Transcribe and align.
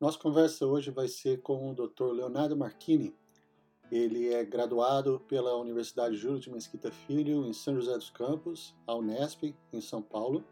Nossa 0.00 0.16
conversa 0.16 0.64
hoje 0.64 0.92
vai 0.92 1.08
ser 1.08 1.42
com 1.42 1.72
o 1.72 1.74
Dr. 1.74 2.12
Leonardo 2.12 2.56
Marchini. 2.56 3.12
Ele 3.90 4.32
é 4.32 4.44
graduado 4.44 5.20
pela 5.26 5.56
Universidade 5.56 6.14
Júlio 6.14 6.38
de 6.38 6.52
Mesquita 6.52 6.88
Filho, 6.88 7.44
em 7.44 7.52
São 7.52 7.74
José 7.74 7.94
dos 7.94 8.08
Campos, 8.08 8.76
a 8.86 8.94
Unesp, 8.94 9.56
em 9.72 9.80
São 9.80 10.00
Paulo. 10.00 10.44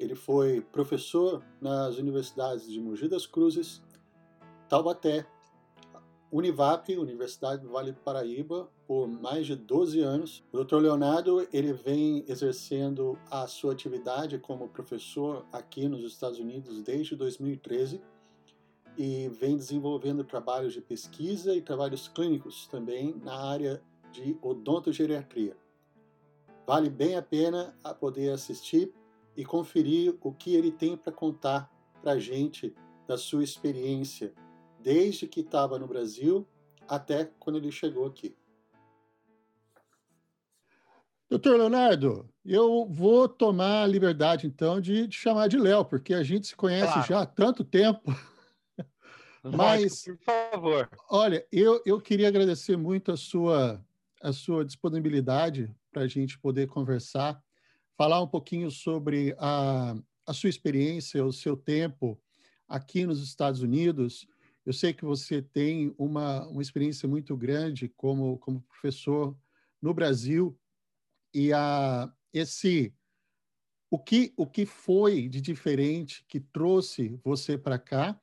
Ele 0.00 0.16
foi 0.16 0.60
professor 0.60 1.44
nas 1.60 1.96
universidades 1.96 2.68
de 2.68 2.80
Mogi 2.80 3.06
das 3.06 3.24
Cruzes, 3.24 3.80
Taubaté, 4.68 5.24
Univap, 6.32 6.88
Universidade 6.96 7.62
do 7.62 7.68
Vale 7.68 7.92
do 7.92 8.00
Paraíba, 8.00 8.68
por 8.84 9.06
mais 9.06 9.46
de 9.46 9.54
12 9.54 10.00
anos. 10.00 10.42
O 10.50 10.64
Dr. 10.64 10.78
Leonardo 10.78 11.46
ele 11.52 11.72
vem 11.72 12.24
exercendo 12.26 13.16
a 13.30 13.46
sua 13.46 13.74
atividade 13.74 14.40
como 14.40 14.68
professor 14.68 15.46
aqui 15.52 15.86
nos 15.88 16.02
Estados 16.02 16.40
Unidos 16.40 16.82
desde 16.82 17.14
2013 17.14 18.02
e 18.96 19.28
vem 19.28 19.56
desenvolvendo 19.56 20.24
trabalhos 20.24 20.72
de 20.72 20.80
pesquisa 20.80 21.54
e 21.54 21.62
trabalhos 21.62 22.08
clínicos 22.08 22.66
também 22.66 23.14
na 23.22 23.34
área 23.34 23.82
de 24.10 24.36
odontogeriatria. 24.42 25.56
Vale 26.66 26.90
bem 26.90 27.16
a 27.16 27.22
pena 27.22 27.76
a 27.82 27.94
poder 27.94 28.30
assistir 28.30 28.92
e 29.36 29.44
conferir 29.44 30.16
o 30.20 30.32
que 30.32 30.54
ele 30.54 30.70
tem 30.70 30.96
para 30.96 31.12
contar 31.12 31.70
para 32.00 32.12
a 32.12 32.18
gente 32.18 32.74
da 33.06 33.16
sua 33.16 33.42
experiência 33.42 34.32
desde 34.80 35.26
que 35.26 35.40
estava 35.40 35.78
no 35.78 35.86
Brasil 35.86 36.46
até 36.88 37.30
quando 37.38 37.56
ele 37.56 37.72
chegou 37.72 38.06
aqui. 38.06 38.36
Doutor 41.30 41.56
Leonardo, 41.56 42.28
eu 42.44 42.86
vou 42.86 43.26
tomar 43.26 43.84
a 43.84 43.86
liberdade, 43.86 44.46
então, 44.46 44.78
de 44.78 45.08
te 45.08 45.16
chamar 45.16 45.48
de 45.48 45.56
Léo, 45.56 45.82
porque 45.82 46.12
a 46.12 46.22
gente 46.22 46.48
se 46.48 46.54
conhece 46.54 46.92
claro. 46.92 47.08
já 47.08 47.22
há 47.22 47.26
tanto 47.26 47.64
tempo. 47.64 48.14
Mas, 49.42 50.04
por 50.04 50.18
favor. 50.18 50.88
Olha, 51.10 51.44
eu, 51.50 51.82
eu 51.84 52.00
queria 52.00 52.28
agradecer 52.28 52.76
muito 52.76 53.10
a 53.10 53.16
sua, 53.16 53.84
a 54.22 54.32
sua 54.32 54.64
disponibilidade 54.64 55.74
para 55.90 56.02
a 56.02 56.06
gente 56.06 56.38
poder 56.38 56.68
conversar, 56.68 57.42
falar 57.96 58.22
um 58.22 58.28
pouquinho 58.28 58.70
sobre 58.70 59.34
a, 59.38 59.96
a 60.26 60.32
sua 60.32 60.48
experiência, 60.48 61.24
o 61.24 61.32
seu 61.32 61.56
tempo 61.56 62.20
aqui 62.68 63.04
nos 63.04 63.22
Estados 63.22 63.62
Unidos. 63.62 64.26
Eu 64.64 64.72
sei 64.72 64.92
que 64.92 65.04
você 65.04 65.42
tem 65.42 65.92
uma, 65.98 66.46
uma 66.46 66.62
experiência 66.62 67.08
muito 67.08 67.36
grande 67.36 67.88
como, 67.88 68.38
como 68.38 68.62
professor 68.62 69.36
no 69.80 69.92
Brasil 69.92 70.56
e 71.34 71.52
a, 71.52 72.12
esse 72.32 72.94
o 73.90 73.98
que, 73.98 74.32
o 74.36 74.46
que 74.46 74.64
foi 74.64 75.28
de 75.28 75.40
diferente 75.40 76.24
que 76.28 76.40
trouxe 76.40 77.20
você 77.22 77.58
para 77.58 77.78
cá 77.78 78.18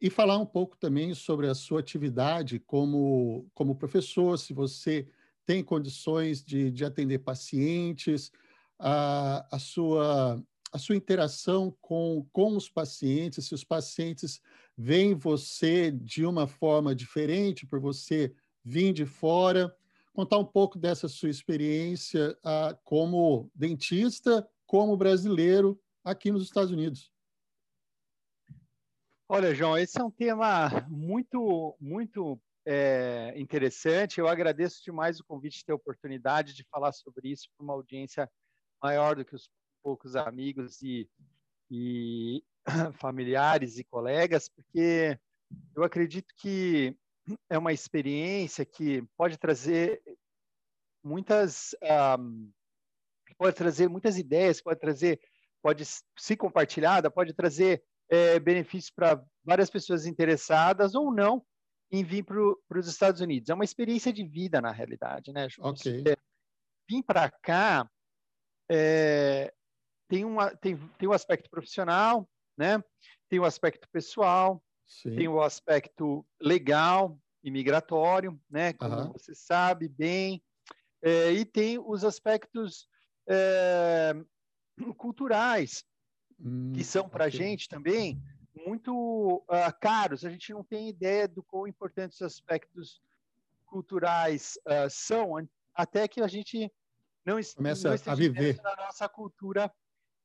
e 0.00 0.08
falar 0.08 0.38
um 0.38 0.46
pouco 0.46 0.76
também 0.76 1.12
sobre 1.14 1.48
a 1.48 1.54
sua 1.54 1.80
atividade 1.80 2.58
como, 2.60 3.48
como 3.54 3.74
professor, 3.74 4.38
se 4.38 4.52
você 4.52 5.08
tem 5.44 5.62
condições 5.64 6.44
de, 6.44 6.70
de 6.70 6.84
atender 6.84 7.18
pacientes, 7.18 8.30
a, 8.78 9.46
a, 9.50 9.58
sua, 9.58 10.42
a 10.72 10.78
sua 10.78 10.94
interação 10.94 11.74
com, 11.80 12.26
com 12.32 12.56
os 12.56 12.68
pacientes, 12.68 13.46
se 13.46 13.54
os 13.54 13.64
pacientes 13.64 14.40
veem 14.76 15.14
você 15.14 15.90
de 15.90 16.24
uma 16.24 16.46
forma 16.46 16.94
diferente 16.94 17.66
por 17.66 17.80
você 17.80 18.32
vir 18.64 18.92
de 18.92 19.04
fora, 19.04 19.74
contar 20.12 20.38
um 20.38 20.44
pouco 20.44 20.78
dessa 20.78 21.08
sua 21.08 21.30
experiência 21.30 22.36
a, 22.44 22.76
como 22.84 23.50
dentista, 23.54 24.48
como 24.66 24.96
brasileiro 24.96 25.80
aqui 26.04 26.30
nos 26.30 26.44
Estados 26.44 26.70
Unidos. 26.70 27.10
Olha, 29.30 29.54
João, 29.54 29.76
esse 29.76 30.00
é 30.00 30.02
um 30.02 30.10
tema 30.10 30.70
muito, 30.88 31.76
muito 31.78 32.40
é, 32.64 33.34
interessante. 33.36 34.18
Eu 34.18 34.26
agradeço 34.26 34.82
demais 34.82 35.20
o 35.20 35.24
convite 35.24 35.58
de 35.58 35.66
ter 35.66 35.72
a 35.72 35.76
oportunidade 35.76 36.54
de 36.54 36.64
falar 36.70 36.92
sobre 36.92 37.28
isso 37.28 37.46
para 37.54 37.62
uma 37.62 37.74
audiência 37.74 38.26
maior 38.82 39.16
do 39.16 39.26
que 39.26 39.34
os 39.34 39.50
poucos 39.82 40.16
amigos 40.16 40.80
e, 40.80 41.06
e 41.70 42.42
familiares 42.98 43.78
e 43.78 43.84
colegas, 43.84 44.48
porque 44.48 45.20
eu 45.76 45.84
acredito 45.84 46.34
que 46.34 46.96
é 47.50 47.58
uma 47.58 47.74
experiência 47.74 48.64
que 48.64 49.02
pode 49.14 49.36
trazer 49.36 50.00
muitas 51.04 51.76
um, 52.18 52.50
pode 53.36 53.54
trazer 53.54 53.90
muitas 53.90 54.16
ideias, 54.16 54.62
pode 54.62 54.80
trazer 54.80 55.20
pode 55.60 55.84
ser 56.16 56.36
compartilhada, 56.36 57.10
pode 57.10 57.34
trazer 57.34 57.84
é, 58.10 58.38
benefício 58.38 58.92
para 58.94 59.22
várias 59.44 59.70
pessoas 59.70 60.06
interessadas 60.06 60.94
ou 60.94 61.12
não 61.12 61.44
em 61.90 62.04
vir 62.04 62.24
para 62.24 62.78
os 62.78 62.86
Estados 62.86 63.20
Unidos. 63.20 63.48
É 63.48 63.54
uma 63.54 63.64
experiência 63.64 64.12
de 64.12 64.24
vida, 64.24 64.60
na 64.60 64.70
realidade, 64.70 65.32
né, 65.32 65.48
Ok. 65.60 66.04
Vim 66.88 67.02
para 67.02 67.30
cá 67.30 67.88
é, 68.70 69.52
tem, 70.08 70.24
uma, 70.24 70.54
tem, 70.56 70.76
tem 70.98 71.08
um 71.08 71.12
aspecto 71.12 71.48
profissional, 71.50 72.28
né? 72.56 72.82
tem 73.28 73.38
o 73.38 73.42
um 73.42 73.46
aspecto 73.46 73.88
pessoal, 73.90 74.62
Sim. 74.86 75.14
tem 75.14 75.28
o 75.28 75.36
um 75.36 75.40
aspecto 75.40 76.26
legal 76.40 77.18
e 77.42 77.50
migratório, 77.50 78.38
né? 78.50 78.72
como 78.72 78.94
uhum. 78.94 79.12
você 79.12 79.34
sabe 79.34 79.88
bem, 79.88 80.42
é, 81.02 81.32
e 81.32 81.44
tem 81.44 81.78
os 81.78 82.04
aspectos 82.04 82.88
é, 83.28 84.12
culturais, 84.96 85.84
hum, 86.40 86.72
que 86.74 86.84
são 86.84 87.08
para 87.08 87.24
a 87.24 87.28
okay. 87.28 87.38
gente 87.38 87.68
também 87.68 88.20
muito 88.66 89.44
uh, 89.48 89.80
caros. 89.80 90.24
A 90.24 90.30
gente 90.30 90.52
não 90.52 90.64
tem 90.64 90.88
ideia 90.88 91.28
do 91.28 91.42
quão 91.42 91.66
importantes 91.66 92.20
os 92.20 92.26
aspectos 92.26 93.00
culturais 93.66 94.58
uh, 94.66 94.90
são, 94.90 95.34
até 95.74 96.08
que 96.08 96.20
a 96.20 96.28
gente 96.28 96.72
não, 97.24 97.38
começa 97.56 97.88
não 97.88 98.12
a 98.12 98.14
viver 98.14 98.60
na 98.62 98.74
nossa 98.76 99.08
cultura 99.08 99.72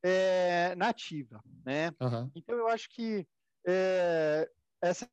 é, 0.02 0.76
nativa, 0.76 1.44
né? 1.66 1.92
Uhum. 2.02 2.32
Então 2.36 2.56
eu 2.56 2.68
acho 2.68 2.90
que 2.90 3.28
é, 3.66 4.50
essa 4.82 5.10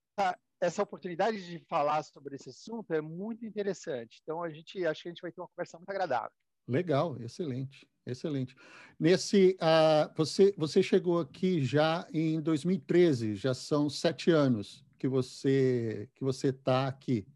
essa 0.60 0.82
oportunidade 0.82 1.42
de 1.44 1.58
falar 1.60 2.02
sobre 2.02 2.36
esse 2.36 2.50
assunto 2.50 2.92
é 2.92 3.00
muito 3.00 3.46
interessante. 3.46 4.20
Então 4.22 4.42
a 4.42 4.50
gente 4.50 4.84
acho 4.84 5.02
que 5.02 5.08
a 5.08 5.12
gente 5.12 5.22
vai 5.22 5.32
ter 5.32 5.40
uma 5.40 5.48
conversa 5.48 5.78
muito 5.78 5.88
agradável. 5.88 6.30
Legal, 6.68 7.16
excelente. 7.20 7.88
Excelente. 8.06 8.56
Nesse, 8.98 9.56
uh, 9.60 10.12
você, 10.16 10.54
você 10.56 10.82
chegou 10.82 11.20
aqui 11.20 11.62
já 11.62 12.06
em 12.12 12.40
2013, 12.40 13.34
já 13.34 13.54
são 13.54 13.88
sete 13.88 14.30
anos 14.30 14.84
que 14.98 15.08
você 15.08 16.08
que 16.14 16.22
você 16.22 16.48
está 16.48 16.86
aqui, 16.86 17.26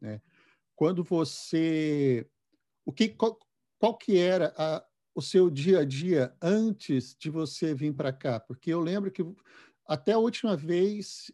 né? 0.00 0.20
Quando 0.76 1.02
você, 1.02 2.26
o 2.84 2.92
que 2.92 3.08
qual, 3.08 3.38
qual 3.78 3.96
que 3.96 4.16
era 4.16 4.54
a, 4.56 4.84
o 5.14 5.20
seu 5.20 5.50
dia 5.50 5.80
a 5.80 5.84
dia 5.84 6.32
antes 6.40 7.16
de 7.18 7.30
você 7.30 7.74
vir 7.74 7.92
para 7.94 8.12
cá? 8.12 8.38
Porque 8.38 8.72
eu 8.72 8.80
lembro 8.80 9.10
que 9.10 9.24
até 9.86 10.12
a 10.12 10.18
última 10.18 10.56
vez 10.56 11.32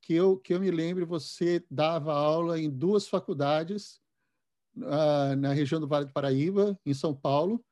que 0.00 0.14
eu 0.14 0.36
que 0.36 0.54
eu 0.54 0.60
me 0.60 0.70
lembro, 0.70 1.06
você 1.06 1.64
dava 1.70 2.12
aula 2.12 2.60
em 2.60 2.70
duas 2.70 3.08
faculdades 3.08 4.00
uh, 4.76 5.34
na 5.38 5.52
região 5.52 5.80
do 5.80 5.88
Vale 5.88 6.06
do 6.06 6.12
Paraíba, 6.12 6.78
em 6.84 6.94
São 6.94 7.14
Paulo 7.14 7.64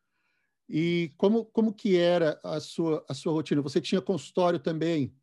e 0.74 1.12
como, 1.18 1.44
como 1.44 1.74
que 1.74 1.98
era 1.98 2.40
a 2.42 2.58
sua, 2.58 3.04
a 3.06 3.12
sua 3.12 3.34
rotina? 3.34 3.60
Você 3.60 3.78
tinha 3.78 4.00
consultório 4.00 4.58
também 4.58 5.14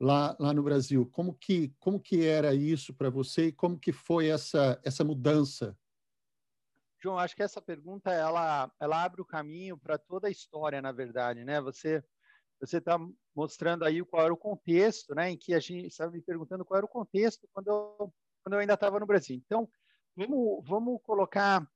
lá, 0.00 0.36
lá 0.40 0.52
no 0.52 0.64
Brasil. 0.64 1.06
Como 1.12 1.32
que, 1.32 1.72
como 1.78 2.00
que 2.00 2.26
era 2.26 2.52
isso 2.52 2.92
para 2.92 3.08
você 3.08 3.46
e 3.46 3.52
como 3.52 3.78
que 3.78 3.92
foi 3.92 4.26
essa, 4.26 4.80
essa 4.82 5.04
mudança? 5.04 5.78
João, 7.00 7.20
acho 7.20 7.36
que 7.36 7.42
essa 7.44 7.62
pergunta 7.62 8.10
ela, 8.10 8.68
ela 8.80 9.04
abre 9.04 9.22
o 9.22 9.24
caminho 9.24 9.78
para 9.78 9.96
toda 9.96 10.26
a 10.26 10.30
história, 10.30 10.82
na 10.82 10.90
verdade, 10.90 11.44
né? 11.44 11.60
Você 11.60 12.02
você 12.60 12.76
está 12.76 12.98
mostrando 13.34 13.84
aí 13.84 14.04
qual 14.04 14.24
era 14.24 14.34
o 14.34 14.36
contexto, 14.36 15.14
né? 15.14 15.30
Em 15.30 15.38
que 15.38 15.54
a 15.54 15.60
gente 15.60 15.86
estava 15.86 16.10
me 16.10 16.20
perguntando 16.20 16.64
qual 16.64 16.78
era 16.78 16.84
o 16.84 16.88
contexto 16.90 17.48
quando 17.54 17.68
eu, 17.68 18.12
quando 18.42 18.54
eu 18.54 18.58
ainda 18.58 18.74
estava 18.74 19.00
no 19.00 19.06
Brasil. 19.06 19.36
Então, 19.36 19.66
vamos, 20.14 20.68
vamos 20.68 21.00
colocar 21.02 21.66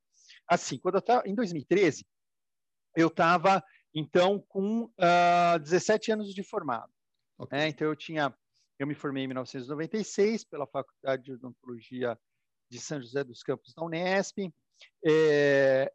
assim, 0.47 0.79
quando 0.79 0.97
eu 0.97 0.99
estava 0.99 1.27
em 1.27 1.35
2013, 1.35 2.05
eu 2.95 3.09
estava, 3.09 3.63
então, 3.95 4.41
com 4.49 4.85
uh, 4.85 4.93
ah, 4.99 5.59
17 5.59 6.13
anos 6.13 6.35
de 6.35 6.43
formado. 6.43 6.93
Okay. 7.39 7.59
Né? 7.59 7.69
Então, 7.69 7.89
eu 7.89 7.97
tinha, 7.97 8.35
eu 8.79 8.87
me 8.87 8.95
formei 8.95 9.25
em 9.25 9.29
1996 9.29 10.45
pela 10.45 10.67
Faculdade 10.67 11.23
de 11.23 11.33
Odontologia 11.33 12.19
de 12.71 12.79
São 12.79 13.01
José 13.01 13.23
dos 13.25 13.43
Campos 13.43 13.73
da 13.75 13.85
Unesp. 13.85 14.53
É, 15.05 15.93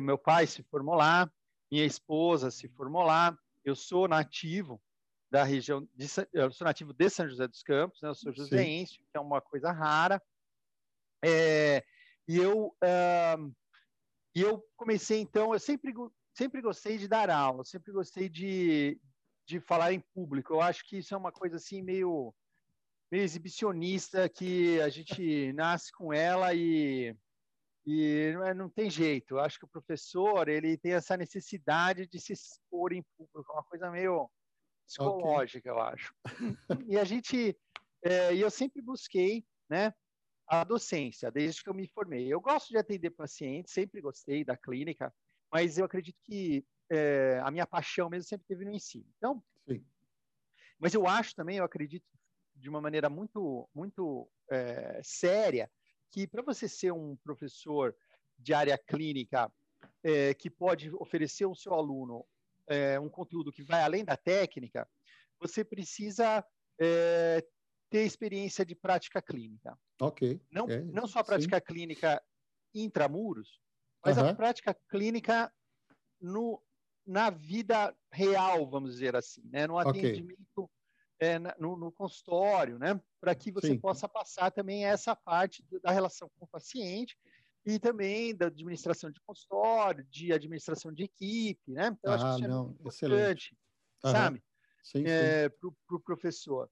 meu 0.00 0.18
pai 0.18 0.46
se 0.46 0.62
formou 0.64 0.94
lá, 0.94 1.30
minha 1.70 1.84
esposa 1.84 2.50
se 2.50 2.68
formou 2.68 3.02
lá. 3.02 3.36
Eu 3.64 3.74
sou 3.74 4.06
nativo 4.06 4.80
da 5.30 5.42
região 5.42 5.86
de 5.94 6.06
eu 6.32 6.52
sou 6.52 6.64
nativo 6.64 6.92
de 6.92 7.10
São 7.10 7.28
José 7.28 7.48
dos 7.48 7.62
Campos, 7.62 8.00
né? 8.00 8.08
eu 8.08 8.14
sou 8.14 8.32
joseense, 8.32 8.98
que 8.98 9.16
é 9.16 9.20
uma 9.20 9.40
coisa 9.40 9.72
rara. 9.72 10.22
É, 11.24 11.84
e 12.28 12.36
eu 12.36 12.68
uh, 12.68 13.54
e 14.36 14.42
eu 14.42 14.62
comecei, 14.76 15.18
então, 15.18 15.54
eu 15.54 15.58
sempre, 15.58 15.94
sempre 16.36 16.60
gostei 16.60 16.98
de 16.98 17.08
dar 17.08 17.30
aula, 17.30 17.64
sempre 17.64 17.90
gostei 17.90 18.28
de, 18.28 19.00
de 19.48 19.58
falar 19.60 19.94
em 19.94 20.04
público. 20.14 20.52
Eu 20.52 20.60
acho 20.60 20.84
que 20.86 20.98
isso 20.98 21.14
é 21.14 21.16
uma 21.16 21.32
coisa 21.32 21.56
assim 21.56 21.80
meio 21.80 22.34
meio 23.10 23.24
exibicionista 23.24 24.28
que 24.28 24.78
a 24.82 24.90
gente 24.90 25.52
nasce 25.56 25.90
com 25.90 26.12
ela 26.12 26.52
e, 26.52 27.16
e 27.86 28.32
não, 28.34 28.44
é, 28.44 28.52
não 28.52 28.68
tem 28.68 28.90
jeito. 28.90 29.36
Eu 29.36 29.40
acho 29.40 29.58
que 29.58 29.64
o 29.64 29.70
professor 29.70 30.50
ele 30.50 30.76
tem 30.76 30.92
essa 30.92 31.16
necessidade 31.16 32.06
de 32.06 32.20
se 32.20 32.34
expor 32.34 32.92
em 32.92 33.02
público, 33.16 33.50
é 33.50 33.54
uma 33.54 33.64
coisa 33.64 33.90
meio 33.90 34.28
psicológica, 34.86 35.70
okay. 35.70 35.72
eu 35.72 35.82
acho. 35.82 36.14
e 36.86 36.98
a 36.98 37.04
gente, 37.04 37.58
é, 38.02 38.34
e 38.34 38.40
eu 38.42 38.50
sempre 38.50 38.82
busquei, 38.82 39.46
né, 39.66 39.94
a 40.46 40.64
docência 40.64 41.30
desde 41.30 41.62
que 41.62 41.68
eu 41.68 41.74
me 41.74 41.86
formei. 41.86 42.32
Eu 42.32 42.40
gosto 42.40 42.68
de 42.68 42.78
atender 42.78 43.10
pacientes, 43.10 43.72
sempre 43.72 44.00
gostei 44.00 44.44
da 44.44 44.56
clínica, 44.56 45.12
mas 45.50 45.78
eu 45.78 45.84
acredito 45.84 46.18
que 46.22 46.64
é, 46.90 47.40
a 47.42 47.50
minha 47.50 47.66
paixão 47.66 48.08
mesmo 48.08 48.28
sempre 48.28 48.46
teve 48.46 48.64
no 48.64 48.72
ensino. 48.72 49.06
Então, 49.16 49.42
Sim. 49.68 49.84
mas 50.78 50.94
eu 50.94 51.06
acho 51.06 51.34
também, 51.34 51.58
eu 51.58 51.64
acredito 51.64 52.06
de 52.54 52.68
uma 52.68 52.80
maneira 52.80 53.08
muito, 53.08 53.68
muito 53.74 54.28
é, 54.50 55.00
séria, 55.02 55.70
que 56.10 56.26
para 56.26 56.42
você 56.42 56.68
ser 56.68 56.92
um 56.92 57.16
professor 57.16 57.94
de 58.38 58.54
área 58.54 58.78
clínica 58.78 59.52
é, 60.02 60.32
que 60.34 60.48
pode 60.48 60.90
oferecer 60.94 61.44
ao 61.44 61.54
seu 61.54 61.74
aluno 61.74 62.24
é, 62.68 62.98
um 62.98 63.08
conteúdo 63.08 63.52
que 63.52 63.62
vai 63.62 63.82
além 63.82 64.04
da 64.04 64.16
técnica, 64.16 64.88
você 65.38 65.64
precisa 65.64 66.44
é, 66.80 67.44
ter 67.90 68.04
experiência 68.04 68.64
de 68.64 68.74
prática 68.74 69.22
clínica. 69.22 69.78
Ok. 70.00 70.40
Não, 70.50 70.68
é, 70.68 70.82
não 70.84 71.06
só 71.06 71.20
a 71.20 71.24
prática 71.24 71.58
sim. 71.58 71.64
clínica 71.64 72.22
intramuros, 72.74 73.60
mas 74.04 74.18
a 74.18 74.34
prática 74.34 74.76
clínica 74.88 75.52
no, 76.20 76.62
na 77.06 77.30
vida 77.30 77.96
real, 78.12 78.68
vamos 78.68 78.92
dizer 78.92 79.16
assim, 79.16 79.42
né? 79.50 79.66
no 79.66 79.78
atendimento 79.78 80.38
okay 80.56 80.76
é, 81.18 81.38
no, 81.58 81.76
no, 81.76 81.90
consultório, 81.92 82.78
né? 82.78 83.00
Para 83.20 83.34
que 83.34 83.50
você 83.50 83.68
Sim. 83.68 83.78
possa 83.78 84.08
passar 84.08 84.50
também 84.50 84.84
essa 84.84 85.16
parte 85.16 85.64
da 85.82 85.90
relação 85.90 86.30
com 86.38 86.44
o 86.44 86.48
paciente 86.48 87.16
e 87.64 87.78
também 87.78 88.34
da 88.34 88.46
administração 88.46 89.10
de 89.10 89.20
consultório, 89.22 90.04
de 90.04 90.32
administração 90.32 90.92
de 90.92 91.04
equipe, 91.04 91.72
né? 91.72 91.96
Então, 91.98 92.12
ah, 92.12 92.16
acho 92.16 92.24
que 92.24 92.34
isso 92.34 92.44
é 92.44 92.48
não, 92.48 92.64
muito 92.66 92.80
importante, 92.80 93.56
uhum. 94.04 94.10
sabe? 94.10 94.44
É, 94.94 95.48
Para 95.48 95.68
o 95.68 95.76
pro 95.86 96.00
professor. 96.00 96.70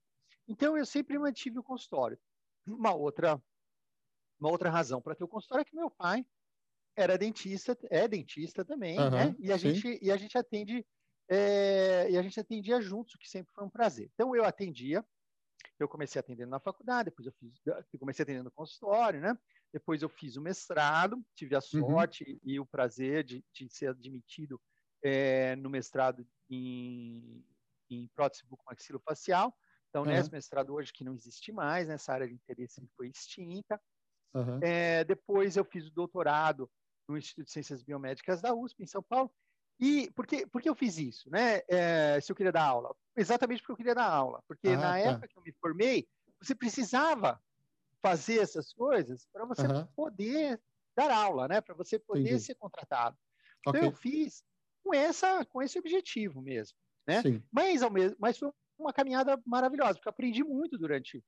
Então, 0.48 0.76
eu 0.76 0.84
sempre 0.84 1.18
mantive 1.18 1.58
o 1.58 1.62
consultório. 1.62 2.18
Uma 2.66 2.94
outra, 2.94 3.42
uma 4.38 4.50
outra 4.50 4.70
razão 4.70 5.00
para 5.00 5.14
ter 5.14 5.24
o 5.24 5.28
consultório 5.28 5.62
é 5.62 5.64
que 5.64 5.76
meu 5.76 5.90
pai 5.90 6.24
era 6.96 7.18
dentista, 7.18 7.76
é 7.90 8.06
dentista 8.06 8.64
também, 8.64 8.98
uhum. 8.98 9.10
né? 9.10 9.36
E 9.38 9.52
a, 9.52 9.56
gente, 9.56 9.98
e 10.00 10.10
a 10.10 10.16
gente 10.16 10.38
atende 10.38 10.86
é, 11.28 12.10
e 12.10 12.18
a 12.18 12.22
gente 12.22 12.38
atendia 12.38 12.80
juntos, 12.80 13.14
o 13.14 13.18
que 13.18 13.28
sempre 13.28 13.52
foi 13.52 13.64
um 13.64 13.70
prazer. 13.70 14.10
Então, 14.14 14.34
eu 14.36 14.44
atendia, 14.44 15.04
eu 15.78 15.88
comecei 15.88 16.20
atendendo 16.20 16.50
na 16.50 16.60
faculdade, 16.60 17.10
depois 17.10 17.26
eu 17.26 17.32
fiz, 17.32 17.54
eu 17.66 17.98
comecei 17.98 18.22
atendendo 18.22 18.44
no 18.44 18.52
consultório, 18.52 19.20
né? 19.20 19.36
Depois 19.72 20.02
eu 20.02 20.08
fiz 20.08 20.36
o 20.36 20.42
mestrado, 20.42 21.20
tive 21.34 21.54
a 21.54 21.58
uhum. 21.58 21.80
sorte 21.80 22.24
uhum. 22.24 22.38
e 22.44 22.60
o 22.60 22.66
prazer 22.66 23.24
de, 23.24 23.44
de 23.52 23.68
ser 23.68 23.88
admitido 23.88 24.60
é, 25.02 25.56
no 25.56 25.68
mestrado 25.68 26.26
em, 26.48 27.44
em 27.90 28.08
prótese 28.14 28.44
bucomaxilofacial. 28.46 29.54
Então, 29.94 30.02
uhum. 30.02 30.08
nesse 30.08 30.32
mestrado 30.32 30.74
hoje 30.74 30.92
que 30.92 31.04
não 31.04 31.14
existe 31.14 31.52
mais, 31.52 31.86
nessa 31.86 32.12
área 32.12 32.26
de 32.26 32.34
interesse 32.34 32.84
foi 32.96 33.06
extinta. 33.10 33.80
Uhum. 34.34 34.58
É, 34.60 35.04
depois 35.04 35.56
eu 35.56 35.64
fiz 35.64 35.86
o 35.86 35.92
doutorado 35.92 36.68
no 37.08 37.16
Instituto 37.16 37.46
de 37.46 37.52
Ciências 37.52 37.80
Biomédicas 37.80 38.42
da 38.42 38.52
USP, 38.52 38.82
em 38.82 38.88
São 38.88 39.00
Paulo, 39.00 39.32
e 39.78 40.10
por 40.10 40.26
que, 40.26 40.48
por 40.48 40.60
que 40.60 40.68
eu 40.68 40.74
fiz 40.74 40.98
isso, 40.98 41.30
né? 41.30 41.60
É, 41.68 42.20
se 42.20 42.32
eu 42.32 42.34
queria 42.34 42.50
dar 42.50 42.64
aula? 42.64 42.92
Exatamente 43.16 43.60
porque 43.60 43.70
eu 43.70 43.76
queria 43.76 43.94
dar 43.94 44.10
aula. 44.10 44.42
Porque 44.48 44.66
ah, 44.66 44.76
na 44.76 44.90
tá. 44.90 44.98
época 44.98 45.28
que 45.28 45.38
eu 45.38 45.42
me 45.44 45.52
formei, 45.60 46.08
você 46.42 46.56
precisava 46.56 47.40
fazer 48.02 48.40
essas 48.40 48.72
coisas 48.72 49.28
para 49.32 49.44
você 49.44 49.64
uhum. 49.64 49.86
poder 49.94 50.60
dar 50.96 51.12
aula, 51.12 51.46
né? 51.46 51.60
Para 51.60 51.74
você 51.76 52.00
poder 52.00 52.22
Entendi. 52.22 52.40
ser 52.40 52.56
contratado. 52.56 53.16
Então 53.60 53.70
okay. 53.70 53.86
eu 53.86 53.92
fiz 53.92 54.42
com 54.82 54.92
essa, 54.92 55.44
com 55.44 55.62
esse 55.62 55.78
objetivo 55.78 56.42
mesmo, 56.42 56.76
né? 57.06 57.22
Sim. 57.22 57.40
Mas 57.52 57.80
ao 57.80 57.90
mesmo, 57.90 58.16
mas 58.18 58.36
foi 58.36 58.48
uma 58.78 58.92
caminhada 58.92 59.40
maravilhosa, 59.46 59.94
porque 59.94 60.08
eu 60.08 60.10
aprendi 60.10 60.42
muito 60.42 60.78
durante 60.78 61.22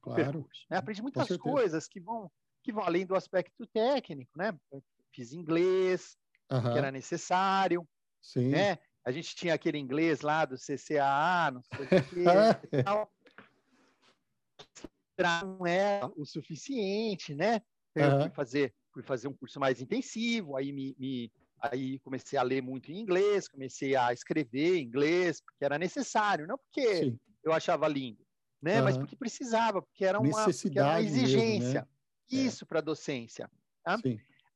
claro. 0.00 0.22
o 0.22 0.24
percurso. 0.24 0.66
Né? 0.70 0.76
Aprendi 0.76 1.02
muitas 1.02 1.36
coisas 1.36 1.86
que 1.88 2.00
vão 2.00 2.30
que 2.62 2.72
vão 2.72 2.82
além 2.82 3.04
do 3.04 3.14
aspecto 3.14 3.66
técnico, 3.66 4.32
né? 4.38 4.58
Fiz 5.12 5.34
inglês, 5.34 6.16
uhum. 6.50 6.72
que 6.72 6.78
era 6.78 6.90
necessário. 6.90 7.86
Sim. 8.22 8.48
Né? 8.48 8.78
A 9.04 9.12
gente 9.12 9.36
tinha 9.36 9.52
aquele 9.52 9.76
inglês 9.76 10.22
lá 10.22 10.46
do 10.46 10.56
CCAA, 10.56 11.50
não 11.50 11.62
sei 11.62 11.84
o 11.84 11.88
que. 12.08 12.24
não 15.44 15.66
era 15.66 16.10
o 16.16 16.24
suficiente, 16.24 17.34
né? 17.34 17.60
Eu 17.94 18.12
uhum. 18.12 18.20
fui 18.22 18.30
fazer, 18.30 18.74
fui 18.92 19.02
fazer 19.02 19.28
um 19.28 19.34
curso 19.34 19.60
mais 19.60 19.80
intensivo, 19.82 20.56
aí 20.56 20.72
me, 20.72 20.96
me, 20.98 21.30
aí 21.70 21.98
comecei 22.00 22.38
a 22.38 22.42
ler 22.42 22.62
muito 22.62 22.90
em 22.90 22.98
inglês, 22.98 23.48
comecei 23.48 23.96
a 23.96 24.12
escrever 24.12 24.76
em 24.76 24.84
inglês, 24.84 25.40
porque 25.40 25.64
era 25.64 25.78
necessário, 25.78 26.46
não 26.46 26.58
porque 26.58 26.96
Sim. 26.96 27.20
eu 27.42 27.52
achava 27.52 27.88
lindo, 27.88 28.24
né? 28.60 28.78
Uhum. 28.78 28.84
Mas 28.84 28.96
porque 28.96 29.16
precisava, 29.16 29.82
porque 29.82 30.04
era 30.04 30.18
uma, 30.18 30.44
porque 30.44 30.78
era 30.78 30.88
uma 30.88 31.02
exigência. 31.02 31.80
Mesmo, 31.80 31.80
né? 31.80 31.88
Isso 32.30 32.64
é. 32.64 32.66
para 32.66 32.78
a 32.78 32.82
docência. 32.82 33.50
Tá? 33.82 33.98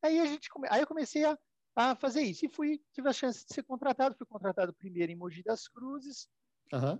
Aí 0.01 0.19
a 0.19 0.25
gente, 0.25 0.49
aí 0.69 0.81
eu 0.81 0.87
comecei 0.87 1.25
a, 1.25 1.37
a 1.75 1.95
fazer 1.95 2.21
isso. 2.21 2.45
E 2.45 2.49
fui, 2.49 2.81
tive 2.93 3.09
a 3.09 3.13
chance 3.13 3.45
de 3.45 3.53
ser 3.53 3.63
contratado, 3.63 4.15
fui 4.15 4.25
contratado 4.25 4.73
primeiro 4.73 5.11
em 5.11 5.15
Mogi 5.15 5.43
das 5.43 5.67
Cruzes. 5.67 6.27
Uhum. 6.73 6.99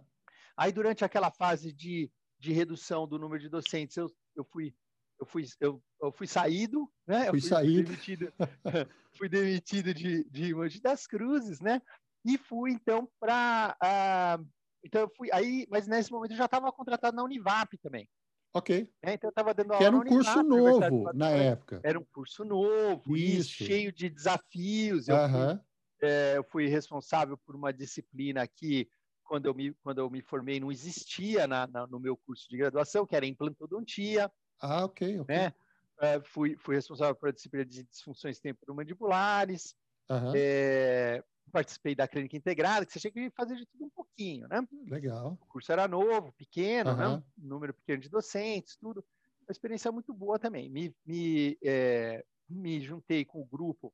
Aí, 0.58 0.72
durante 0.72 1.06
aquela 1.06 1.32
fase 1.32 1.72
de, 1.72 2.12
de 2.38 2.52
redução 2.52 3.08
do 3.08 3.18
número 3.18 3.42
de 3.42 3.50
docentes, 3.50 3.96
eu, 3.96 4.12
eu 4.36 4.44
fui 4.44 4.76
eu 5.20 5.26
fui, 5.26 5.46
eu, 5.60 5.84
eu 6.02 6.12
fui 6.12 6.28
saído, 6.28 6.90
né? 7.06 7.30
Fui, 7.30 7.40
fui 7.40 7.50
saído. 7.50 7.90
demitido, 7.90 8.34
fui 9.18 9.30
demitido 9.30 9.94
de, 9.94 10.24
de 10.30 10.54
Mogi 10.54 10.80
das 10.82 11.06
Cruzes, 11.06 11.60
né? 11.60 11.82
E 12.26 12.38
fui, 12.38 12.72
então, 12.72 13.10
para... 13.20 13.78
Uh, 13.84 14.48
então, 14.84 15.02
eu 15.02 15.12
fui... 15.16 15.30
Aí, 15.32 15.68
mas 15.70 15.88
nesse 15.88 16.12
momento 16.12 16.32
eu 16.32 16.38
já 16.38 16.46
estava 16.46 16.72
contratado 16.72 17.16
na 17.16 17.24
Univap 17.24 17.78
também. 17.78 18.08
Ok. 18.54 18.90
É, 19.04 19.14
então 19.14 19.28
eu 19.28 19.32
estava 19.32 19.54
dando 19.54 19.74
aula. 19.74 19.78
Que 19.78 19.86
era 19.86 19.96
um 19.96 20.04
curso 20.04 20.44
novo 20.44 21.14
na 21.14 21.30
época. 21.30 21.82
Era 21.84 22.00
um 22.00 22.06
curso 22.06 22.44
novo, 22.44 23.16
Isso. 23.16 23.52
cheio 23.64 23.92
de 23.92 24.10
desafios. 24.10 25.08
Eu, 25.08 25.16
fui, 25.30 25.60
é, 26.02 26.38
eu, 26.38 26.44
fui, 26.44 26.68
responsável 26.68 27.38
por 27.38 27.56
uma 27.56 27.72
disciplina 27.72 28.48
que, 28.48 28.90
quando 29.24 29.46
eu 29.46 29.54
me, 29.54 29.74
quando 29.84 30.00
eu 30.00 30.10
me 30.10 30.22
formei, 30.22 30.60
não 30.60 30.72
existia 30.72 31.46
na, 31.46 31.68
na 31.68 31.86
no 31.86 32.00
meu 32.00 32.18
curso 32.18 32.50
de 32.50 32.58
graduação, 32.58 33.06
que 33.06 33.16
era 33.16 33.26
implantodontia. 33.26 34.32
Ah, 34.60 34.86
ok. 34.86 35.20
okay. 35.22 35.36
Né? 35.36 35.54
É, 36.02 36.20
fui, 36.22 36.56
fui 36.58 36.76
responsável 36.76 37.16
por 37.16 37.30
a 37.30 37.32
disciplina 37.32 37.66
de 37.66 37.84
disfunções 37.84 38.40
temporomandibulares. 38.40 39.76
Uhum. 40.10 40.34
É, 40.36 41.24
participei 41.52 41.96
da 41.96 42.08
clínica 42.08 42.38
integrada, 42.38 42.86
que 42.86 42.94
você 42.94 43.00
tinha 43.00 43.12
que 43.12 43.30
fazer 43.32 43.56
de 43.56 43.66
tudo 43.66 43.86
um 43.86 43.90
pouquinho, 43.90 44.48
né? 44.48 44.66
Legal. 44.88 45.38
O 45.42 45.46
curso 45.48 45.72
era 45.72 45.88
novo, 45.88 46.32
pequeno, 46.34 46.92
uhum. 46.92 47.18
né? 47.18 47.24
número 47.38 47.74
pequeno 47.74 48.02
de 48.02 48.10
docentes, 48.10 48.78
tudo. 48.78 49.04
Uma 49.42 49.52
experiência 49.52 49.92
muito 49.92 50.14
boa 50.14 50.40
também. 50.40 50.70
Me, 50.70 50.96
me, 51.06 51.58
é, 51.64 52.24
me 52.48 52.80
juntei 52.80 53.26
com 53.26 53.42
o 53.42 53.46
grupo 53.46 53.94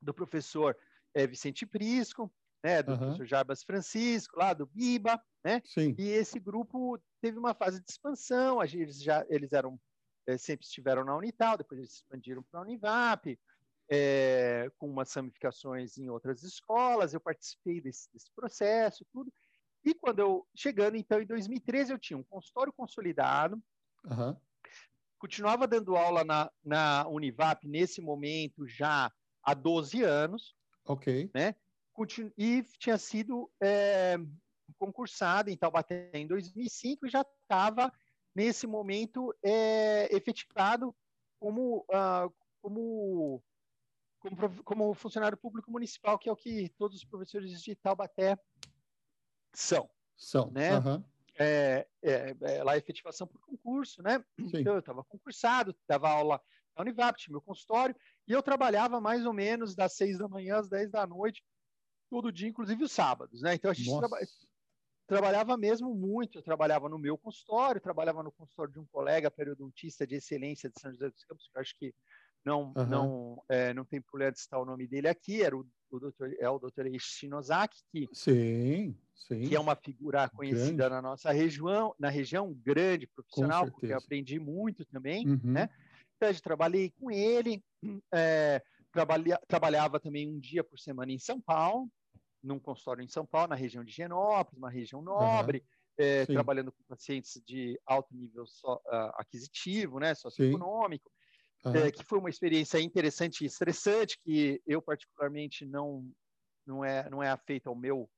do 0.00 0.12
professor 0.12 0.76
é, 1.14 1.26
Vicente 1.26 1.66
Prisco, 1.66 2.30
né, 2.64 2.82
do 2.82 2.92
uhum. 2.92 2.98
professor 2.98 3.26
Jarbas 3.26 3.62
Francisco, 3.62 4.38
lá 4.38 4.54
do 4.54 4.64
BIBA, 4.64 5.22
né? 5.44 5.60
Sim. 5.66 5.94
E 5.98 6.08
esse 6.08 6.40
grupo 6.40 6.98
teve 7.20 7.38
uma 7.38 7.52
fase 7.52 7.78
de 7.78 7.90
expansão, 7.90 8.62
eles 8.62 9.02
já 9.02 9.22
eles 9.28 9.52
eram 9.52 9.78
é, 10.26 10.38
sempre 10.38 10.64
estiveram 10.64 11.04
na 11.04 11.14
Unital, 11.14 11.58
depois 11.58 11.78
eles 11.78 11.92
expandiram 11.92 12.42
para 12.42 12.60
a 12.60 12.62
Univap, 12.62 13.38
é, 13.90 14.70
com 14.78 14.88
umas 14.88 15.12
ramificações 15.12 15.98
em 15.98 16.08
outras 16.08 16.42
escolas, 16.42 17.12
eu 17.12 17.20
participei 17.20 17.82
desse, 17.82 18.10
desse 18.10 18.30
processo, 18.34 19.04
tudo. 19.12 19.30
E 19.84 19.92
quando 19.92 20.20
eu, 20.20 20.46
chegando 20.56 20.96
então 20.96 21.20
em 21.20 21.26
2013, 21.26 21.92
eu 21.92 21.98
tinha 21.98 22.16
um 22.16 22.24
consultório 22.24 22.72
consolidado, 22.72 23.62
uhum. 24.06 24.34
continuava 25.18 25.68
dando 25.68 25.94
aula 25.96 26.24
na, 26.24 26.50
na 26.64 27.06
Univap 27.08 27.68
nesse 27.68 28.00
momento 28.00 28.66
já 28.66 29.12
há 29.42 29.52
12 29.52 30.02
anos. 30.02 30.54
Ok. 30.86 31.30
Né? 31.34 31.54
E 32.36 32.62
tinha 32.78 32.98
sido 32.98 33.50
é, 33.62 34.16
concursado 34.76 35.50
em 35.50 35.56
Taubaté 35.56 36.10
em 36.12 36.26
2005 36.26 37.06
e 37.06 37.10
já 37.10 37.20
estava, 37.20 37.92
nesse 38.34 38.66
momento, 38.66 39.34
é, 39.42 40.14
efetivado 40.14 40.94
como, 41.38 41.86
uh, 41.90 42.34
como 42.60 43.42
como, 44.18 44.62
como 44.64 44.94
funcionário 44.94 45.36
público 45.36 45.70
municipal, 45.70 46.18
que 46.18 46.28
é 46.28 46.32
o 46.32 46.36
que 46.36 46.70
todos 46.78 46.96
os 46.96 47.04
professores 47.04 47.62
de 47.62 47.76
Taubaté 47.76 48.38
são. 49.52 49.88
São, 50.16 50.50
né? 50.50 50.78
Uhum. 50.78 51.04
É, 51.36 51.86
é, 52.02 52.62
lá 52.62 52.74
é 52.74 52.78
efetivação 52.78 53.26
por 53.26 53.40
concurso, 53.40 54.02
né? 54.02 54.24
Sim. 54.38 54.60
Então, 54.60 54.74
eu 54.74 54.78
estava 54.78 55.04
concursado, 55.04 55.76
dava 55.86 56.08
aula 56.08 56.40
na 56.76 56.82
Univap, 56.82 57.18
tinha 57.18 57.32
meu 57.32 57.42
consultório, 57.42 57.94
e 58.26 58.32
eu 58.32 58.42
trabalhava 58.42 59.00
mais 59.00 59.26
ou 59.26 59.32
menos 59.32 59.74
das 59.74 59.94
seis 59.94 60.18
da 60.18 60.28
manhã 60.28 60.58
às 60.58 60.68
dez 60.68 60.90
da 60.90 61.06
noite, 61.06 61.44
todo 62.08 62.32
dia, 62.32 62.48
inclusive 62.48 62.84
os 62.84 62.92
sábados, 62.92 63.40
né? 63.42 63.54
Então, 63.54 63.70
a 63.70 63.74
gente 63.74 63.90
trabalha... 63.98 64.26
trabalhava 65.06 65.56
mesmo 65.56 65.94
muito. 65.94 66.38
Eu 66.38 66.42
trabalhava 66.42 66.88
no 66.88 66.98
meu 66.98 67.18
consultório, 67.18 67.80
trabalhava 67.80 68.22
no 68.22 68.32
consultório 68.32 68.72
de 68.72 68.80
um 68.80 68.86
colega 68.86 69.30
periodontista 69.30 70.06
de 70.06 70.16
excelência 70.16 70.70
de 70.70 70.80
São 70.80 70.92
José 70.92 71.10
dos 71.10 71.24
Campos, 71.24 71.48
que 71.50 71.56
eu 71.56 71.60
acho 71.60 71.78
que 71.78 71.94
não 72.44 72.72
uhum. 72.76 72.86
não 72.86 73.42
é, 73.48 73.72
não 73.72 73.84
tem 73.84 74.00
problema 74.02 74.32
de 74.32 74.40
citar 74.40 74.60
o 74.60 74.66
nome 74.66 74.86
dele 74.86 75.08
aqui, 75.08 75.42
era 75.42 75.56
o, 75.56 75.66
o 75.90 75.98
doutor, 75.98 76.34
é 76.38 76.48
o 76.48 76.58
doutor 76.58 76.84
Shinozaki, 76.98 77.80
que, 77.90 78.08
sim, 78.12 78.94
sim. 79.14 79.48
que 79.48 79.56
é 79.56 79.60
uma 79.60 79.74
figura 79.74 80.28
conhecida 80.28 80.88
grande. 80.88 80.94
na 80.94 81.02
nossa 81.02 81.32
região, 81.32 81.94
na 81.98 82.10
região 82.10 82.52
grande 82.52 83.06
profissional, 83.06 83.70
porque 83.70 83.86
eu 83.86 83.96
aprendi 83.96 84.38
muito 84.38 84.84
também, 84.84 85.26
uhum. 85.26 85.40
né? 85.42 85.70
Então, 86.16 86.28
eu 86.28 86.40
trabalhei 86.40 86.92
com 87.00 87.10
ele, 87.10 87.62
é, 88.12 88.62
trabalha, 88.94 89.40
trabalhava 89.48 89.98
também 89.98 90.28
um 90.28 90.38
dia 90.38 90.62
por 90.62 90.78
semana 90.78 91.12
em 91.12 91.18
São 91.18 91.40
Paulo, 91.40 91.90
num 92.42 92.60
consultório 92.60 93.02
em 93.02 93.08
São 93.08 93.26
Paulo, 93.26 93.48
na 93.48 93.56
região 93.56 93.84
de 93.84 93.92
Genópolis, 93.92 94.56
uma 94.56 94.70
região 94.70 95.02
nobre, 95.02 95.58
uhum. 95.58 96.04
é, 96.04 96.26
trabalhando 96.26 96.70
com 96.70 96.82
pacientes 96.86 97.42
de 97.44 97.78
alto 97.84 98.14
nível 98.14 98.46
so, 98.46 98.74
uh, 98.74 99.10
aquisitivo, 99.16 99.98
né, 99.98 100.14
socioeconômico, 100.14 101.10
uhum. 101.64 101.74
é, 101.74 101.90
que 101.90 102.04
foi 102.04 102.18
uma 102.18 102.30
experiência 102.30 102.80
interessante 102.80 103.42
e 103.42 103.46
estressante, 103.46 104.18
que 104.22 104.62
eu 104.66 104.80
particularmente 104.80 105.66
não 105.66 106.08
não 106.66 106.82
é 106.82 107.10
não 107.10 107.22
é 107.22 107.28
afeita 107.28 107.68
ao 107.68 107.76
meu 107.76 108.08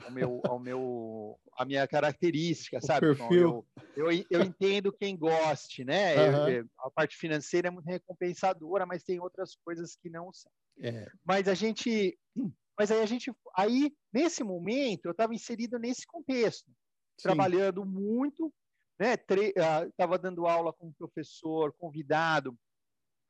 ao 0.00 0.10
meu, 0.10 0.40
ao 0.44 0.58
meu, 0.58 1.38
a 1.56 1.64
minha 1.64 1.86
característica, 1.86 2.78
o 2.78 2.80
sabe? 2.80 3.14
Perfil. 3.14 3.66
Eu, 3.96 4.10
eu, 4.10 4.24
eu, 4.30 4.42
entendo 4.42 4.92
quem 4.92 5.16
goste, 5.16 5.84
né? 5.84 6.16
Uhum. 6.16 6.48
Eu, 6.48 6.66
a 6.78 6.90
parte 6.90 7.16
financeira 7.16 7.68
é 7.68 7.70
muito 7.70 7.86
recompensadora, 7.86 8.86
mas 8.86 9.04
tem 9.04 9.20
outras 9.20 9.56
coisas 9.64 9.96
que 9.96 10.10
não 10.10 10.32
são. 10.32 10.50
É. 10.80 11.10
Mas 11.24 11.48
a 11.48 11.54
gente, 11.54 12.18
mas 12.78 12.90
aí 12.90 13.00
a 13.00 13.06
gente, 13.06 13.32
aí 13.56 13.92
nesse 14.12 14.42
momento 14.42 15.06
eu 15.06 15.12
estava 15.12 15.34
inserido 15.34 15.78
nesse 15.78 16.06
contexto, 16.06 16.70
Sim. 17.18 17.22
trabalhando 17.22 17.84
muito, 17.84 18.52
né? 18.98 19.14
Estava 19.14 20.16
uh, 20.16 20.18
dando 20.18 20.46
aula 20.46 20.72
com 20.72 20.88
um 20.88 20.92
professor 20.92 21.72
convidado 21.78 22.56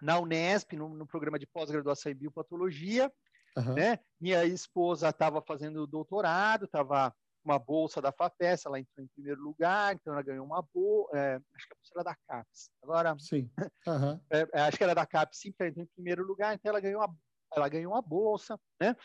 na 0.01 0.19
Unesp, 0.19 0.73
no, 0.73 0.89
no 0.97 1.07
programa 1.07 1.39
de 1.39 1.47
pós-graduação 1.47 2.11
em 2.11 2.17
biopatologia, 2.17 3.11
Uhum. 3.57 3.75
Né? 3.75 3.99
Minha 4.21 4.45
esposa 4.45 5.09
estava 5.09 5.43
fazendo 5.43 5.87
doutorado, 5.87 6.65
estava 6.65 7.15
uma 7.45 7.59
bolsa 7.59 8.01
da 8.01 8.13
FAPES, 8.13 8.67
ela 8.67 8.79
entrou 8.79 9.05
em 9.05 9.09
primeiro 9.09 9.43
lugar, 9.43 9.95
então 9.95 10.13
ela 10.13 10.23
ganhou 10.23 10.47
uma 10.47 10.63
bolsa, 10.63 11.17
é, 11.17 11.35
acho 11.57 11.67
que 11.67 11.75
a 11.75 11.77
bolsa 11.77 11.93
era 11.95 12.05
da 12.05 12.17
CAPES. 12.29 12.71
Agora, 12.83 13.17
sim. 13.19 13.51
Uhum. 13.87 14.21
É, 14.31 14.61
acho 14.63 14.77
que 14.77 14.85
era 14.85 14.95
da 14.95 15.05
CAPES, 15.05 15.39
sim, 15.41 15.55
ela 15.59 15.69
entrou 15.69 15.85
em 15.85 15.89
primeiro 15.95 16.25
lugar, 16.25 16.55
então 16.55 16.71
ela 16.71 16.81
ganhou 16.81 17.01
uma, 17.01 17.17
ela 17.55 17.69
ganhou 17.69 17.93
uma 17.93 18.03
bolsa, 18.03 18.59
né? 18.81 18.97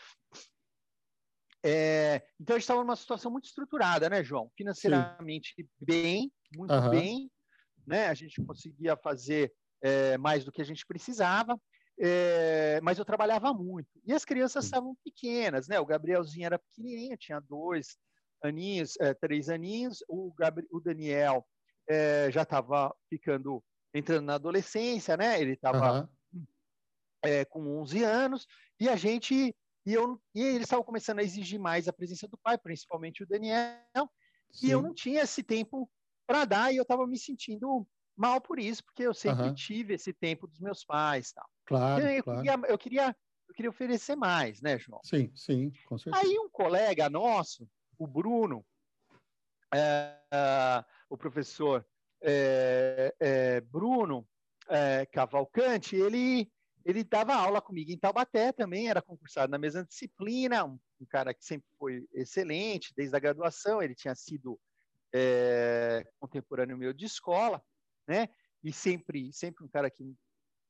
É, 1.64 2.22
então 2.40 2.54
a 2.54 2.58
gente 2.58 2.64
estava 2.64 2.80
numa 2.80 2.94
situação 2.94 3.30
muito 3.30 3.46
estruturada, 3.46 4.08
né, 4.08 4.22
João? 4.22 4.50
Financeiramente 4.56 5.54
sim. 5.56 5.68
bem, 5.80 6.32
muito 6.56 6.72
uhum. 6.72 6.90
bem, 6.90 7.30
né? 7.84 8.06
A 8.06 8.14
gente 8.14 8.40
conseguia 8.44 8.96
fazer 8.96 9.52
é, 9.82 10.16
mais 10.16 10.44
do 10.44 10.52
que 10.52 10.62
a 10.62 10.64
gente 10.64 10.86
precisava. 10.86 11.60
É, 12.00 12.80
mas 12.80 12.98
eu 12.98 13.04
trabalhava 13.04 13.52
muito. 13.52 13.88
E 14.06 14.12
as 14.12 14.24
crianças 14.24 14.64
estavam 14.64 14.96
pequenas, 15.04 15.66
né? 15.66 15.80
O 15.80 15.86
Gabrielzinho 15.86 16.46
era 16.46 16.58
pequenininho, 16.58 17.16
tinha 17.16 17.40
dois 17.40 17.96
aninhos, 18.42 18.96
é, 19.00 19.12
três 19.14 19.48
aninhos. 19.48 20.04
O, 20.08 20.32
Gabriel, 20.32 20.68
o 20.70 20.80
Daniel 20.80 21.46
é, 21.88 22.30
já 22.30 22.42
estava 22.42 22.94
ficando, 23.08 23.62
entrando 23.92 24.26
na 24.26 24.34
adolescência, 24.34 25.16
né? 25.16 25.40
Ele 25.40 25.54
estava 25.54 26.08
uhum. 26.32 27.44
com 27.50 27.80
11 27.80 28.04
anos. 28.04 28.46
E 28.78 28.88
a 28.88 28.94
gente, 28.94 29.34
e, 29.84 29.92
eu, 29.92 30.22
e 30.32 30.40
eles 30.40 30.62
estavam 30.62 30.84
começando 30.84 31.18
a 31.18 31.24
exigir 31.24 31.58
mais 31.58 31.88
a 31.88 31.92
presença 31.92 32.28
do 32.28 32.38
pai, 32.38 32.56
principalmente 32.56 33.24
o 33.24 33.26
Daniel. 33.26 33.82
Sim. 34.52 34.68
E 34.68 34.70
eu 34.70 34.80
não 34.80 34.94
tinha 34.94 35.22
esse 35.22 35.42
tempo 35.42 35.90
para 36.28 36.44
dar, 36.44 36.72
e 36.72 36.76
eu 36.76 36.82
estava 36.82 37.06
me 37.08 37.18
sentindo 37.18 37.84
mal 38.16 38.40
por 38.40 38.58
isso, 38.58 38.84
porque 38.84 39.02
eu 39.02 39.14
sempre 39.14 39.48
uhum. 39.48 39.54
tive 39.54 39.94
esse 39.94 40.12
tempo 40.12 40.46
dos 40.46 40.60
meus 40.60 40.84
pais, 40.84 41.32
tal. 41.32 41.48
Claro, 41.68 42.00
então, 42.00 42.10
eu, 42.10 42.24
claro. 42.24 42.40
Queria, 42.40 42.60
eu, 42.66 42.78
queria, 42.78 43.16
eu 43.46 43.54
queria 43.54 43.70
oferecer 43.70 44.16
mais, 44.16 44.62
né, 44.62 44.78
João? 44.78 45.02
Sim, 45.04 45.30
sim, 45.36 45.70
com 45.86 45.98
certeza. 45.98 46.24
Aí 46.24 46.38
um 46.38 46.48
colega 46.48 47.10
nosso, 47.10 47.68
o 47.98 48.06
Bruno, 48.06 48.64
é, 49.74 50.16
o 51.10 51.18
professor 51.18 51.86
é, 52.22 53.14
é, 53.20 53.60
Bruno 53.60 54.26
é, 54.66 55.04
Cavalcante, 55.04 55.94
ele 55.94 56.50
ele 56.86 57.04
dava 57.04 57.34
aula 57.34 57.60
comigo 57.60 57.90
em 57.90 57.98
Taubaté 57.98 58.50
também, 58.50 58.88
era 58.88 59.02
concursado 59.02 59.50
na 59.50 59.58
mesma 59.58 59.84
disciplina, 59.84 60.64
um, 60.64 60.80
um 60.98 61.04
cara 61.04 61.34
que 61.34 61.44
sempre 61.44 61.68
foi 61.78 62.08
excelente 62.14 62.94
desde 62.96 63.14
a 63.14 63.20
graduação, 63.20 63.82
ele 63.82 63.94
tinha 63.94 64.14
sido 64.14 64.58
é, 65.12 66.02
contemporâneo 66.18 66.78
meu 66.78 66.94
de 66.94 67.04
escola, 67.04 67.62
né? 68.06 68.30
E 68.64 68.72
sempre 68.72 69.30
sempre 69.34 69.66
um 69.66 69.68
cara 69.68 69.90
que 69.90 70.16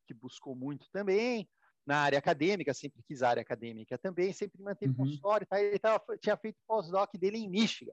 que 0.09 0.15
buscou 0.15 0.57
muito 0.57 0.89
também, 0.91 1.47
na 1.87 1.99
área 1.99 2.19
acadêmica, 2.19 2.73
sempre 2.73 3.03
quis 3.03 3.23
área 3.23 3.43
acadêmica 3.43 3.99
também, 3.99 4.33
sempre 4.33 4.61
manteve 4.63 4.93
uhum. 4.93 5.05
consultório, 5.05 5.47
tá? 5.47 5.61
ele 5.61 5.79
tava, 5.79 6.03
tinha 6.19 6.37
feito 6.37 6.59
pós-doc 6.67 7.15
dele 7.15 7.39
em 7.39 7.49
Michigan. 7.49 7.93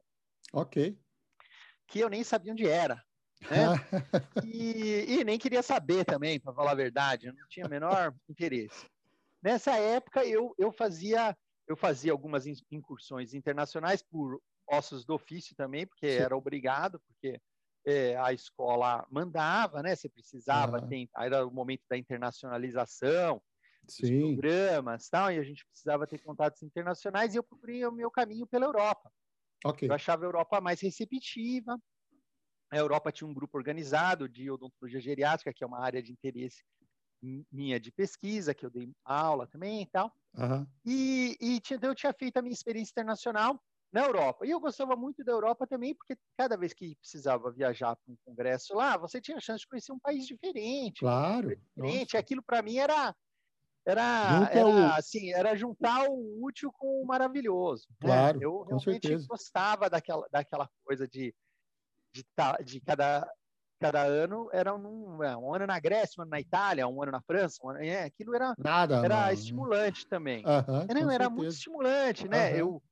Ok. 0.54 0.98
Que 1.88 2.00
eu 2.00 2.10
nem 2.10 2.24
sabia 2.24 2.54
onde 2.54 2.68
era. 2.68 3.04
Né? 3.42 3.50
e, 4.46 5.20
e, 5.20 5.24
nem 5.24 5.38
queria 5.38 5.62
saber 5.62 6.06
também, 6.06 6.40
para 6.40 6.54
falar 6.54 6.72
a 6.72 6.76
verdade, 6.76 7.28
eu 7.28 7.34
não 7.34 7.48
tinha 7.50 7.66
o 7.66 7.70
menor 7.70 8.16
interesse. 8.30 8.88
Nessa 9.44 9.78
época, 9.78 10.26
eu, 10.26 10.56
eu, 10.58 10.72
fazia, 10.72 11.38
eu 11.68 11.76
fazia 11.76 12.12
algumas 12.12 12.46
incursões 12.72 13.34
internacionais 13.34 14.02
por 14.02 14.42
ossos 14.68 15.06
do 15.06 15.14
ofício 15.14 15.56
também, 15.56 15.86
porque 15.86 16.18
Sim. 16.18 16.24
era 16.24 16.36
obrigado, 16.36 17.00
porque 17.02 17.40
é, 17.86 18.18
a 18.18 18.34
escola 18.34 19.06
mandava, 19.10 19.82
né? 19.84 19.96
Você 19.96 20.10
precisava, 20.10 20.82
uhum. 20.82 20.88
ter, 20.88 21.10
era 21.16 21.46
o 21.46 21.52
momento 21.52 21.84
da 21.90 21.98
internacionalização, 21.98 23.42
dos 23.84 24.10
programas, 24.10 25.08
tal, 25.10 25.32
e 25.32 25.38
a 25.38 25.44
gente 25.44 25.66
precisava 25.68 26.08
ter 26.08 26.20
contatos 26.20 26.64
internacionais, 26.64 27.34
e 27.34 27.38
eu 27.38 27.44
procurei 27.44 27.86
o 27.86 27.92
meu 27.92 28.10
caminho 28.10 28.48
pela 28.48 28.66
Europa. 28.66 29.12
Okay. 29.64 29.88
Eu 29.88 29.94
achava 29.94 30.26
a 30.26 30.28
Europa 30.28 30.60
mais 30.60 30.82
receptiva. 30.82 31.78
A 32.72 32.78
Europa 32.78 33.12
tinha 33.12 33.28
um 33.28 33.34
grupo 33.34 33.58
organizado 33.58 34.28
de 34.28 34.50
odontologia 34.50 35.00
geriátrica, 35.00 35.54
que 35.54 35.64
é 35.64 35.68
uma 35.68 35.80
área 35.80 36.02
de 36.02 36.12
interesse 36.12 36.64
minha 37.52 37.80
de 37.80 37.92
pesquisa, 37.92 38.54
que 38.54 38.66
eu 38.66 38.70
dei 38.70 38.92
aula 39.04 39.48
também 39.48 39.82
e 39.82 39.86
tal. 39.88 40.12
Uhum. 40.36 40.68
E, 40.86 41.38
e 41.40 41.60
tinha, 41.60 41.78
então 41.78 41.90
eu 41.90 41.96
tinha 41.96 42.14
feito 42.14 42.38
a 42.38 42.42
minha 42.42 42.54
experiência 42.54 42.92
internacional 42.92 43.60
na 43.96 44.04
Europa. 44.04 44.46
E 44.46 44.52
eu 44.52 44.60
gostava 44.60 44.94
muito 44.98 45.24
da 45.24 45.32
Europa 45.32 45.66
também, 45.66 45.96
porque 45.96 46.18
cada 46.38 46.58
vez 46.58 46.74
que 46.74 46.98
precisava 46.98 47.50
viajar 47.50 47.96
para 47.96 48.14
um 48.14 48.18
congresso 48.26 48.76
lá, 48.76 48.98
você 48.98 49.22
tinha 49.22 49.38
a 49.38 49.40
chance 49.40 49.62
de 49.62 49.68
conhecer 49.70 49.94
um 49.94 50.00
país 50.00 50.28
diferente. 50.28 51.00
Claro. 51.00 51.56
Diferente. 51.56 52.18
Aquilo 52.18 52.44
para 52.44 52.62
mim 52.62 52.78
era 52.78 53.16
era, 53.88 54.50
era 54.52 54.68
o... 54.68 54.86
assim, 54.94 55.32
era 55.32 55.56
juntar 55.56 56.10
o 56.10 56.44
útil 56.44 56.74
com 56.74 57.04
o 57.04 57.06
maravilhoso. 57.06 57.88
Né? 58.02 58.08
Claro. 58.08 58.40
Né? 58.40 58.46
Eu 58.46 58.64
realmente 58.64 59.08
certeza. 59.08 59.28
gostava 59.30 59.90
daquela, 59.90 60.28
daquela 60.30 60.70
coisa 60.84 61.08
de, 61.08 61.34
de, 62.14 62.26
de 62.66 62.82
cada 62.82 63.26
cada 63.78 64.04
ano 64.04 64.50
era 64.54 64.74
um, 64.74 65.22
é, 65.22 65.36
um, 65.36 65.54
ano 65.54 65.68
na 65.68 65.78
Grécia, 65.80 66.16
um 66.18 66.24
ano 66.24 66.32
na 66.32 66.40
Itália, 66.40 66.88
um 66.88 67.04
ano 67.04 67.12
na 67.12 67.22
França, 67.22 67.60
um 67.62 67.70
ano, 67.70 67.84
é, 67.84 68.04
aquilo 68.06 68.34
era 68.34 68.56
Nada, 68.58 69.04
era 69.04 69.32
estimulante 69.34 70.08
também. 70.08 70.44
Uhum, 70.46 71.02
não, 71.02 71.12
era 71.12 71.30
muito 71.30 71.52
estimulante, 71.52 72.28
né? 72.28 72.52
Uhum. 72.52 72.58
Eu 72.58 72.84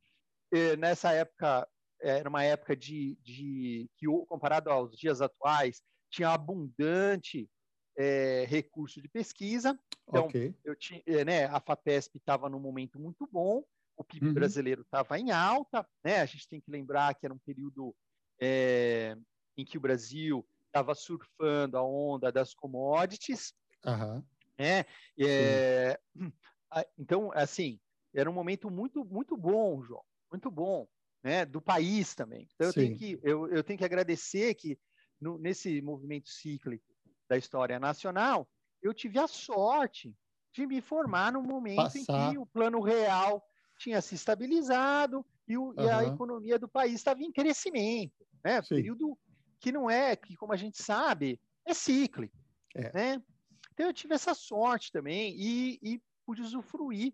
nessa 0.78 1.12
época, 1.12 1.68
era 2.00 2.30
uma 2.30 2.44
época 2.44 2.76
de, 2.76 3.18
de 3.24 3.90
que, 3.98 4.06
comparado 4.28 4.70
aos 4.70 4.98
dias 4.98 5.22
atuais, 5.22 5.82
tinha 6.12 6.30
abundante 6.30 7.50
é, 7.98 8.46
recurso 8.48 9.02
de 9.02 9.08
pesquisa. 9.08 9.78
Então, 10.08 10.26
okay. 10.26 10.54
eu 10.64 10.76
tinha, 10.76 11.02
é, 11.08 11.26
né, 11.26 11.46
a 11.46 11.60
FAPESP 11.60 12.18
estava 12.18 12.50
num 12.50 12.60
momento 12.60 13.00
muito 13.00 13.28
bom, 13.32 13.64
o 13.98 14.04
PIB 14.04 14.28
uhum. 14.28 14.34
brasileiro 14.34 14.82
estava 14.82 15.18
em 15.20 15.32
alta, 15.32 15.88
né? 16.04 16.20
A 16.20 16.26
gente 16.26 16.48
tem 16.48 16.60
que 16.60 16.70
lembrar 16.70 17.14
que 17.16 17.26
era 17.26 17.34
um 17.34 17.40
período 17.40 17.96
é, 18.42 19.16
em 19.58 19.64
que 19.64 19.78
o 19.78 19.82
Brasil 19.82 20.46
estava 20.66 20.96
surfando 20.96 21.78
a 21.78 21.84
onda 21.84 22.32
das 22.32 22.54
commodities, 22.54 23.54
uhum. 23.86 24.24
né? 24.60 24.86
É, 25.18 26.00
então, 26.98 27.32
assim, 27.34 27.80
era 28.14 28.30
um 28.30 28.34
momento 28.34 28.70
muito, 28.70 29.06
muito 29.06 29.38
bom, 29.38 29.82
João 29.84 30.04
muito 30.34 30.50
bom, 30.50 30.88
né? 31.24 31.46
Do 31.46 31.62
país 31.62 32.16
também. 32.16 32.48
Então 32.56 32.68
eu 32.68 32.74
tenho 32.74 32.98
que 32.98 33.20
eu, 33.22 33.48
eu 33.50 33.64
tenho 33.64 33.78
que 33.78 33.86
agradecer 33.86 34.54
que 34.56 34.78
no, 35.22 35.38
nesse 35.38 35.82
movimento 35.82 36.30
cíclico 36.30 36.84
da 37.30 37.38
história 37.38 37.80
nacional 37.80 38.50
eu 38.82 38.94
tive 38.94 39.20
a 39.20 39.28
sorte 39.28 40.14
de 40.52 40.66
me 40.68 40.82
formar 40.82 41.32
no 41.32 41.42
momento 41.42 41.78
Passar. 41.78 42.00
em 42.00 42.32
que 42.32 42.38
o 42.38 42.46
plano 42.46 42.82
real 42.82 43.44
tinha 43.80 44.02
se 44.02 44.16
estabilizado 44.16 45.26
e, 45.48 45.58
o, 45.58 45.68
uhum. 45.68 45.74
e 45.78 45.90
a 45.90 46.04
economia 46.04 46.60
do 46.60 46.68
país 46.68 46.96
estava 46.96 47.22
em 47.22 47.32
crescimento, 47.32 48.26
né? 48.44 48.62
Sim. 48.62 48.76
Período 48.76 49.18
que 49.60 49.72
não 49.72 49.90
é, 49.90 50.16
que 50.16 50.36
como 50.36 50.52
a 50.52 50.58
gente 50.58 50.82
sabe, 50.82 51.40
é 51.66 51.74
cíclico, 51.74 52.36
é. 52.76 52.92
né? 52.94 53.24
Então 53.72 53.86
eu 53.86 53.94
tive 53.94 54.14
essa 54.14 54.34
sorte 54.34 54.92
também 54.92 55.34
e, 55.38 55.80
e 55.82 56.02
pude 56.26 56.42
usufruir 56.42 57.14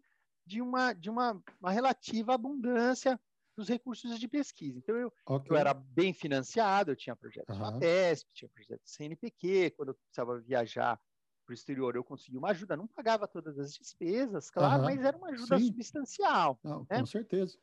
de 0.49 0.61
uma, 0.61 0.93
de 0.93 1.09
uma, 1.11 1.39
uma 1.61 1.71
relativa 1.71 2.33
abundância 2.33 3.19
dos 3.55 3.69
recursos 3.69 4.19
de 4.19 4.27
pesquisa. 4.27 4.79
Então, 4.79 4.95
eu, 4.95 5.13
okay. 5.27 5.51
eu 5.51 5.55
era 5.55 5.73
bem 5.73 6.11
financiado, 6.11 6.91
eu 6.91 6.95
tinha 6.95 7.15
projetos 7.15 7.55
uhum. 7.55 7.71
da 7.71 7.77
PESP, 7.77 8.33
tinha 8.33 8.49
projetos 8.49 8.83
do 8.83 8.89
CNPq, 8.89 9.71
quando 9.77 9.89
eu 9.89 9.95
precisava 9.95 10.39
viajar 10.39 10.99
para 11.45 11.51
o 11.51 11.53
exterior, 11.53 11.95
eu 11.95 12.03
conseguia 12.03 12.39
uma 12.39 12.49
ajuda, 12.49 12.75
não 12.75 12.87
pagava 12.87 13.27
todas 13.27 13.59
as 13.59 13.73
despesas, 13.73 14.49
claro, 14.49 14.79
uhum. 14.79 14.85
mas 14.85 15.03
era 15.03 15.15
uma 15.17 15.29
ajuda 15.29 15.59
Sim. 15.59 15.67
substancial. 15.67 16.59
Não, 16.63 16.85
né? 16.89 16.99
Com 16.99 17.05
certeza. 17.05 17.57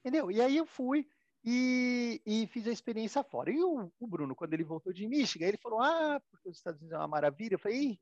Entendeu? 0.00 0.30
E 0.30 0.40
aí 0.40 0.56
eu 0.56 0.66
fui 0.66 1.08
e, 1.42 2.20
e 2.26 2.46
fiz 2.48 2.66
a 2.66 2.72
experiência 2.72 3.24
fora. 3.24 3.50
E 3.50 3.62
o, 3.62 3.90
o, 3.98 4.06
Bruno, 4.06 4.34
quando 4.34 4.52
ele 4.52 4.64
voltou 4.64 4.92
de 4.92 5.06
Michigan, 5.06 5.46
ele 5.46 5.56
falou: 5.56 5.80
Ah, 5.80 6.20
porque 6.30 6.48
os 6.48 6.56
Estados 6.56 6.80
Unidos 6.80 6.94
é 6.94 6.98
uma 6.98 7.08
maravilha. 7.08 7.54
Eu 7.54 7.58
falei: 7.58 7.98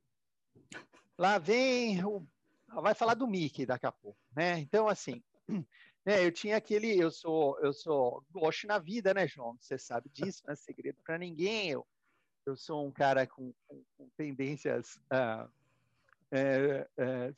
lá 1.18 1.38
vem, 1.38 2.04
o, 2.04 2.26
vai 2.80 2.94
falar 2.94 3.14
do 3.14 3.26
Mickey 3.26 3.66
daqui 3.66 3.86
a 3.86 3.92
pouco, 3.92 4.18
né? 4.34 4.58
Então, 4.58 4.88
assim, 4.88 5.22
né, 6.04 6.24
eu 6.24 6.32
tinha 6.32 6.56
aquele, 6.56 6.98
eu 6.98 7.10
sou, 7.10 7.58
eu 7.60 7.72
sou 7.72 8.24
gosto 8.30 8.66
na 8.66 8.78
vida, 8.78 9.14
né, 9.14 9.26
João? 9.26 9.56
Você 9.60 9.78
sabe 9.78 10.08
disso, 10.10 10.42
não 10.46 10.52
é 10.52 10.56
segredo 10.56 10.98
para 11.04 11.18
ninguém. 11.18 11.70
Eu, 11.70 11.86
eu 12.46 12.56
sou 12.56 12.86
um 12.86 12.92
cara 12.92 13.26
com, 13.26 13.52
com, 13.66 13.82
com 13.96 14.08
tendências 14.16 14.98
ah, 15.10 15.48
é, 16.30 16.88
é, 16.96 17.34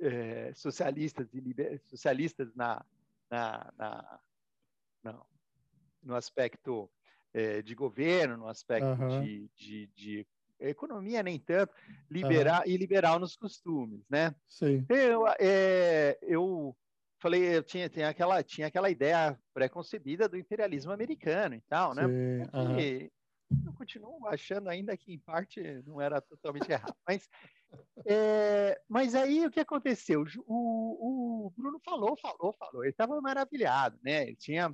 é, 0.00 0.54
socialistas 0.54 1.32
e 1.32 1.40
liber, 1.40 1.80
socialistas 1.86 2.54
na, 2.54 2.84
na, 3.30 3.72
na, 3.78 4.20
não, 5.02 5.26
no 6.02 6.14
aspecto 6.14 6.90
é, 7.32 7.62
de 7.62 7.74
governo, 7.74 8.36
no 8.36 8.48
aspecto 8.48 9.00
uhum. 9.00 9.22
de, 9.22 9.48
de, 9.56 9.86
de, 9.94 10.26
economia 10.68 11.22
nem 11.22 11.38
tanto, 11.38 11.72
liberal 12.10 12.62
uhum. 12.62 12.70
e 12.70 12.76
liberal 12.76 13.18
nos 13.18 13.36
costumes, 13.36 14.04
né? 14.08 14.34
Sim. 14.48 14.84
Eu, 14.88 15.26
é, 15.40 16.18
eu 16.22 16.76
falei, 17.20 17.56
eu 17.56 17.62
tinha, 17.62 17.88
tinha, 17.88 18.08
aquela, 18.08 18.42
tinha 18.42 18.66
aquela 18.66 18.90
ideia 18.90 19.38
pré-concebida 19.54 20.28
do 20.28 20.36
imperialismo 20.36 20.92
americano 20.92 21.54
e 21.54 21.60
tal, 21.68 21.94
né? 21.94 22.06
Sim. 22.06 22.42
Uhum 22.54 23.10
eu 23.66 23.72
continuo 23.74 24.26
achando 24.26 24.68
ainda 24.68 24.96
que 24.96 25.12
em 25.12 25.18
parte 25.18 25.60
não 25.84 26.00
era 26.00 26.20
totalmente 26.20 26.70
errado. 26.70 26.94
Mas, 27.06 27.28
é, 28.06 28.80
mas 28.88 29.14
aí 29.14 29.46
o 29.46 29.50
que 29.50 29.60
aconteceu? 29.60 30.24
O, 30.46 31.46
o 31.46 31.50
Bruno 31.50 31.80
falou, 31.84 32.16
falou, 32.16 32.54
falou. 32.58 32.82
Ele 32.82 32.90
estava 32.90 33.20
maravilhado, 33.20 33.98
né? 34.02 34.22
Ele 34.28 34.36
tinha 34.36 34.70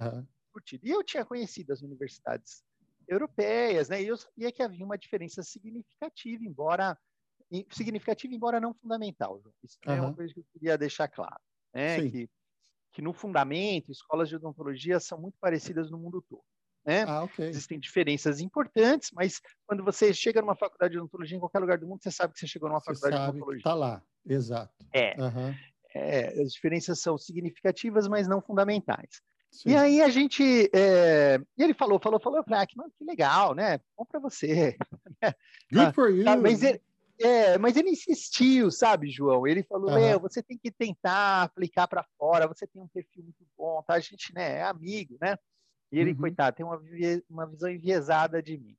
curtido. 0.52 0.86
E 0.86 0.90
eu 0.90 1.02
tinha 1.02 1.24
conhecido 1.24 1.72
as 1.72 1.82
universidades 1.82 2.62
europeias, 3.08 3.88
né? 3.88 4.02
E 4.02 4.06
eu 4.06 4.16
sabia 4.16 4.52
que 4.52 4.62
havia 4.62 4.84
uma 4.84 4.98
diferença 4.98 5.42
significativa, 5.42 6.44
embora 6.44 6.96
significativa, 7.70 8.34
embora 8.34 8.60
não 8.60 8.74
fundamental. 8.74 9.40
Isso 9.64 9.78
uhum. 9.86 9.94
é 9.94 10.00
uma 10.00 10.14
coisa 10.14 10.34
que 10.34 10.40
eu 10.40 10.44
queria 10.52 10.76
deixar 10.76 11.08
claro, 11.08 11.40
né? 11.74 12.08
Que, 12.10 12.28
que 12.92 13.02
no 13.02 13.12
fundamento, 13.12 13.90
escolas 13.90 14.28
de 14.28 14.36
odontologia 14.36 15.00
são 15.00 15.20
muito 15.20 15.36
parecidas 15.40 15.90
no 15.90 15.98
mundo 15.98 16.22
todo. 16.28 16.44
Né? 16.84 17.04
Ah, 17.06 17.24
okay. 17.24 17.48
Existem 17.48 17.78
diferenças 17.78 18.40
importantes, 18.40 19.10
mas 19.12 19.40
quando 19.66 19.84
você 19.84 20.12
chega 20.14 20.40
numa 20.40 20.56
faculdade 20.56 20.92
de 20.92 20.98
odontologia 20.98 21.36
em 21.36 21.40
qualquer 21.40 21.58
lugar 21.58 21.78
do 21.78 21.86
mundo, 21.86 22.02
você 22.02 22.10
sabe 22.10 22.32
que 22.32 22.40
você 22.40 22.46
chegou 22.46 22.68
numa 22.68 22.80
você 22.80 22.94
faculdade 22.94 23.16
de 23.16 23.28
odontologia. 23.28 23.58
Está 23.58 23.74
lá, 23.74 24.02
exato. 24.26 24.86
É. 24.92 25.14
Uhum. 25.20 25.54
é. 25.94 26.40
As 26.40 26.52
diferenças 26.52 27.00
são 27.00 27.18
significativas, 27.18 28.08
mas 28.08 28.26
não 28.26 28.40
fundamentais. 28.40 29.20
Sim. 29.50 29.70
E 29.70 29.76
aí 29.76 30.02
a 30.02 30.08
gente. 30.08 30.70
É... 30.74 31.40
E 31.56 31.62
ele 31.62 31.74
falou, 31.74 31.98
falou, 31.98 32.20
falou, 32.20 32.38
eu 32.38 32.44
falei, 32.44 32.60
ah, 32.60 32.66
que, 32.66 32.76
mano, 32.76 32.92
que 32.96 33.04
legal, 33.04 33.54
né? 33.54 33.80
Bom 33.96 34.04
para 34.04 34.20
você. 34.20 34.76
Good 35.72 35.94
for 35.94 36.10
you. 36.10 36.28
Ah, 36.28 36.36
mas 36.36 36.62
ele, 36.62 36.80
é, 37.20 37.58
mas 37.58 37.76
ele 37.76 37.90
insistiu, 37.90 38.70
sabe, 38.70 39.10
João? 39.10 39.46
Ele 39.46 39.62
falou: 39.64 39.90
uhum. 39.90 40.00
Meu, 40.00 40.20
você 40.20 40.42
tem 40.42 40.56
que 40.56 40.70
tentar 40.70 41.42
aplicar 41.42 41.88
para 41.88 42.06
fora, 42.16 42.46
você 42.46 42.66
tem 42.66 42.80
um 42.80 42.88
perfil 42.88 43.24
muito 43.24 43.44
bom, 43.56 43.82
tá? 43.82 43.94
A 43.94 44.00
gente 44.00 44.32
né, 44.32 44.58
é 44.58 44.62
amigo, 44.62 45.16
né? 45.20 45.36
E 45.90 45.98
ele, 45.98 46.12
uhum. 46.12 46.18
coitado, 46.18 46.56
tem 46.56 46.64
uma, 46.64 46.80
uma 47.28 47.46
visão 47.46 47.68
enviesada 47.68 48.42
de 48.42 48.56
mim. 48.56 48.76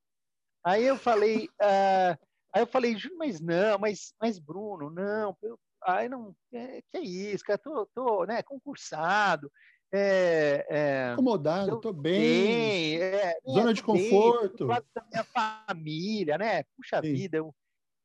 Aí 0.63 0.85
eu 0.85 0.97
falei, 0.97 1.47
uh, 1.61 2.17
aí 2.53 2.61
eu 2.61 2.67
falei, 2.67 2.95
mas 3.17 3.41
não, 3.41 3.77
mas, 3.79 4.13
mas 4.21 4.39
Bruno, 4.39 4.89
não, 4.89 5.35
eu, 5.41 5.59
aí 5.83 6.07
não, 6.07 6.35
é, 6.53 6.81
que 6.89 6.97
é 6.97 7.01
isso, 7.01 7.43
cara, 7.43 7.57
tô, 7.57 7.85
tô 7.93 8.25
né, 8.25 8.43
concursado, 8.43 9.51
é, 9.91 10.65
é, 10.69 11.11
acomodado, 11.13 11.75
estou 11.75 11.93
bem, 11.93 12.21
bem 12.21 13.01
é, 13.01 13.39
zona 13.47 13.73
de 13.73 13.81
conforto, 13.81 14.67
bem, 14.67 14.81
da 14.93 15.05
minha 15.05 15.23
família, 15.23 16.37
né? 16.37 16.63
Puxa 16.75 17.01
Sim. 17.01 17.13
vida, 17.13 17.37
eu, 17.37 17.55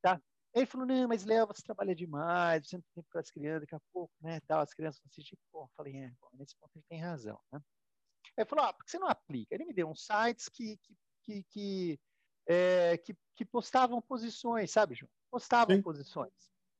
tá? 0.01 0.21
Ele 0.55 0.67
falou, 0.67 0.87
não, 0.87 1.09
mas 1.09 1.25
Léo, 1.25 1.47
você 1.47 1.63
trabalha 1.63 1.95
demais, 1.95 2.67
você 2.67 2.77
não 2.77 2.83
tem 2.83 2.95
tempo 2.95 3.09
para 3.11 3.21
as 3.21 3.31
crianças, 3.31 3.63
daqui 3.63 3.75
a 3.75 3.81
pouco, 3.93 4.13
né, 4.21 4.41
tal, 4.47 4.61
as 4.61 4.73
crianças 4.73 5.01
vão 5.01 5.09
assistir, 5.11 5.37
pô, 5.53 5.69
falei, 5.77 5.97
é, 5.97 6.13
bom, 6.21 6.29
nesse 6.35 6.55
ponto 6.57 6.71
ele 6.77 6.85
tem 6.89 7.01
razão, 7.01 7.39
né? 7.53 7.61
Ele 8.37 8.47
falou, 8.47 8.65
ah, 8.65 8.73
por 8.73 8.85
que 8.85 8.91
você 8.91 8.99
não 8.99 9.09
aplica? 9.09 9.55
Ele 9.55 9.65
me 9.65 9.75
deu 9.75 9.89
uns 9.89 10.07
sites 10.07 10.49
que, 10.49 10.79
que, 10.79 10.97
que, 11.23 11.45
que, 11.51 12.01
é, 12.47 12.97
que, 12.99 13.17
que 13.37 13.45
postavam 13.45 14.01
posições, 14.01 14.71
sabe, 14.71 14.95
João? 14.95 15.11
Postavam 15.31 15.77
Sim. 15.77 15.83
posições 15.83 16.33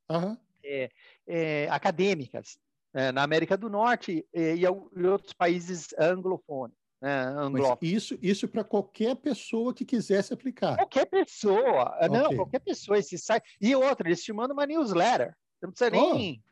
uhum. 0.09 0.37
é, 0.65 0.91
é, 1.27 1.69
acadêmicas 1.69 2.59
é, 2.95 3.13
na 3.13 3.23
América 3.23 3.57
do 3.57 3.69
Norte 3.69 4.25
e, 4.33 4.55
e 4.55 4.67
outros 5.07 5.33
países 5.33 5.89
anglofônicos. 5.99 6.83
Né, 7.03 7.35
isso 7.83 8.19
isso 8.23 8.49
para 8.49 8.65
qualquer 8.65 9.15
pessoa 9.17 9.75
que 9.75 9.85
quisesse 9.85 10.33
aplicar. 10.33 10.77
Qualquer 10.77 11.05
pessoa. 11.05 11.95
Okay. 11.97 12.09
Não, 12.09 12.35
qualquer 12.35 12.61
pessoa. 12.61 12.99
Esse 12.99 13.19
site. 13.19 13.45
E 13.61 13.77
outra, 13.77 14.09
eles 14.09 14.23
te 14.23 14.33
mandam 14.33 14.57
uma 14.57 14.65
newsletter. 14.65 15.37
Você 15.59 15.67
não 15.67 15.73
precisa 15.73 15.91
oh, 15.95 16.15
nem. 16.15 16.43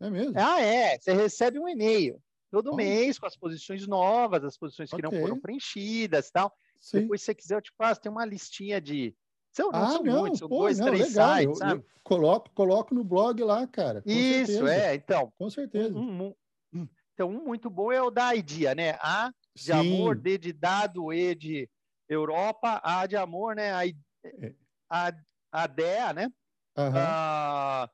É 0.00 0.08
mesmo? 0.08 0.32
Ah, 0.36 0.58
é. 0.62 0.98
Você 0.98 1.12
recebe 1.12 1.58
um 1.58 1.68
e-mail 1.68 2.18
todo 2.50 2.72
oh. 2.72 2.76
mês 2.76 3.18
com 3.18 3.26
as 3.26 3.36
posições 3.36 3.86
novas, 3.86 4.42
as 4.42 4.56
posições 4.56 4.88
que 4.88 4.96
okay. 4.96 5.10
não 5.10 5.20
foram 5.20 5.38
preenchidas 5.38 6.30
tal. 6.30 6.50
Sim. 6.80 7.02
Depois, 7.02 7.20
se 7.20 7.26
você 7.26 7.34
quiser, 7.34 7.56
eu 7.56 7.62
te 7.62 7.72
passo, 7.76 8.00
tem 8.00 8.10
uma 8.10 8.24
listinha 8.24 8.80
de. 8.80 9.14
São, 9.52 9.70
ah, 9.72 9.90
são 9.90 10.02
não, 10.02 10.20
muitos, 10.20 10.38
são 10.38 10.48
pô, 10.48 10.58
dois, 10.60 10.78
não, 10.78 10.86
três 10.86 11.08
legal. 11.08 11.36
sites, 11.36 11.58
sabe? 11.58 11.80
Eu, 11.80 11.84
coloco, 12.02 12.50
coloco 12.50 12.94
no 12.94 13.02
blog 13.02 13.42
lá, 13.42 13.66
cara. 13.66 14.02
Isso, 14.06 14.52
certeza. 14.52 14.74
é, 14.74 14.94
então. 14.94 15.32
Com 15.38 15.50
certeza. 15.50 15.96
Um, 15.96 16.34
um, 16.72 16.88
então, 17.14 17.28
um 17.28 17.44
muito 17.44 17.68
bom 17.68 17.90
é 17.90 18.00
o 18.00 18.10
da 18.10 18.34
IDEA, 18.34 18.74
né? 18.74 18.90
A 19.00 19.32
de 19.54 19.64
Sim. 19.64 19.72
amor, 19.72 20.16
D 20.16 20.38
de 20.38 20.52
dado, 20.52 21.12
E 21.12 21.34
de 21.34 21.68
Europa, 22.08 22.80
A 22.84 23.06
de 23.06 23.16
amor, 23.16 23.56
né? 23.56 23.72
A, 23.72 23.86
é. 23.86 24.54
a, 24.88 25.12
a 25.52 25.66
DEA, 25.66 26.12
né? 26.12 26.32
Uhum. 26.76 26.86
Uh, 26.86 27.84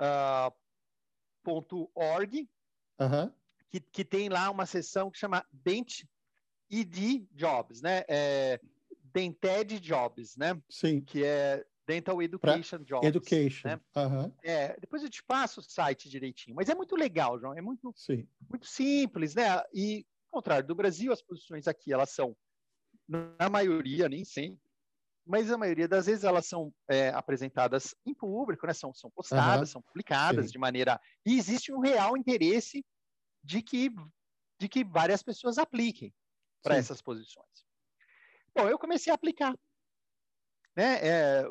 uh, 0.00 0.54
ponto 1.42 1.90
.org. 1.94 2.48
Uhum 3.00 3.30
que, 3.70 3.80
que 3.80 4.04
tem 4.04 4.28
lá 4.28 4.50
uma 4.50 4.66
seção 4.66 5.10
que 5.10 5.18
chama 5.18 5.44
Dent 5.52 6.04
ED 6.70 7.26
Jobs, 7.32 7.80
né? 7.82 8.04
É, 8.08 8.60
Dented 9.16 9.80
Jobs, 9.80 10.36
né? 10.36 10.60
Sim. 10.68 11.00
Que 11.00 11.24
é 11.24 11.64
Dental 11.86 12.20
Education 12.20 12.76
pra 12.76 12.84
Jobs. 12.84 13.08
Education. 13.08 13.68
Né? 13.68 13.80
Uhum. 13.96 14.32
É, 14.42 14.78
depois 14.78 15.02
eu 15.02 15.08
te 15.08 15.22
passo 15.24 15.60
o 15.60 15.62
site 15.62 16.10
direitinho. 16.10 16.54
Mas 16.54 16.68
é 16.68 16.74
muito 16.74 16.94
legal, 16.94 17.40
João. 17.40 17.54
É 17.56 17.62
muito, 17.62 17.94
Sim. 17.96 18.28
muito 18.46 18.66
simples, 18.66 19.34
né? 19.34 19.62
E, 19.72 20.04
ao 20.30 20.40
contrário 20.40 20.66
do 20.66 20.74
Brasil, 20.74 21.10
as 21.12 21.22
posições 21.22 21.66
aqui, 21.66 21.94
elas 21.94 22.10
são, 22.10 22.36
na 23.08 23.48
maioria, 23.48 24.06
nem 24.06 24.22
sempre, 24.22 24.60
mas 25.24 25.50
a 25.50 25.56
maioria 25.56 25.88
das 25.88 26.04
vezes 26.04 26.22
elas 26.22 26.44
são 26.44 26.70
é, 26.86 27.08
apresentadas 27.08 27.94
em 28.04 28.12
público, 28.12 28.66
né? 28.66 28.74
São, 28.74 28.92
são 28.92 29.10
postadas, 29.10 29.70
uhum. 29.70 29.72
são 29.72 29.82
publicadas 29.82 30.46
Sim. 30.46 30.52
de 30.52 30.58
maneira... 30.58 31.00
E 31.24 31.38
existe 31.38 31.72
um 31.72 31.80
real 31.80 32.18
interesse 32.18 32.84
de 33.42 33.62
que, 33.62 33.90
de 34.60 34.68
que 34.68 34.84
várias 34.84 35.22
pessoas 35.22 35.56
apliquem 35.56 36.12
para 36.62 36.76
essas 36.76 37.00
posições. 37.00 37.64
Bom, 38.56 38.68
eu 38.68 38.78
comecei 38.78 39.12
a 39.12 39.14
aplicar. 39.14 39.54
Né? 40.74 40.98
É, 41.02 41.44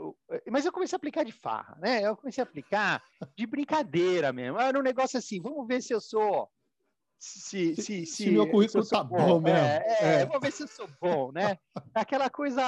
mas 0.49 0.65
eu 0.65 0.71
comecei 0.71 0.95
a 0.95 0.97
aplicar 0.97 1.23
de 1.23 1.31
farra, 1.31 1.75
né? 1.79 2.01
Eu 2.01 2.15
comecei 2.17 2.43
a 2.43 2.45
aplicar 2.45 3.03
de 3.35 3.45
brincadeira 3.45 4.33
mesmo. 4.33 4.59
Era 4.59 4.77
um 4.77 4.83
negócio 4.83 5.17
assim, 5.17 5.41
vamos 5.41 5.67
ver 5.67 5.81
se 5.81 5.93
eu 5.93 6.01
sou. 6.01 6.49
Se, 7.17 7.75
se, 7.75 7.83
se, 7.83 8.05
se 8.05 8.29
meu 8.29 8.49
currículo 8.49 8.83
está 8.83 9.03
bom, 9.03 9.17
bom 9.17 9.41
mesmo. 9.41 9.57
É, 9.57 9.83
é, 9.87 10.21
é, 10.21 10.25
vamos 10.25 10.41
ver 10.41 10.51
se 10.51 10.63
eu 10.63 10.67
sou 10.67 10.87
bom, 10.99 11.31
né? 11.31 11.57
Aquela 11.93 12.29
coisa, 12.29 12.61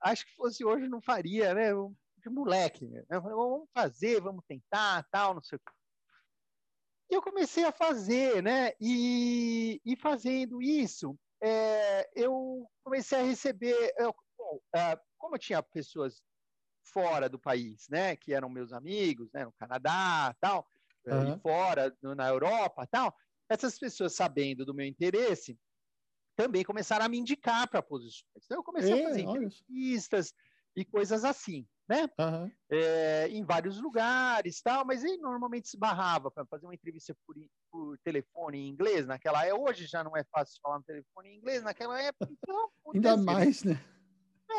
acho 0.00 0.24
que 0.26 0.34
fosse 0.34 0.64
hoje 0.64 0.88
não 0.88 1.02
faria, 1.02 1.52
né? 1.52 1.70
De 2.18 2.30
moleque, 2.30 2.86
né? 2.86 3.02
Vamos 3.10 3.68
fazer, 3.74 4.20
vamos 4.20 4.44
tentar, 4.46 5.06
tal, 5.10 5.34
não 5.34 5.42
sei 5.42 5.56
o 5.56 5.58
que. 5.58 5.72
E 7.10 7.14
eu 7.14 7.20
comecei 7.20 7.64
a 7.64 7.72
fazer, 7.72 8.42
né? 8.42 8.72
E, 8.80 9.80
e 9.84 9.96
fazendo 9.96 10.62
isso, 10.62 11.18
é, 11.46 12.10
eu 12.14 12.66
comecei 12.82 13.18
a 13.18 13.22
receber. 13.22 13.92
Eu, 13.98 14.14
bom, 14.38 14.60
é, 14.74 14.98
como 15.18 15.34
eu 15.34 15.38
tinha 15.38 15.62
pessoas 15.62 16.22
fora 16.92 17.28
do 17.28 17.38
país, 17.38 17.86
né? 17.90 18.16
Que 18.16 18.32
eram 18.32 18.48
meus 18.48 18.72
amigos, 18.72 19.30
né? 19.32 19.44
No 19.44 19.52
Canadá, 19.52 20.34
tal, 20.40 20.66
uhum. 21.06 21.34
e 21.34 21.40
fora, 21.40 21.94
no, 22.02 22.14
na 22.14 22.28
Europa, 22.28 22.86
tal. 22.86 23.14
Essas 23.48 23.78
pessoas, 23.78 24.14
sabendo 24.14 24.64
do 24.64 24.72
meu 24.72 24.86
interesse, 24.86 25.58
também 26.34 26.64
começaram 26.64 27.04
a 27.04 27.08
me 27.08 27.18
indicar 27.18 27.68
para 27.68 27.82
posições. 27.82 28.24
Então, 28.44 28.58
eu 28.58 28.64
comecei 28.64 29.04
a 29.04 29.08
fazer 29.08 29.20
entrevistas, 29.20 30.32
e 30.76 30.84
coisas 30.84 31.24
assim, 31.24 31.66
né? 31.88 32.08
Uhum. 32.18 32.50
É, 32.70 33.28
em 33.28 33.44
vários 33.44 33.80
lugares, 33.80 34.60
tal, 34.62 34.84
mas 34.84 35.04
ele 35.04 35.18
normalmente 35.18 35.68
se 35.68 35.78
barrava 35.78 36.30
para 36.30 36.46
fazer 36.46 36.66
uma 36.66 36.74
entrevista 36.74 37.14
por, 37.26 37.36
por, 37.70 37.98
telefone 37.98 38.58
em 38.58 38.68
inglês 38.68 39.06
naquela 39.06 39.44
época. 39.44 39.70
Hoje 39.70 39.86
já 39.86 40.02
não 40.02 40.16
é 40.16 40.24
fácil 40.24 40.58
falar 40.62 40.78
no 40.78 40.84
telefone 40.84 41.30
em 41.30 41.36
inglês, 41.36 41.62
naquela 41.62 42.00
época, 42.00 42.28
então. 42.30 42.68
Ainda 42.92 43.16
mais, 43.16 43.62
né? 43.64 43.80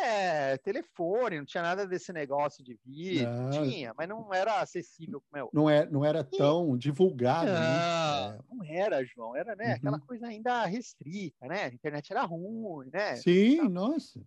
É, 0.02 0.58
telefone, 0.58 1.38
não 1.38 1.46
tinha 1.46 1.64
nada 1.64 1.88
desse 1.88 2.12
negócio 2.12 2.64
de 2.64 2.78
vídeo, 2.86 3.30
não. 3.30 3.50
tinha, 3.52 3.94
mas 3.96 4.10
não 4.10 4.34
era 4.34 4.60
acessível 4.60 5.22
como 5.22 5.40
é 5.40 5.44
hoje. 5.44 5.52
Não, 5.54 5.70
é, 5.70 5.86
não 5.86 6.04
era 6.04 6.24
tão 6.24 6.76
e... 6.76 6.80
divulgado, 6.80 7.52
não, 7.52 7.54
né? 7.54 8.40
Não 8.50 8.66
era, 8.66 9.06
João, 9.06 9.36
era 9.36 9.56
né, 9.56 9.68
uhum. 9.68 9.74
aquela 9.74 10.00
coisa 10.00 10.28
ainda 10.28 10.66
restrita, 10.66 11.48
né? 11.48 11.66
A 11.66 11.68
internet 11.68 12.12
era 12.12 12.24
ruim, 12.24 12.90
né? 12.92 13.16
Sim, 13.18 13.70
nossa. 13.70 14.22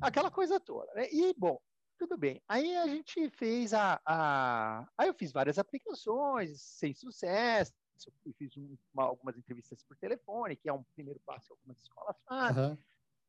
Aquela 0.00 0.30
coisa 0.30 0.60
toda. 0.60 0.92
Né? 0.94 1.08
E, 1.12 1.34
bom, 1.36 1.58
tudo 1.98 2.16
bem. 2.16 2.42
Aí 2.48 2.76
a 2.76 2.86
gente 2.86 3.30
fez 3.30 3.72
a, 3.72 4.00
a... 4.04 4.88
Aí 4.98 5.08
eu 5.08 5.14
fiz 5.14 5.32
várias 5.32 5.58
aplicações, 5.58 6.60
sem 6.60 6.94
sucesso, 6.94 7.72
eu 8.26 8.32
fiz 8.34 8.56
um, 8.56 8.76
uma, 8.92 9.04
algumas 9.04 9.36
entrevistas 9.36 9.82
por 9.84 9.96
telefone, 9.96 10.56
que 10.56 10.68
é 10.68 10.72
um 10.72 10.84
primeiro 10.94 11.20
passo 11.24 11.46
que 11.46 11.52
algumas 11.52 11.80
escolas 11.80 12.16
fazem. 12.26 12.64
Uhum 12.64 12.78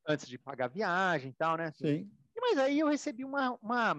antes 0.06 0.26
de 0.26 0.38
pagar 0.38 0.68
viagem 0.68 1.30
e 1.30 1.34
tal, 1.34 1.56
né? 1.56 1.72
Sim. 1.72 2.10
Mas 2.38 2.58
aí 2.58 2.78
eu 2.78 2.88
recebi 2.88 3.24
uma, 3.24 3.58
uma, 3.60 3.96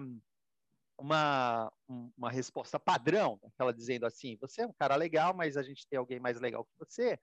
uma, 0.96 1.72
uma 2.16 2.30
resposta 2.30 2.80
padrão, 2.80 3.38
aquela 3.44 3.72
dizendo 3.72 4.06
assim: 4.06 4.36
você 4.40 4.62
é 4.62 4.66
um 4.66 4.72
cara 4.72 4.96
legal, 4.96 5.34
mas 5.34 5.56
a 5.56 5.62
gente 5.62 5.86
tem 5.86 5.98
alguém 5.98 6.18
mais 6.18 6.40
legal 6.40 6.64
que 6.64 6.78
você. 6.78 7.18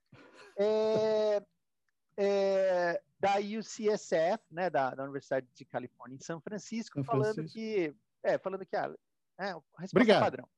É, 0.58 1.42
é, 2.16 3.02
da 3.18 3.36
UCSF, 3.36 4.44
né, 4.50 4.68
da, 4.68 4.94
da, 4.94 5.02
Universidade 5.04 5.46
de 5.54 5.64
Califórnia 5.64 6.16
em 6.16 6.20
São 6.20 6.40
Francisco, 6.40 6.94
São 6.96 7.04
falando 7.04 7.34
Francisco. 7.34 7.58
que, 7.58 7.94
é, 8.22 8.38
falando 8.38 8.66
que 8.66 8.76
ah, 8.76 8.94
é, 9.38 9.50
a 9.50 9.54
resposta 9.54 9.96
Obrigado. 9.96 10.20
padrão. 10.22 10.48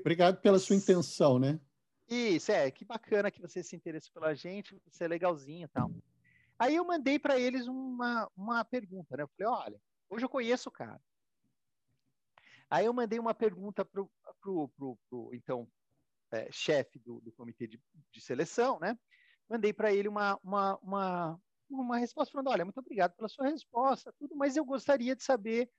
Obrigado 0.00 0.40
pela 0.40 0.58
sua 0.58 0.76
intenção, 0.76 1.38
né? 1.38 1.60
Isso, 2.08 2.52
é, 2.52 2.70
que 2.70 2.84
bacana 2.84 3.30
que 3.30 3.40
você 3.40 3.62
se 3.62 3.74
interessou 3.74 4.12
pela 4.12 4.34
gente, 4.34 4.76
você 4.84 5.04
é 5.04 5.08
legalzinho 5.08 5.64
e 5.64 5.68
tal. 5.68 5.90
Aí 6.58 6.76
eu 6.76 6.84
mandei 6.84 7.18
para 7.18 7.38
eles 7.38 7.66
uma, 7.66 8.30
uma 8.36 8.64
pergunta, 8.64 9.16
né? 9.16 9.22
Eu 9.22 9.28
falei, 9.28 9.64
olha, 9.64 9.80
hoje 10.10 10.24
eu 10.24 10.28
conheço 10.28 10.68
o 10.68 10.72
cara. 10.72 11.00
Aí 12.68 12.86
eu 12.86 12.92
mandei 12.92 13.18
uma 13.18 13.34
pergunta 13.34 13.84
para 13.84 14.02
o, 14.02 15.30
então, 15.32 15.68
é, 16.30 16.50
chefe 16.50 16.98
do, 16.98 17.20
do, 17.20 17.32
comitê 17.32 17.66
de, 17.66 17.80
de, 18.10 18.20
seleção, 18.20 18.78
né? 18.80 18.98
Mandei 19.48 19.72
para 19.72 19.92
ele 19.92 20.08
uma, 20.08 20.38
uma, 20.42 20.76
uma, 20.78 21.40
uma 21.68 21.98
resposta 21.98 22.32
falando, 22.32 22.50
olha, 22.50 22.64
muito 22.64 22.78
obrigado 22.78 23.12
pela 23.14 23.28
sua 23.28 23.48
resposta, 23.48 24.12
tudo, 24.18 24.36
mas 24.36 24.56
eu 24.56 24.64
gostaria 24.64 25.16
de 25.16 25.22
saber 25.22 25.70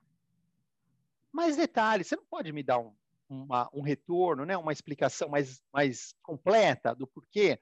mais 1.32 1.58
detalhes. 1.58 2.08
Você 2.08 2.15
não 2.15 2.26
pode 2.26 2.52
me 2.52 2.63
dar 2.63 2.80
um, 2.80 2.93
uma, 3.30 3.69
um 3.74 3.82
retorno, 3.82 4.45
né? 4.45 4.58
Uma 4.58 4.71
explicação 4.74 5.30
mais, 5.30 5.62
mais 5.71 6.15
completa 6.21 6.95
do 6.95 7.08
porquê? 7.08 7.60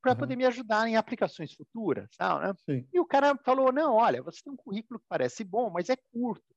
para 0.00 0.12
uhum. 0.12 0.18
poder 0.18 0.36
me 0.36 0.46
ajudar 0.46 0.88
em 0.88 0.96
aplicações 0.96 1.52
futuras. 1.52 2.08
Tal, 2.16 2.40
né? 2.40 2.54
E 2.92 2.98
o 2.98 3.04
cara 3.04 3.36
falou: 3.36 3.70
não, 3.70 3.94
olha, 3.94 4.22
você 4.22 4.42
tem 4.42 4.52
um 4.52 4.56
currículo 4.56 4.98
que 4.98 5.06
parece 5.06 5.44
bom, 5.44 5.68
mas 5.70 5.90
é 5.90 5.96
curto. 5.96 6.56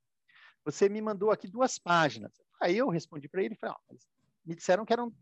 Você 0.64 0.88
me 0.88 1.02
mandou 1.02 1.32
aqui 1.32 1.48
duas 1.48 1.78
páginas. 1.78 2.32
Aí 2.62 2.78
eu 2.78 2.90
respondi 2.90 3.28
para 3.28 3.44
ele, 3.44 3.56
falei, 3.56 3.76
ah, 3.76 3.96
me 4.46 4.56
disseram 4.56 4.86
que 4.86 4.94
eram 4.94 5.14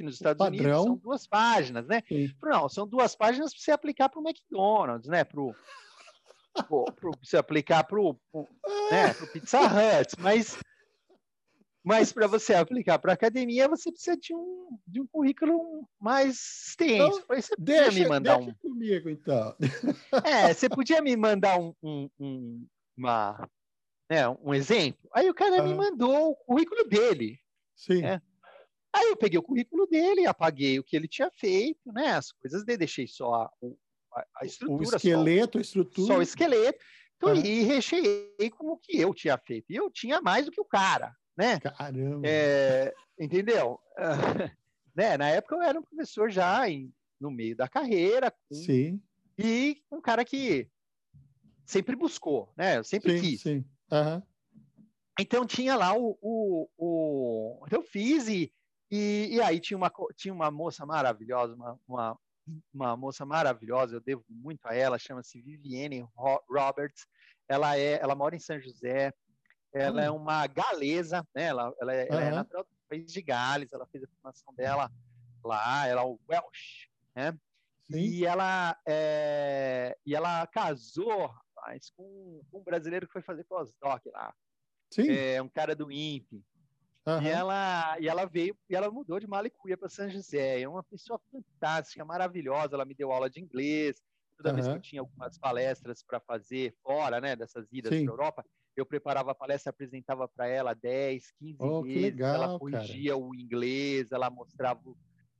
que 0.00 0.04
nos 0.04 0.14
Estados. 0.14 0.46
Unidos 0.46 0.82
são 0.82 0.96
duas 0.96 1.26
páginas, 1.26 1.86
né? 1.86 2.02
Falei, 2.08 2.34
não, 2.42 2.68
são 2.68 2.86
duas 2.86 3.14
páginas 3.14 3.52
para 3.52 3.62
você 3.62 3.70
aplicar 3.70 4.08
para 4.08 4.20
o 4.20 4.26
McDonald's, 4.26 5.08
né? 5.08 5.24
Para 5.24 5.42
você 7.22 7.36
aplicar 7.36 7.84
para 7.84 8.00
o 8.00 8.18
né? 8.90 9.14
Pizza 9.32 9.60
Hut, 9.60 10.16
mas 10.18 10.58
mas 11.82 12.12
para 12.12 12.26
você 12.26 12.54
aplicar 12.54 12.98
para 12.98 13.12
academia, 13.12 13.68
você 13.68 13.90
precisa 13.90 14.16
de 14.16 14.34
um, 14.34 14.78
de 14.86 15.00
um 15.00 15.06
currículo 15.06 15.88
mais 15.98 16.36
extenso. 16.68 17.22
Então, 17.24 17.36
você 17.36 17.54
deixa, 17.58 17.92
me 17.92 18.06
mandar 18.06 18.36
deixa 18.36 18.50
um... 18.50 18.54
comigo, 18.54 19.08
então. 19.08 19.56
É, 20.24 20.52
você 20.52 20.68
podia 20.68 21.00
me 21.00 21.16
mandar 21.16 21.58
um, 21.58 21.74
um, 21.82 22.10
um 22.20 22.66
uma, 22.96 23.48
né, 24.10 24.28
um 24.28 24.52
exemplo? 24.52 25.08
Aí 25.14 25.30
o 25.30 25.34
cara 25.34 25.60
ah. 25.60 25.62
me 25.62 25.72
mandou 25.72 26.32
o 26.32 26.36
currículo 26.36 26.84
dele. 26.86 27.40
Sim. 27.74 28.02
Né? 28.02 28.20
Aí 28.94 29.10
eu 29.10 29.16
peguei 29.16 29.38
o 29.38 29.42
currículo 29.42 29.86
dele, 29.86 30.26
apaguei 30.26 30.78
o 30.78 30.84
que 30.84 30.96
ele 30.96 31.06
tinha 31.06 31.30
feito, 31.30 31.92
né? 31.92 32.12
As 32.12 32.32
coisas 32.32 32.64
dele, 32.64 32.78
deixei 32.78 33.06
só 33.06 33.34
a, 33.34 33.50
a, 34.14 34.26
a 34.42 34.44
estrutura. 34.44 34.80
O 34.80 34.96
esqueleto, 34.96 35.52
só, 35.52 35.58
a 35.58 35.62
estrutura. 35.62 36.06
Só 36.06 36.18
o 36.18 36.22
esqueleto. 36.22 36.78
Então, 37.16 37.30
ah. 37.30 37.36
E 37.36 37.62
recheei 37.62 38.50
com 38.56 38.68
o 38.68 38.76
que 38.76 38.98
eu 38.98 39.14
tinha 39.14 39.38
feito. 39.38 39.66
E 39.70 39.76
eu 39.76 39.90
tinha 39.90 40.20
mais 40.20 40.46
do 40.46 40.50
que 40.50 40.60
o 40.60 40.64
cara 40.64 41.14
né? 41.40 41.58
Caramba! 41.58 42.28
É, 42.28 42.94
entendeu? 43.18 43.80
né? 44.94 45.16
Na 45.16 45.28
época 45.28 45.54
eu 45.54 45.62
era 45.62 45.78
um 45.78 45.82
professor 45.82 46.30
já 46.30 46.68
em, 46.68 46.92
no 47.18 47.30
meio 47.30 47.56
da 47.56 47.66
carreira. 47.66 48.30
Com, 48.30 48.54
sim. 48.54 49.00
E 49.38 49.82
um 49.90 50.02
cara 50.02 50.22
que 50.22 50.68
sempre 51.64 51.96
buscou, 51.96 52.52
né? 52.56 52.76
Eu 52.76 52.84
sempre 52.84 53.18
sim, 53.18 53.24
quis. 53.24 53.40
Sim. 53.40 53.64
Uhum. 53.90 54.22
Então 55.18 55.46
tinha 55.46 55.76
lá 55.76 55.96
o, 55.96 56.18
o, 56.20 56.68
o... 56.76 57.66
eu 57.70 57.82
fiz 57.82 58.28
e, 58.28 58.52
e, 58.90 59.28
e, 59.32 59.40
aí 59.40 59.60
tinha 59.60 59.76
uma 59.76 59.92
tinha 60.16 60.34
uma 60.34 60.50
moça 60.50 60.84
maravilhosa, 60.84 61.54
uma, 61.54 61.78
uma, 61.86 62.18
uma 62.72 62.96
moça 62.96 63.24
maravilhosa, 63.24 63.96
eu 63.96 64.00
devo 64.00 64.24
muito 64.28 64.66
a 64.66 64.74
ela, 64.74 64.98
chama-se 64.98 65.40
Viviane 65.40 66.06
Roberts. 66.48 67.06
Ela 67.48 67.76
é, 67.76 68.00
ela 68.00 68.14
mora 68.14 68.36
em 68.36 68.40
São 68.40 68.60
José, 68.60 69.12
ela 69.72 70.00
hum. 70.00 70.04
é 70.04 70.10
uma 70.10 70.46
galesa, 70.46 71.26
né? 71.34 71.44
Ela, 71.44 71.74
ela, 71.80 71.94
é, 71.94 72.02
uhum. 72.02 72.14
ela 72.14 72.22
é 72.22 72.30
natural 72.30 72.64
do 72.64 72.70
país 72.88 73.12
de 73.12 73.22
Gales, 73.22 73.72
ela 73.72 73.86
fez 73.86 74.04
a 74.04 74.08
formação 74.08 74.54
dela 74.54 74.90
lá, 75.44 75.86
ela 75.86 76.02
é 76.02 76.04
o 76.04 76.18
Welsh, 76.28 76.88
né? 77.14 77.32
Sim. 77.90 77.98
E 77.98 78.24
ela, 78.24 78.76
é, 78.86 79.96
e 80.06 80.14
ela 80.14 80.46
casou 80.46 81.26
rapaz, 81.26 81.90
com, 81.96 82.40
com, 82.50 82.58
um 82.58 82.62
brasileiro 82.62 83.06
que 83.06 83.12
foi 83.12 83.22
fazer 83.22 83.44
pós-doc 83.44 84.04
lá. 84.06 84.34
Sim. 84.92 85.10
É, 85.10 85.42
um 85.42 85.48
cara 85.48 85.74
do 85.74 85.90
INPE. 85.90 86.44
Uhum. 87.18 87.22
E, 87.22 87.28
ela, 87.28 87.96
e 88.00 88.08
ela 88.08 88.24
veio, 88.26 88.56
e 88.68 88.74
ela 88.74 88.90
mudou 88.90 89.18
de 89.18 89.26
Malicuia 89.26 89.76
para 89.76 89.88
São 89.88 90.08
José. 90.08 90.60
É 90.60 90.68
uma 90.68 90.82
pessoa 90.82 91.20
fantástica, 91.30 92.04
maravilhosa. 92.04 92.74
Ela 92.74 92.84
me 92.84 92.94
deu 92.94 93.12
aula 93.12 93.28
de 93.28 93.40
inglês. 93.40 94.02
Toda 94.36 94.50
uhum. 94.50 94.54
vez 94.54 94.68
que 94.68 94.74
eu 94.74 94.80
tinha 94.80 95.02
algumas 95.02 95.38
palestras 95.38 96.02
para 96.02 96.18
fazer 96.20 96.74
fora, 96.82 97.20
né, 97.20 97.36
dessas 97.36 97.66
idas 97.72 97.90
para 97.90 98.12
Europa, 98.12 98.44
eu 98.76 98.86
preparava 98.86 99.32
a 99.32 99.34
palestra, 99.34 99.70
apresentava 99.70 100.26
para 100.26 100.48
ela 100.48 100.74
10, 100.74 101.32
15 101.32 101.56
oh, 101.60 101.82
vezes, 101.82 102.02
legal, 102.02 102.34
ela 102.34 102.58
corrigia 102.58 103.12
cara. 103.12 103.22
o 103.22 103.34
inglês, 103.34 104.12
ela 104.12 104.30
mostrava 104.30 104.80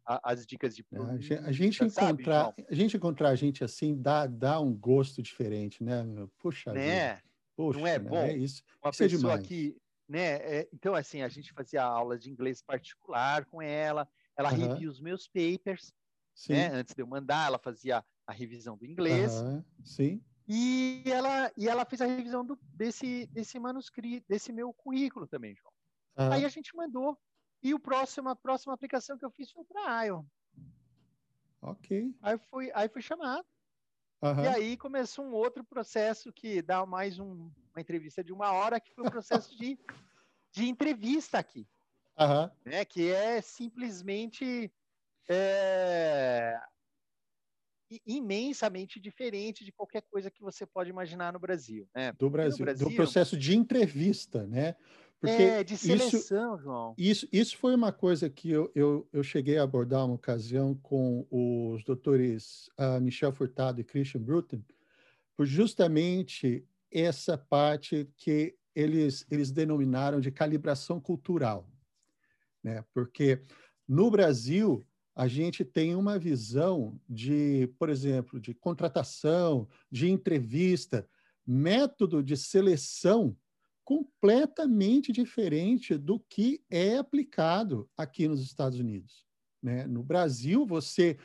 a, 0.04 0.33
as 0.33 0.46
dicas 0.46 0.74
de 0.74 0.83
produto. 0.83 1.33
A 1.44 1.52
gente 1.52 1.83
encontrar, 1.85 2.44
sabe, 2.44 2.66
a 2.68 2.74
gente 2.74 2.96
encontrar 2.96 3.35
gente 3.37 3.64
assim 3.64 3.96
dá, 3.96 4.26
dá 4.26 4.61
um 4.61 4.74
gosto 4.74 5.22
diferente, 5.22 5.83
né? 5.83 6.04
Puxa 6.38 6.72
né? 6.72 7.14
Vida. 7.14 7.22
Puxa, 7.56 7.78
não 7.78 7.87
é 7.87 7.98
bom? 7.98 8.16
É 8.16 8.37
isso. 8.37 8.62
Uma 8.83 8.90
isso 8.90 9.02
é 9.02 9.09
pessoa 9.09 9.35
é 9.35 9.38
que, 9.42 9.76
né? 10.11 10.37
É, 10.42 10.68
então 10.73 10.94
assim, 10.94 11.23
a 11.23 11.29
gente 11.29 11.53
fazia 11.53 11.83
aulas 11.83 12.20
de 12.20 12.31
inglês 12.31 12.61
particular 12.61 13.44
com 13.46 13.62
ela, 13.62 14.09
ela 14.37 14.51
uhum. 14.53 14.59
revia 14.59 14.90
os 14.90 15.01
meus 15.01 15.29
papers, 15.29 15.94
né? 16.49 16.68
Antes 16.68 16.94
de 16.94 17.03
eu 17.03 17.07
mandar, 17.07 17.46
ela 17.46 17.59
fazia 17.59 18.05
a 18.27 18.33
revisão 18.33 18.77
do 18.77 18.85
inglês. 18.85 19.40
Uhum. 19.40 19.64
Sim. 19.85 20.25
E 20.49 21.03
ela, 21.07 21.53
e 21.57 21.68
ela 21.68 21.85
fez 21.85 22.01
a 22.01 22.07
revisão 22.07 22.44
do, 22.44 22.59
desse, 22.75 23.27
desse 23.27 23.59
manuscrito, 23.61 24.27
desse 24.29 24.53
meu 24.53 24.73
currículo 24.73 25.27
também, 25.29 25.55
João. 25.55 25.73
Uhum. 26.18 26.33
Aí 26.33 26.44
a 26.44 26.49
gente 26.49 26.75
mandou. 26.75 27.16
E 27.62 27.73
o 27.73 27.79
próximo, 27.79 28.29
a 28.31 28.35
próxima 28.35 28.73
aplicação 28.73 29.16
que 29.16 29.25
eu 29.25 29.31
fiz 29.31 29.51
foi 29.53 29.64
para 29.64 29.99
a 29.99 30.05
ION. 30.05 30.25
Ok. 31.62 32.12
Aí 32.23 32.38
fui, 32.51 32.70
aí 32.75 32.88
fui 32.88 33.03
chamado. 33.03 33.46
Uhum. 34.22 34.44
E 34.44 34.48
aí 34.48 34.76
começou 34.76 35.24
um 35.24 35.33
outro 35.33 35.64
processo 35.64 36.33
que 36.33 36.61
dá 36.61 36.85
mais 36.85 37.18
um, 37.18 37.50
uma 37.72 37.80
entrevista 37.80 38.22
de 38.22 38.33
uma 38.33 38.52
hora, 38.52 38.78
que 38.78 38.92
foi 38.92 39.06
o 39.06 39.11
processo 39.11 39.56
de, 39.56 39.78
de 40.52 40.68
entrevista 40.68 41.38
aqui. 41.38 41.66
Uhum. 42.18 42.50
Né, 42.66 42.85
que 42.85 43.11
é 43.11 43.40
simplesmente 43.40 44.70
é, 45.26 46.61
imensamente 48.06 49.00
diferente 49.00 49.64
de 49.64 49.72
qualquer 49.72 50.02
coisa 50.02 50.30
que 50.30 50.42
você 50.42 50.66
pode 50.66 50.90
imaginar 50.90 51.33
no 51.33 51.38
Brasil. 51.38 51.88
Né? 51.94 52.12
Do 52.12 52.28
Brasil, 52.28 52.64
Brasil, 52.64 52.88
do 52.88 52.94
processo 52.94 53.38
de 53.38 53.56
entrevista, 53.56 54.46
né? 54.46 54.76
Porque 55.20 55.42
é, 55.42 55.62
de 55.62 55.76
seleção, 55.76 56.54
isso, 56.54 56.62
João. 56.62 56.94
Isso, 56.96 57.28
isso 57.30 57.59
foi 57.59 57.74
uma 57.74 57.92
coisa 57.92 58.30
que 58.30 58.50
eu, 58.50 58.72
eu, 58.74 59.06
eu 59.12 59.22
cheguei 59.22 59.59
a 59.59 59.62
abordar 59.62 60.06
uma 60.06 60.14
ocasião 60.14 60.74
com 60.74 61.26
os 61.30 61.85
doutores 61.85 62.70
uh, 62.78 62.98
Michel 63.00 63.30
Furtado 63.30 63.80
e 63.80 63.85
Christian 63.85 64.22
Bruton, 64.22 64.62
por 65.37 65.44
justamente 65.44 66.66
essa 66.90 67.37
parte 67.37 68.09
que 68.16 68.56
eles, 68.74 69.26
eles 69.30 69.50
denominaram 69.50 70.20
de 70.20 70.30
calibração 70.30 70.98
cultural. 70.98 71.68
Né? 72.62 72.83
Porque 72.94 73.42
no 73.87 74.11
Brasil, 74.11 74.87
a 75.14 75.28
gente 75.28 75.66
tem 75.66 75.94
uma 75.94 76.18
visão 76.18 76.98
de, 77.06 77.70
por 77.78 77.90
exemplo, 77.90 78.40
de 78.40 78.54
contratação, 78.54 79.68
de 79.90 80.09
entrevista 80.09 81.06
método 81.46 82.22
de 82.22 82.37
seleção 82.37 83.37
completamente 83.90 85.11
diferente 85.11 85.98
do 85.98 86.20
que 86.20 86.62
é 86.70 86.98
aplicado 86.98 87.90
aqui 87.96 88.29
nos 88.29 88.40
Estados 88.40 88.79
Unidos. 88.79 89.26
Né? 89.61 89.85
No 89.85 90.00
Brasil, 90.00 90.64
você 90.64 91.18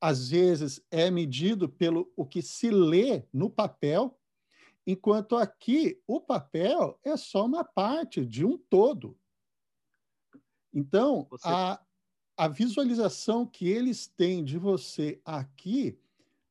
às 0.00 0.30
vezes 0.30 0.84
é 0.90 1.08
medido 1.08 1.68
pelo 1.68 2.12
o 2.16 2.26
que 2.26 2.42
se 2.42 2.68
lê 2.68 3.22
no 3.32 3.48
papel, 3.48 4.18
enquanto 4.84 5.36
aqui 5.36 6.02
o 6.04 6.20
papel 6.20 6.98
é 7.04 7.16
só 7.16 7.46
uma 7.46 7.62
parte 7.62 8.26
de 8.26 8.44
um 8.44 8.58
todo. 8.58 9.16
Então, 10.74 11.28
você... 11.30 11.46
a, 11.46 11.80
a 12.36 12.48
visualização 12.48 13.46
que 13.46 13.68
eles 13.68 14.08
têm 14.08 14.42
de 14.42 14.58
você 14.58 15.20
aqui 15.24 15.96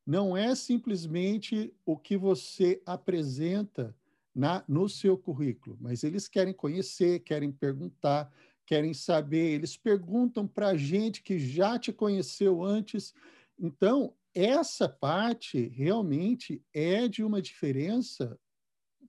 não 0.05 0.37
é 0.37 0.55
simplesmente 0.55 1.75
o 1.85 1.97
que 1.97 2.15
você 2.15 2.81
apresenta 2.85 3.93
na, 4.33 4.63
no 4.67 4.89
seu 4.89 5.17
currículo, 5.17 5.77
mas 5.79 6.03
eles 6.03 6.27
querem 6.27 6.53
conhecer, 6.53 7.19
querem 7.19 7.51
perguntar, 7.51 8.31
querem 8.65 8.93
saber, 8.93 9.53
eles 9.53 9.77
perguntam 9.77 10.47
para 10.47 10.69
a 10.69 10.77
gente 10.77 11.21
que 11.21 11.37
já 11.37 11.77
te 11.77 11.91
conheceu 11.91 12.63
antes. 12.63 13.13
Então, 13.59 14.15
essa 14.33 14.89
parte 14.89 15.67
realmente 15.67 16.63
é 16.73 17.07
de 17.07 17.23
uma 17.23 17.41
diferença 17.41 18.39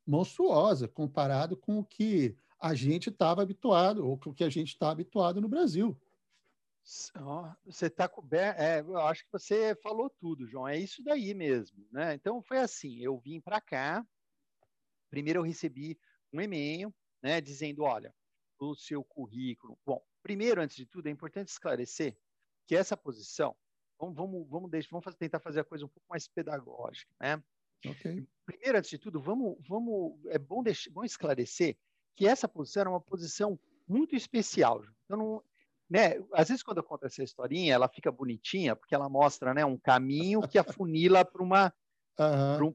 monstruosa 0.06 0.86
comparado 0.86 1.56
com 1.56 1.78
o 1.78 1.84
que 1.84 2.36
a 2.60 2.74
gente 2.74 3.10
estava 3.10 3.42
habituado, 3.42 4.06
ou 4.06 4.18
com 4.18 4.30
o 4.30 4.34
que 4.34 4.44
a 4.44 4.50
gente 4.50 4.68
está 4.68 4.90
habituado 4.90 5.40
no 5.40 5.48
Brasil. 5.48 5.98
Você 7.64 7.86
está 7.86 8.06
coberto. 8.06 8.60
É, 8.60 8.80
eu 8.80 8.98
acho 8.98 9.24
que 9.24 9.32
você 9.32 9.74
falou 9.76 10.10
tudo, 10.10 10.46
João. 10.46 10.68
É 10.68 10.78
isso 10.78 11.02
daí 11.02 11.32
mesmo, 11.32 11.86
né? 11.90 12.14
Então 12.14 12.42
foi 12.42 12.58
assim. 12.58 12.98
Eu 13.00 13.18
vim 13.18 13.40
para 13.40 13.60
cá. 13.60 14.06
Primeiro 15.14 15.38
eu 15.38 15.44
recebi 15.44 15.96
um 16.32 16.40
e-mail, 16.40 16.92
né, 17.22 17.40
dizendo, 17.40 17.84
olha, 17.84 18.12
o 18.58 18.74
seu 18.74 19.04
currículo. 19.04 19.78
Bom, 19.86 20.04
primeiro, 20.24 20.60
antes 20.60 20.76
de 20.76 20.84
tudo, 20.84 21.06
é 21.06 21.10
importante 21.10 21.46
esclarecer 21.46 22.16
que 22.66 22.74
essa 22.74 22.96
posição, 22.96 23.54
vamos, 23.96 24.16
vamos, 24.16 24.48
vamos, 24.48 24.70
deixar, 24.72 24.88
vamos 24.90 25.04
fazer, 25.04 25.16
tentar 25.16 25.38
fazer 25.38 25.60
a 25.60 25.64
coisa 25.64 25.84
um 25.84 25.88
pouco 25.88 26.04
mais 26.10 26.26
pedagógica, 26.26 27.14
né? 27.20 27.40
Okay. 27.86 28.26
Primeiro, 28.44 28.76
antes 28.76 28.90
de 28.90 28.98
tudo, 28.98 29.20
vamos, 29.20 29.56
vamos, 29.68 30.18
é 30.26 30.38
bom, 30.38 30.64
deixar, 30.64 30.90
bom 30.90 31.04
esclarecer 31.04 31.76
que 32.16 32.26
essa 32.26 32.48
posição 32.48 32.80
era 32.80 32.90
uma 32.90 33.00
posição 33.00 33.56
muito 33.86 34.16
especial. 34.16 34.82
Então, 35.04 35.16
não, 35.16 35.44
né, 35.88 36.14
às 36.32 36.48
vezes 36.48 36.64
quando 36.64 36.78
eu 36.78 36.84
conto 36.84 37.06
essa 37.06 37.22
historinha, 37.22 37.72
ela 37.72 37.88
fica 37.88 38.10
bonitinha, 38.10 38.74
porque 38.74 38.96
ela 38.96 39.08
mostra 39.08 39.54
né, 39.54 39.64
um 39.64 39.78
caminho 39.78 40.40
que 40.48 40.58
afunila 40.82 41.24
para 41.24 41.40
uma 41.40 41.72
uhum. 42.18 42.74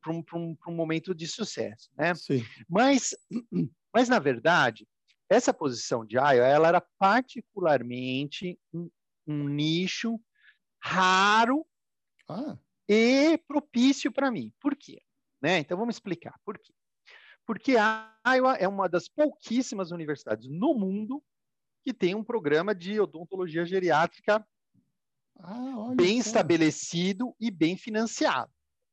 para 0.00 0.12
um, 0.12 0.24
um, 0.34 0.56
um, 0.68 0.74
momento 0.74 1.14
de 1.14 1.26
sucesso, 1.26 1.90
né? 1.96 2.14
Sim. 2.14 2.44
Mas, 2.68 3.14
mas 3.92 4.08
na 4.08 4.18
verdade, 4.18 4.86
essa 5.28 5.52
posição 5.52 6.04
de 6.04 6.16
IO, 6.16 6.42
ela 6.42 6.68
era 6.68 6.80
particularmente 6.98 8.58
um, 8.72 8.88
um 9.26 9.48
nicho 9.48 10.20
raro 10.82 11.66
ah. 12.28 12.56
e 12.88 13.38
propício 13.48 14.12
para 14.12 14.30
mim. 14.30 14.52
Por 14.60 14.76
quê? 14.76 15.02
Né? 15.42 15.58
Então 15.58 15.76
vamos 15.76 15.96
explicar 15.96 16.38
por 16.44 16.58
quê. 16.58 16.72
Porque 17.44 17.76
a 17.76 18.12
Iowa 18.26 18.54
é 18.56 18.66
uma 18.66 18.88
das 18.88 19.08
pouquíssimas 19.08 19.92
universidades 19.92 20.48
no 20.48 20.74
mundo 20.74 21.22
que 21.84 21.94
tem 21.94 22.14
um 22.14 22.24
programa 22.24 22.74
de 22.74 22.98
odontologia 22.98 23.64
geriátrica 23.64 24.44
ah, 25.38 25.94
bem 25.94 26.18
estabelecido 26.18 27.34
e 27.38 27.50
bem 27.50 27.76
financiado. 27.76 28.50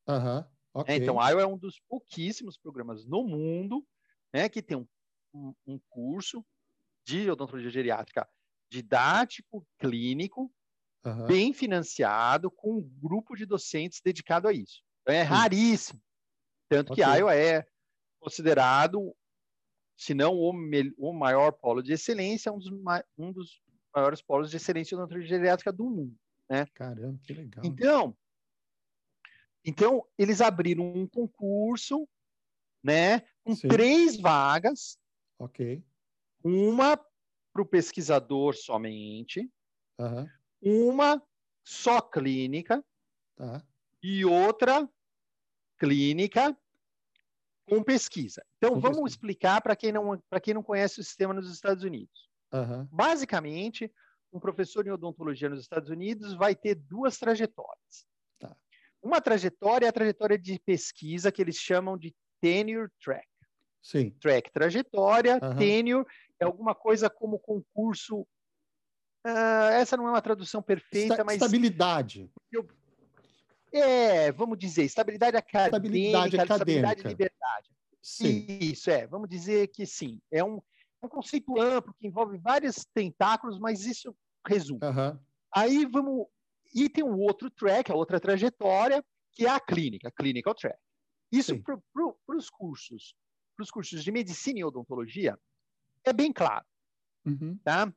Uhum, 0.07 0.43
okay. 0.73 0.95
então, 0.97 1.19
a 1.19 1.29
Iowa 1.29 1.41
é 1.41 1.47
um 1.47 1.57
dos 1.57 1.79
pouquíssimos 1.87 2.57
programas 2.57 3.05
no 3.05 3.23
mundo 3.23 3.85
né, 4.33 4.49
que 4.49 4.61
tem 4.61 4.77
um 4.77 4.87
um, 5.33 5.53
um 5.65 5.79
curso 5.89 6.45
de 7.05 7.29
odontologia 7.29 7.69
geriátrica 7.69 8.27
didático, 8.69 9.65
clínico, 9.77 10.51
uhum. 11.05 11.27
bem 11.27 11.53
financiado, 11.53 12.49
com 12.49 12.77
um 12.77 12.81
grupo 12.81 13.35
de 13.35 13.45
docentes 13.45 14.01
dedicado 14.03 14.47
a 14.47 14.53
isso. 14.53 14.81
Então, 15.01 15.15
é 15.15 15.23
Sim. 15.23 15.29
raríssimo. 15.29 16.01
Tanto 16.69 16.93
okay. 16.93 17.03
que 17.03 17.09
a 17.09 17.15
Iowa 17.15 17.35
é 17.35 17.65
considerado, 18.19 19.15
se 19.97 20.13
não 20.13 20.33
o, 20.33 20.51
o, 20.97 21.13
maior 21.13 21.51
polo 21.51 21.83
de 21.83 21.93
excelência, 21.93 22.51
um 22.51 22.57
dos, 22.57 22.71
um 23.17 23.31
dos 23.31 23.61
maiores 23.93 24.21
polos 24.21 24.49
de 24.49 24.57
excelência 24.57 24.97
odontologia 24.97 25.37
geriátrica 25.37 25.71
do 25.71 25.83
mundo. 25.83 26.15
Né? 26.49 26.65
Caramba, 26.73 27.19
que 27.23 27.33
legal. 27.33 27.63
Então, 27.65 28.17
então 29.65 30.05
eles 30.17 30.41
abriram 30.41 30.85
um 30.93 31.07
concurso 31.07 32.07
né, 32.83 33.21
com 33.43 33.55
Sim. 33.55 33.67
três 33.67 34.19
vagas 34.19 34.97
Ok. 35.43 35.83
Uma 36.41 36.97
para 36.97 37.61
o 37.61 37.65
pesquisador 37.65 38.55
somente, 38.55 39.51
uhum. 39.99 40.27
uma 40.61 41.21
só 41.63 42.01
clínica 42.01 42.83
tá. 43.35 43.61
e 44.01 44.25
outra 44.25 44.89
clínica 45.77 46.57
com 47.67 47.83
pesquisa. 47.83 48.43
Então, 48.57 48.71
com 48.71 48.79
vamos 48.79 48.97
pesquisa. 48.97 49.15
explicar 49.15 49.61
para 49.61 49.75
quem, 49.75 49.91
não, 49.91 50.21
quem 50.41 50.53
não 50.53 50.63
conhece 50.63 50.99
o 50.99 51.03
sistema 51.03 51.33
nos 51.33 51.51
Estados 51.51 51.83
Unidos. 51.83 52.29
Uhum. 52.53 52.87
Basicamente, 52.91 53.91
um 54.31 54.39
professor 54.39 54.87
em 54.87 54.91
odontologia 54.91 55.49
nos 55.49 55.59
Estados 55.59 55.89
Unidos 55.89 56.33
vai 56.33 56.55
ter 56.55 56.75
duas 56.75 57.17
trajetórias. 57.17 58.07
Uma 59.03 59.19
trajetória 59.19 59.85
é 59.85 59.89
a 59.89 59.93
trajetória 59.93 60.37
de 60.39 60.57
pesquisa 60.59 61.31
que 61.31 61.41
eles 61.41 61.57
chamam 61.57 61.97
de 61.97 62.15
tenure 62.41 62.89
track. 63.03 63.27
Sim. 63.81 64.11
Track, 64.11 64.49
trajetória, 64.51 65.39
uhum. 65.43 65.57
tenure, 65.57 66.07
é 66.39 66.45
alguma 66.45 66.73
coisa 66.73 67.09
como 67.09 67.37
concurso. 67.37 68.21
Uh, 69.25 69.69
essa 69.73 69.97
não 69.97 70.07
é 70.07 70.11
uma 70.11 70.21
tradução 70.21 70.61
perfeita, 70.61 71.15
Esta, 71.15 71.23
mas. 71.23 71.35
Estabilidade. 71.35 72.31
Eu, 72.49 72.65
é, 73.73 74.31
vamos 74.31 74.57
dizer, 74.57 74.83
estabilidade 74.83 75.35
acadêmica, 75.35 75.77
estabilidade, 75.77 76.35
acadêmica. 76.35 76.53
estabilidade 76.53 77.01
e 77.01 77.07
liberdade. 77.09 77.69
Sim. 78.01 78.45
Isso, 78.59 78.89
é. 78.89 79.07
Vamos 79.07 79.27
dizer 79.27 79.67
que 79.67 79.85
sim. 79.85 80.21
É 80.31 80.43
um, 80.43 80.61
é 81.01 81.05
um 81.05 81.09
conceito 81.09 81.59
amplo 81.59 81.93
que 81.99 82.07
envolve 82.07 82.37
vários 82.37 82.85
tentáculos, 82.93 83.59
mas 83.59 83.85
isso 83.85 84.15
resume. 84.47 84.79
Uhum. 84.83 85.19
Aí 85.53 85.85
vamos. 85.85 86.27
E 86.73 86.89
tem 86.89 87.03
um 87.03 87.19
outro 87.19 87.49
track, 87.49 87.91
a 87.91 87.95
outra 87.95 88.19
trajetória, 88.19 89.03
que 89.31 89.45
é 89.45 89.49
a 89.49 89.59
clínica, 89.59 90.11
clinical 90.11 90.55
track. 90.55 90.79
Isso 91.31 91.59
para 91.61 91.77
pro, 91.91 92.17
os 92.27 92.49
cursos 92.49 93.15
para 93.55 93.63
os 93.63 93.71
cursos 93.71 94.03
de 94.03 94.11
medicina 94.11 94.59
e 94.59 94.63
odontologia 94.63 95.37
é 96.03 96.11
bem 96.11 96.33
claro. 96.33 96.65
Uhum. 97.25 97.57
Tá? 97.63 97.93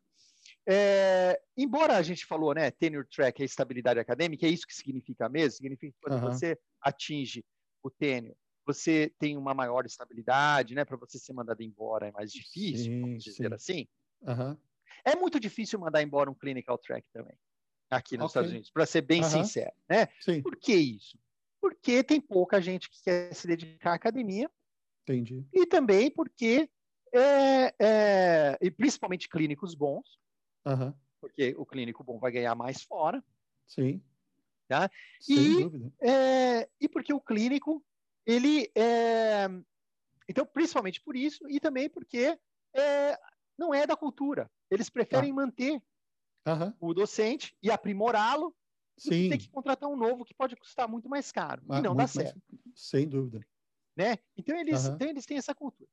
É, 0.69 1.41
embora 1.57 1.97
a 1.97 2.03
gente 2.03 2.25
falou, 2.25 2.55
né, 2.55 2.71
tenure 2.71 3.07
track 3.09 3.43
é 3.43 3.45
estabilidade 3.45 3.99
acadêmica, 3.99 4.47
é 4.47 4.51
isso 4.51 4.67
que 4.67 4.75
significa 4.75 5.29
mesmo, 5.29 5.57
significa 5.57 5.93
que 5.93 5.99
quando 6.01 6.23
uhum. 6.23 6.33
você 6.33 6.59
atinge 6.81 7.45
o 7.83 7.91
tenure, 7.91 8.37
você 8.65 9.13
tem 9.19 9.37
uma 9.37 9.55
maior 9.55 9.87
estabilidade, 9.87 10.75
né, 10.75 10.85
para 10.85 10.97
você 10.97 11.19
ser 11.19 11.33
mandado 11.33 11.63
embora 11.63 12.09
é 12.09 12.13
mais 12.13 12.33
difícil, 12.33 12.93
sim, 12.93 13.01
vamos 13.01 13.25
dizer 13.25 13.49
sim. 13.49 13.55
assim. 13.55 13.89
Uhum. 14.23 14.57
É 15.05 15.17
muito 15.17 15.39
difícil 15.39 15.79
mandar 15.79 16.03
embora 16.03 16.31
um 16.31 16.35
clinical 16.35 16.79
track 16.79 17.07
também, 17.13 17.37
aqui 17.91 18.17
nos 18.17 18.27
okay. 18.27 18.29
Estados 18.29 18.51
Unidos, 18.51 18.71
para 18.71 18.87
ser 18.87 19.03
bem 19.03 19.23
sincero, 19.23 19.73
né? 19.89 20.09
Sim. 20.21 20.43
Por 20.43 20.57
que 20.57 20.75
isso? 20.75 21.19
Porque 21.61 22.03
tem 22.03 22.21
pouca 22.21 22.61
gente 22.61 22.91
que 22.91 23.03
quer 23.03 23.35
se 23.35 23.47
dedicar 23.47 23.93
à 23.93 23.95
academia 23.95 24.51
Entendi. 25.09 25.47
E 25.53 25.65
também 25.67 26.11
porque, 26.11 26.69
é, 27.15 27.75
é, 27.79 28.59
e 28.61 28.71
principalmente 28.73 29.29
clínicos 29.29 29.73
bons, 29.73 30.19
uhum. 30.67 30.93
porque 31.21 31.55
o 31.57 31.65
clínico 31.65 32.03
bom 32.03 32.19
vai 32.19 32.33
ganhar 32.33 32.57
mais 32.57 32.83
fora. 32.83 33.23
Sim. 33.69 34.03
Tá? 34.67 34.91
Sem 35.21 35.37
e, 35.37 35.63
dúvida. 35.63 35.93
É, 36.01 36.69
e 36.81 36.89
porque 36.89 37.15
o 37.15 37.21
clínico, 37.21 37.85
ele. 38.27 38.69
É, 38.75 39.47
então, 40.29 40.45
principalmente 40.45 41.01
por 41.01 41.15
isso, 41.15 41.49
e 41.49 41.61
também 41.61 41.89
porque 41.89 42.37
é, 42.75 43.19
não 43.57 43.73
é 43.73 43.87
da 43.87 43.97
cultura. 43.97 44.51
Eles 44.69 44.91
preferem 44.91 45.31
tá. 45.31 45.37
manter 45.37 45.81
uhum. 46.47 46.73
o 46.81 46.95
docente 46.95 47.57
e 47.63 47.71
aprimorá-lo 47.71 48.55
Sim. 48.99 49.29
ter 49.29 49.39
que 49.39 49.51
contratar 49.51 49.89
um 49.89 49.97
novo 49.97 50.25
que 50.25 50.35
pode 50.35 50.57
custar 50.57 50.89
muito 50.89 51.09
mais 51.09 51.31
caro. 51.31 51.63
Ah, 51.69 51.79
e 51.79 51.83
não 51.83 51.95
dá 51.95 52.07
certo. 52.07 52.41
Mais... 52.51 52.63
Sem 52.75 53.09
dúvida. 53.09 53.41
Né? 53.97 54.19
Então, 54.37 54.57
eles, 54.57 54.87
uhum. 54.87 54.95
então, 54.95 55.09
eles 55.09 55.27
têm 55.27 55.39
essa 55.39 55.55
cultura. 55.55 55.89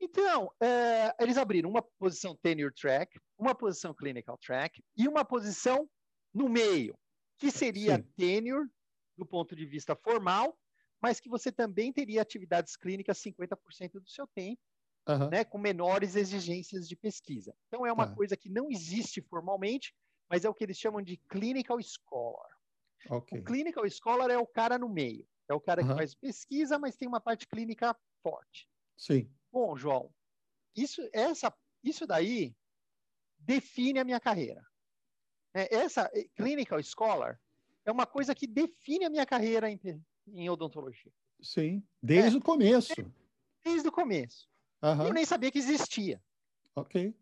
Então, 0.00 0.50
é, 0.60 1.14
eles 1.20 1.36
abriram 1.36 1.70
uma 1.70 1.82
posição 1.82 2.36
tenure 2.36 2.74
track, 2.74 3.18
uma 3.38 3.54
posição 3.54 3.94
clinical 3.94 4.36
track 4.38 4.82
e 4.96 5.08
uma 5.08 5.24
posição 5.24 5.88
no 6.32 6.48
meio, 6.48 6.98
que 7.38 7.50
seria 7.50 7.96
Sim. 7.96 8.02
tenure 8.16 8.68
do 9.16 9.24
ponto 9.24 9.54
de 9.54 9.64
vista 9.64 9.94
formal, 9.94 10.58
mas 11.00 11.20
que 11.20 11.28
você 11.28 11.52
também 11.52 11.92
teria 11.92 12.22
atividades 12.22 12.76
clínicas 12.76 13.22
50% 13.22 13.92
do 14.00 14.08
seu 14.08 14.26
tempo, 14.26 14.60
uhum. 15.08 15.28
né, 15.30 15.44
com 15.44 15.58
menores 15.58 16.16
exigências 16.16 16.88
de 16.88 16.96
pesquisa. 16.96 17.54
Então, 17.68 17.86
é 17.86 17.92
uma 17.92 18.06
tá. 18.06 18.14
coisa 18.14 18.36
que 18.36 18.48
não 18.48 18.70
existe 18.70 19.20
formalmente, 19.20 19.94
mas 20.28 20.44
é 20.44 20.48
o 20.48 20.54
que 20.54 20.64
eles 20.64 20.78
chamam 20.78 21.02
de 21.02 21.16
clinical 21.16 21.78
scholar. 21.82 22.50
Okay. 23.08 23.40
O 23.40 23.44
clinical 23.44 23.88
scholar 23.90 24.30
é 24.30 24.38
o 24.38 24.46
cara 24.46 24.78
no 24.78 24.88
meio. 24.88 25.26
É 25.48 25.54
o 25.54 25.60
cara 25.60 25.82
uhum. 25.82 25.88
que 25.88 25.94
faz 25.94 26.14
pesquisa, 26.14 26.78
mas 26.78 26.96
tem 26.96 27.06
uma 27.06 27.20
parte 27.20 27.46
clínica 27.46 27.94
forte. 28.22 28.68
Sim. 28.96 29.30
Bom, 29.52 29.76
João, 29.76 30.10
isso, 30.74 31.06
essa, 31.12 31.54
isso 31.82 32.06
daí 32.06 32.56
define 33.38 33.98
a 33.98 34.04
minha 34.04 34.18
carreira. 34.18 34.64
É, 35.52 35.76
essa 35.76 36.10
eh, 36.14 36.26
clinical 36.34 36.82
scholar 36.82 37.38
é 37.84 37.92
uma 37.92 38.06
coisa 38.06 38.34
que 38.34 38.46
define 38.46 39.04
a 39.04 39.10
minha 39.10 39.26
carreira 39.26 39.70
em, 39.70 39.78
em 40.26 40.48
odontologia. 40.48 41.12
Sim, 41.40 41.86
desde 42.02 42.36
é, 42.36 42.38
o 42.38 42.42
começo. 42.42 42.94
Desde 43.62 43.86
o 43.86 43.92
começo. 43.92 44.48
Uhum. 44.84 45.06
Eu 45.06 45.12
nem 45.14 45.24
sabia 45.24 45.50
que 45.50 45.58
existia. 45.58 46.20
Ok. 46.76 47.16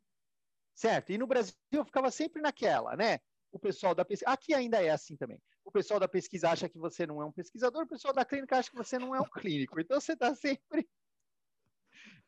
Certo? 0.74 1.12
E 1.12 1.18
no 1.18 1.28
Brasil 1.28 1.54
eu 1.70 1.84
ficava 1.84 2.10
sempre 2.10 2.42
naquela, 2.42 2.96
né? 2.96 3.20
O 3.52 3.58
pessoal 3.58 3.94
da 3.94 4.04
pesquisa. 4.04 4.30
Aqui 4.30 4.52
ainda 4.52 4.82
é 4.82 4.90
assim 4.90 5.16
também. 5.16 5.40
O 5.64 5.70
pessoal 5.70 6.00
da 6.00 6.08
pesquisa 6.08 6.50
acha 6.50 6.68
que 6.68 6.78
você 6.78 7.06
não 7.06 7.22
é 7.22 7.24
um 7.24 7.30
pesquisador, 7.30 7.84
o 7.84 7.88
pessoal 7.88 8.12
da 8.12 8.24
clínica 8.24 8.58
acha 8.58 8.70
que 8.70 8.76
você 8.76 8.98
não 8.98 9.14
é 9.14 9.20
um 9.20 9.28
clínico. 9.28 9.78
Então 9.80 10.00
você 10.00 10.14
está 10.14 10.34
sempre. 10.34 10.88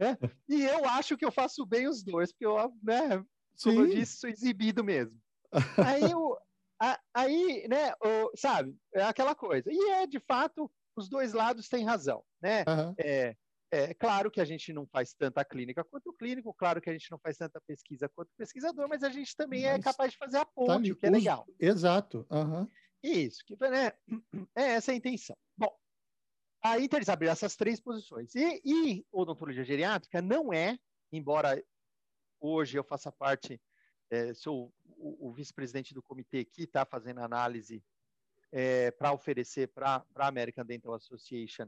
É? 0.01 0.19
E 0.49 0.65
eu 0.65 0.85
acho 0.87 1.17
que 1.17 1.25
eu 1.25 1.31
faço 1.31 1.65
bem 1.65 1.87
os 1.87 2.03
dois, 2.03 2.33
porque 2.33 2.45
eu, 2.45 2.57
né, 2.83 3.25
como 3.63 3.81
eu 3.83 3.87
disse, 3.87 4.17
sou 4.17 4.29
exibido 4.29 4.83
mesmo. 4.83 5.17
Aí, 6.03 6.11
eu, 6.11 6.37
a, 6.81 7.01
aí 7.15 7.69
né, 7.69 7.93
sabe, 8.35 8.77
é 8.93 9.03
aquela 9.03 9.37
coisa. 9.37 9.71
E 9.73 9.91
é, 9.91 10.07
de 10.07 10.19
fato, 10.19 10.69
os 10.97 11.09
dois 11.09 11.33
lados 11.33 11.69
têm 11.69 11.85
razão, 11.85 12.25
né? 12.43 12.65
Uhum. 12.67 12.95
É, 12.99 13.37
é 13.75 13.95
claro 13.95 14.31
que 14.31 14.41
a 14.41 14.45
gente 14.45 14.73
não 14.73 14.87
faz 14.87 15.13
tanta 15.15 15.45
clínica 15.45 15.83
quanto 15.85 16.11
o 16.11 16.13
clínico, 16.13 16.55
claro 16.55 16.81
que 16.81 16.89
a 16.89 16.93
gente 16.93 17.11
não 17.11 17.19
faz 17.19 17.37
tanta 17.37 17.61
pesquisa 17.61 18.09
quanto 18.09 18.29
o 18.29 18.37
pesquisador, 18.37 18.89
mas 18.89 19.03
a 19.03 19.11
gente 19.11 19.35
também 19.37 19.65
é 19.65 19.73
mas 19.73 19.81
é 19.81 19.83
capaz 19.83 20.13
de 20.13 20.19
fazer 20.19 20.37
a 20.39 20.45
tá 20.45 20.53
ponte, 20.55 20.89
tá 20.89 20.95
o 20.95 20.97
que 20.97 21.07
é 21.07 21.11
legal. 21.11 21.47
Exato. 21.59 22.27
Uhum. 22.31 22.69
Isso, 23.03 23.45
que 23.45 23.57
né, 23.57 23.93
é 24.57 24.63
essa 24.75 24.93
a 24.93 24.95
intenção. 24.95 25.37
Bom, 25.57 25.75
aí 26.63 26.85
então 26.85 26.99
eles 26.99 27.09
abriram 27.09 27.33
essas 27.33 27.57
três 27.57 27.81
posições. 27.81 28.35
E, 28.35 28.63
e 28.65 29.07
odontologia 29.13 29.65
geriátrica 29.65 30.23
não 30.23 30.53
é, 30.53 30.79
embora 31.13 31.63
hoje 32.41 32.79
eu 32.79 32.85
faça 32.85 33.11
parte, 33.11 33.61
é, 34.11 34.33
sou 34.35 34.73
o, 34.85 35.31
o 35.31 35.33
vice-presidente 35.33 35.93
do 35.93 36.03
comitê 36.03 36.45
que 36.45 36.63
está 36.63 36.85
fazendo 36.85 37.21
análise 37.21 37.83
é, 38.53 38.91
para 38.93 39.13
oferecer 39.13 39.69
para 39.69 40.05
a 40.15 40.29
American 40.29 40.65
Dental 40.65 40.95
Association 40.95 41.67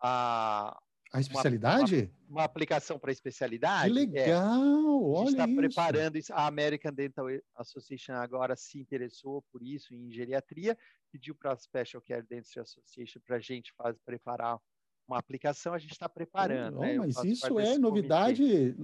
a, 0.00 0.80
a 1.12 1.20
especialidade? 1.20 1.96
Uma, 1.96 2.02
uma, 2.02 2.12
uma 2.28 2.44
aplicação 2.44 2.98
para 2.98 3.12
especialidade. 3.12 3.92
Que 3.92 3.98
legal! 3.98 5.16
É, 5.16 5.20
a 5.20 5.24
gente 5.24 5.30
está 5.30 5.48
preparando 5.48 6.16
isso. 6.16 6.32
A 6.32 6.46
American 6.46 6.92
Dental 6.92 7.26
Association 7.56 8.12
agora 8.12 8.56
se 8.56 8.78
interessou 8.78 9.42
por 9.50 9.62
isso 9.62 9.94
em 9.94 10.10
geriatria, 10.12 10.76
pediu 11.10 11.34
para 11.34 11.52
a 11.52 11.56
Special 11.56 12.02
Care 12.02 12.26
Dentistry 12.28 12.60
Association 12.60 13.20
para 13.26 13.36
a 13.36 13.40
gente 13.40 13.72
faz, 13.76 13.96
preparar 14.04 14.58
uma 15.06 15.18
aplicação. 15.18 15.72
A 15.72 15.78
gente 15.78 15.92
está 15.92 16.08
preparando. 16.08 16.78
Oh, 16.78 16.82
né? 16.82 16.98
Mas 16.98 17.16
isso 17.24 17.58
é 17.58 17.78
novidade 17.78 18.76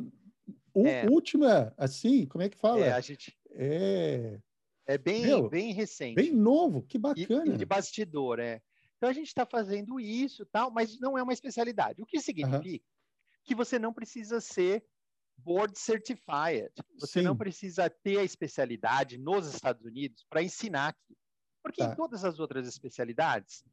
é. 0.74 1.08
última, 1.08 1.72
assim, 1.76 2.26
como 2.26 2.42
é 2.42 2.48
que 2.48 2.56
fala? 2.56 2.80
É, 2.80 2.92
a 2.92 3.00
gente... 3.00 3.36
É, 3.50 4.38
é 4.86 4.98
bem, 4.98 5.22
Meu, 5.22 5.48
bem 5.48 5.72
recente. 5.72 6.16
Bem 6.16 6.32
novo, 6.32 6.82
que 6.82 6.98
bacana. 6.98 7.52
E, 7.52 7.54
e 7.54 7.56
de 7.56 7.64
bastidor, 7.64 8.38
é. 8.38 8.60
Então 8.96 9.08
a 9.08 9.12
gente 9.12 9.28
está 9.28 9.44
fazendo 9.44 10.00
isso, 10.00 10.46
tal, 10.46 10.70
mas 10.70 10.98
não 10.98 11.18
é 11.18 11.22
uma 11.22 11.32
especialidade. 11.32 12.02
O 12.02 12.06
que 12.06 12.20
significa 12.20 12.84
que 13.44 13.54
você 13.54 13.78
não 13.78 13.92
precisa 13.92 14.40
ser 14.40 14.84
board 15.38 15.78
certified. 15.78 16.70
Você 17.00 17.20
Sim. 17.20 17.22
não 17.22 17.36
precisa 17.36 17.90
ter 17.90 18.18
a 18.18 18.24
especialidade 18.24 19.18
nos 19.18 19.52
Estados 19.52 19.84
Unidos 19.84 20.24
para 20.28 20.42
ensinar 20.42 20.88
aqui. 20.88 21.16
Porque 21.62 21.82
tá. 21.82 21.92
em 21.92 21.96
todas 21.96 22.24
as 22.24 22.38
outras 22.38 22.66
especialidades, 22.68 23.64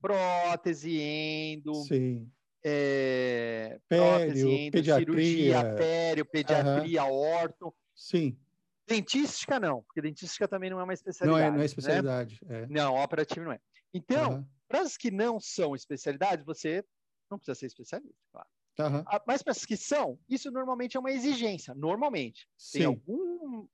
prótese, 0.00 0.98
endo, 1.00 1.74
Sim. 1.74 2.30
É, 2.64 3.80
pério, 3.88 4.04
prótese, 4.04 4.48
endo, 4.48 4.72
pediatria, 4.72 5.06
cirurgia, 5.06 5.74
pério, 5.74 6.24
pediatria, 6.24 7.04
uhum. 7.04 7.12
orto. 7.12 7.74
Sim. 7.94 8.38
Dentística 8.86 9.58
não, 9.58 9.82
porque 9.82 10.00
dentística 10.00 10.46
também 10.46 10.70
não 10.70 10.78
é 10.78 10.84
uma 10.84 10.94
especialidade. 10.94 11.40
Não 11.40 11.46
é, 11.46 11.50
não 11.50 11.62
é 11.62 11.64
especialidade. 11.64 12.38
Né? 12.44 12.62
É. 12.62 12.66
Não, 12.68 12.94
operativo 12.94 13.44
não 13.44 13.52
é. 13.52 13.60
Então, 13.92 14.34
uhum. 14.34 14.46
Para 14.72 14.80
as 14.80 14.96
que 14.96 15.10
não 15.10 15.38
são 15.38 15.76
especialidades, 15.76 16.46
você 16.46 16.82
não 17.30 17.36
precisa 17.36 17.54
ser 17.54 17.66
especialista, 17.66 18.16
claro. 18.32 18.48
Uhum. 18.78 19.04
Mas 19.26 19.42
para 19.42 19.50
as 19.50 19.66
que 19.66 19.76
são, 19.76 20.18
isso 20.26 20.50
normalmente 20.50 20.96
é 20.96 21.00
uma 21.00 21.10
exigência, 21.10 21.74
normalmente. 21.74 22.48
Sim. 22.56 22.78
Tem 22.78 22.86
algum, 22.86 23.68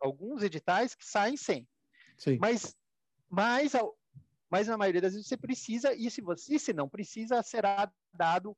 alguns 0.00 0.44
editais 0.44 0.94
que 0.94 1.04
saem 1.04 1.36
sem. 1.36 1.66
Sim. 2.16 2.38
Mas, 2.40 2.76
mas, 3.28 3.72
mas 4.48 4.68
na 4.68 4.76
maioria 4.76 5.00
das 5.00 5.14
vezes 5.14 5.26
você 5.26 5.36
precisa, 5.36 5.92
e 5.92 6.08
se 6.12 6.20
você 6.20 6.60
se 6.60 6.72
não 6.72 6.88
precisa, 6.88 7.42
será 7.42 7.92
dado 8.14 8.56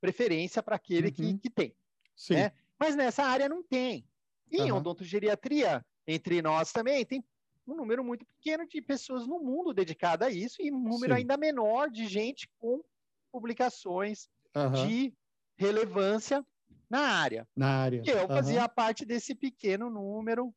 preferência 0.00 0.62
para 0.62 0.76
aquele 0.76 1.08
uhum. 1.08 1.12
que, 1.12 1.38
que 1.40 1.50
tem. 1.50 1.76
Sim. 2.16 2.36
Né? 2.36 2.52
Mas 2.78 2.96
nessa 2.96 3.22
área 3.22 3.50
não 3.50 3.62
tem. 3.62 4.02
E 4.50 4.60
uhum. 4.60 4.66
em 4.66 4.72
odontogeriatria, 4.72 5.84
entre 6.06 6.40
nós 6.40 6.72
também, 6.72 7.04
tem 7.04 7.22
um 7.68 7.76
número 7.76 8.02
muito 8.02 8.24
pequeno 8.24 8.66
de 8.66 8.80
pessoas 8.80 9.26
no 9.26 9.38
mundo 9.38 9.74
dedicada 9.74 10.26
a 10.26 10.30
isso 10.30 10.62
e 10.62 10.72
um 10.72 10.78
número 10.78 11.14
Sim. 11.14 11.20
ainda 11.20 11.36
menor 11.36 11.90
de 11.90 12.06
gente 12.06 12.48
com 12.58 12.82
publicações 13.30 14.28
uhum. 14.54 14.86
de 14.86 15.14
relevância 15.56 16.44
na 16.88 17.00
área. 17.00 17.46
Na 17.54 17.68
área. 17.68 18.02
Eu 18.06 18.22
uhum. 18.22 18.28
fazia 18.28 18.68
parte 18.68 19.04
desse 19.04 19.34
pequeno 19.34 19.90
número, 19.90 20.54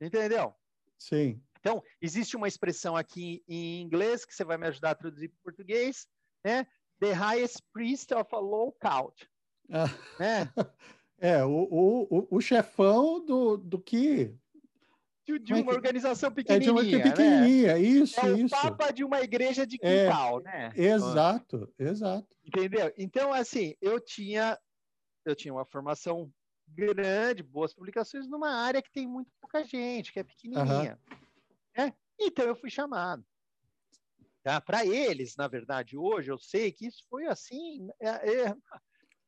entendeu? 0.00 0.54
Sim. 0.98 1.40
Então, 1.60 1.82
existe 2.00 2.36
uma 2.36 2.48
expressão 2.48 2.96
aqui 2.96 3.42
em 3.48 3.82
inglês 3.82 4.24
que 4.24 4.34
você 4.34 4.44
vai 4.44 4.56
me 4.56 4.66
ajudar 4.68 4.92
a 4.92 4.94
traduzir 4.94 5.28
para 5.28 5.38
português, 5.42 6.06
né? 6.44 6.66
The 7.00 7.12
highest 7.12 7.60
priest 7.72 8.14
of 8.14 8.34
a 8.34 8.38
low 8.38 8.72
count. 8.80 9.28
Ah. 9.70 9.86
Né? 10.18 10.52
É, 11.18 11.42
o, 11.42 11.66
o, 11.70 12.28
o, 12.30 12.40
chefão 12.42 13.24
do, 13.24 13.56
do 13.56 13.78
que. 13.78 14.34
De, 15.26 15.52
é 15.52 15.56
uma 15.56 15.72
organização 15.72 16.30
pequenininha. 16.30 16.70
É 16.70 16.84
de 16.84 16.94
uma 16.94 17.02
pequenininha, 17.02 17.74
né? 17.74 17.80
isso, 17.80 18.20
é 18.20 18.32
isso. 18.32 18.46
o 18.54 18.60
papa 18.62 18.92
de 18.92 19.02
uma 19.02 19.20
igreja 19.20 19.66
de 19.66 19.76
é, 19.82 20.04
quintal, 20.06 20.40
é, 20.40 20.44
né? 20.44 20.72
Exato, 20.76 21.68
exato. 21.76 22.28
Entendeu? 22.44 22.92
Então, 22.96 23.32
assim, 23.32 23.74
eu 23.80 23.98
tinha, 23.98 24.56
eu 25.24 25.34
tinha 25.34 25.52
uma 25.52 25.64
formação 25.64 26.32
grande, 26.68 27.42
boas 27.42 27.74
publicações 27.74 28.28
numa 28.28 28.50
área 28.50 28.80
que 28.80 28.92
tem 28.92 29.06
muito 29.06 29.28
pouca 29.40 29.64
gente, 29.64 30.12
que 30.12 30.20
é 30.20 30.22
pequenininha. 30.22 30.96
Uhum. 31.10 31.16
Né? 31.76 31.92
Então, 32.20 32.44
eu 32.44 32.54
fui 32.54 32.70
chamado. 32.70 33.24
Tá? 34.44 34.60
Para 34.60 34.86
eles, 34.86 35.34
na 35.34 35.48
verdade, 35.48 35.96
hoje, 35.96 36.30
eu 36.30 36.38
sei 36.38 36.70
que 36.70 36.86
isso 36.86 37.02
foi 37.10 37.26
assim. 37.26 37.88
É, 37.98 38.08
é, 38.08 38.56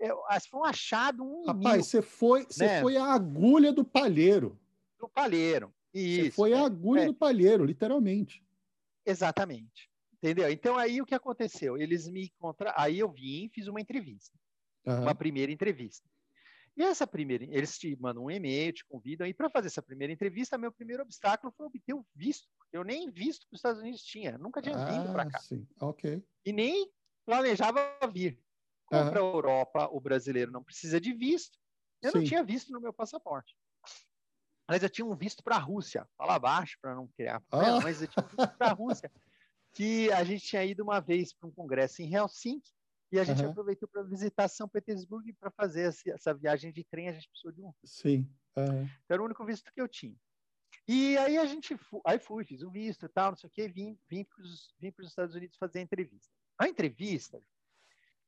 é, 0.01 0.41
foi 0.49 0.61
um 0.61 0.65
achado 0.65 1.25
um 1.25 1.45
Rapaz, 1.45 1.89
você 1.89 2.01
foi, 2.01 2.45
você 2.45 2.67
né? 2.67 2.81
foi 2.81 2.97
a 2.97 3.05
agulha 3.05 3.73
do 3.73 3.85
palheiro. 3.85 4.57
Do 4.97 5.09
palheiro. 5.09 5.75
Isso. 5.93 6.25
Você 6.25 6.31
foi 6.31 6.53
a 6.53 6.59
é, 6.59 6.65
agulha 6.65 7.01
é. 7.03 7.07
do 7.07 7.15
palheiro, 7.15 7.65
literalmente. 7.65 8.45
Exatamente. 9.05 9.89
Entendeu? 10.15 10.51
Então 10.51 10.77
aí 10.77 11.01
o 11.01 11.07
que 11.07 11.15
aconteceu? 11.15 11.79
Eles 11.79 12.09
me 12.09 12.25
encontraram, 12.25 12.75
aí 12.77 12.99
eu 12.99 13.11
vim, 13.11 13.49
fiz 13.49 13.69
uma 13.69 13.81
entrevista. 13.81 14.37
Uhum. 14.85 15.03
Uma 15.03 15.15
primeira 15.15 15.53
entrevista. 15.53 16.09
E 16.77 16.83
essa 16.83 17.07
primeira, 17.07 17.45
eles 17.45 17.77
te 17.77 17.97
mandam 18.01 18.25
um 18.25 18.31
e-mail, 18.31 18.73
te 18.73 18.85
convidam, 18.87 19.27
e 19.27 19.35
para 19.35 19.51
fazer 19.51 19.67
essa 19.67 19.83
primeira 19.83 20.13
entrevista, 20.13 20.57
meu 20.57 20.71
primeiro 20.71 21.03
obstáculo 21.03 21.53
foi 21.57 21.67
obter 21.67 21.93
o 21.93 22.07
visto. 22.15 22.47
Eu 22.73 22.85
nem 22.85 23.11
visto 23.11 23.49
para 23.49 23.57
os 23.57 23.59
Estados 23.59 23.81
Unidos 23.81 24.03
tinha, 24.03 24.39
nunca 24.39 24.63
tinha 24.63 24.77
ah, 24.77 24.85
vindo 24.85 25.13
para 25.13 25.29
cá. 25.29 25.41
Sim, 25.41 25.67
ok. 25.81 26.23
E 26.45 26.53
nem 26.53 26.89
planejava 27.27 27.81
vir. 28.13 28.41
Como 28.87 29.11
para 29.11 29.21
a 29.21 29.23
Europa, 29.23 29.89
o 29.93 30.01
brasileiro 30.01 30.53
não 30.53 30.63
precisa 30.63 31.01
de 31.01 31.13
visto. 31.13 31.59
Eu 32.01 32.13
Sim. 32.13 32.19
não 32.19 32.25
tinha 32.25 32.45
visto 32.45 32.73
no 32.73 32.81
meu 32.81 32.93
passaporte. 32.93 33.57
Mas 34.69 34.83
eu 34.83 34.91
tinha 34.91 35.07
um 35.07 35.17
visto 35.17 35.43
para 35.43 35.57
a 35.57 35.61
Rússia. 35.61 36.07
Fala 36.17 36.39
baixo 36.39 36.77
para 36.81 36.95
não 36.95 37.07
criar 37.09 37.41
problema, 37.41 37.79
ah. 37.79 37.81
mas 37.81 38.03
eu 38.03 38.09
tinha 38.09 38.25
um 38.25 38.29
visto 38.29 38.57
para 38.59 38.71
a 38.71 38.75
Rússia. 38.75 39.11
Que 39.73 40.13
a 40.13 40.23
gente 40.25 40.45
tinha 40.45 40.65
ido 40.65 40.83
uma 40.83 41.01
vez 41.01 41.33
para 41.33 41.49
um 41.49 41.53
congresso 41.53 42.03
em 42.03 42.15
Helsinki 42.15 42.71
e 43.11 43.19
a 43.19 43.25
gente 43.25 43.43
uhum. 43.43 43.51
aproveitou 43.51 43.89
para 43.89 44.03
visitar 44.03 44.49
São 44.49 44.69
Petersburgo 44.69 45.33
para 45.41 45.51
fazer 45.51 45.95
essa, 46.07 46.35
viagem 46.35 46.71
de 46.73 46.85
trem 46.85 47.09
a 47.09 47.13
gente 47.13 47.29
precisou 47.29 47.53
de 47.53 47.63
um. 47.63 47.73
Sim. 47.85 48.29
Uhum. 48.57 48.89
Era 49.09 49.23
o 49.23 49.25
único 49.25 49.45
visto 49.45 49.73
que 49.73 49.81
eu 49.81 49.89
tinha. 49.89 50.17
E 50.87 51.17
aí 51.19 51.39
a 51.39 51.47
gente 51.47 51.79
aí 52.05 52.19
fui, 52.19 52.45
fiz 52.45 52.63
o 52.63 52.71
visto 52.71 53.07
e 53.07 53.09
tal, 53.09 53.31
não 53.31 53.37
sei 53.37 53.49
o 53.49 53.51
quê, 53.51 53.69
vim, 53.69 53.99
vim 54.09 54.25
para 54.25 54.43
os 54.43 55.09
Estados 55.09 55.35
Unidos 55.35 55.57
fazer 55.57 55.79
a 55.79 55.83
entrevista. 55.83 56.33
A 56.59 56.69
entrevista 56.69 57.43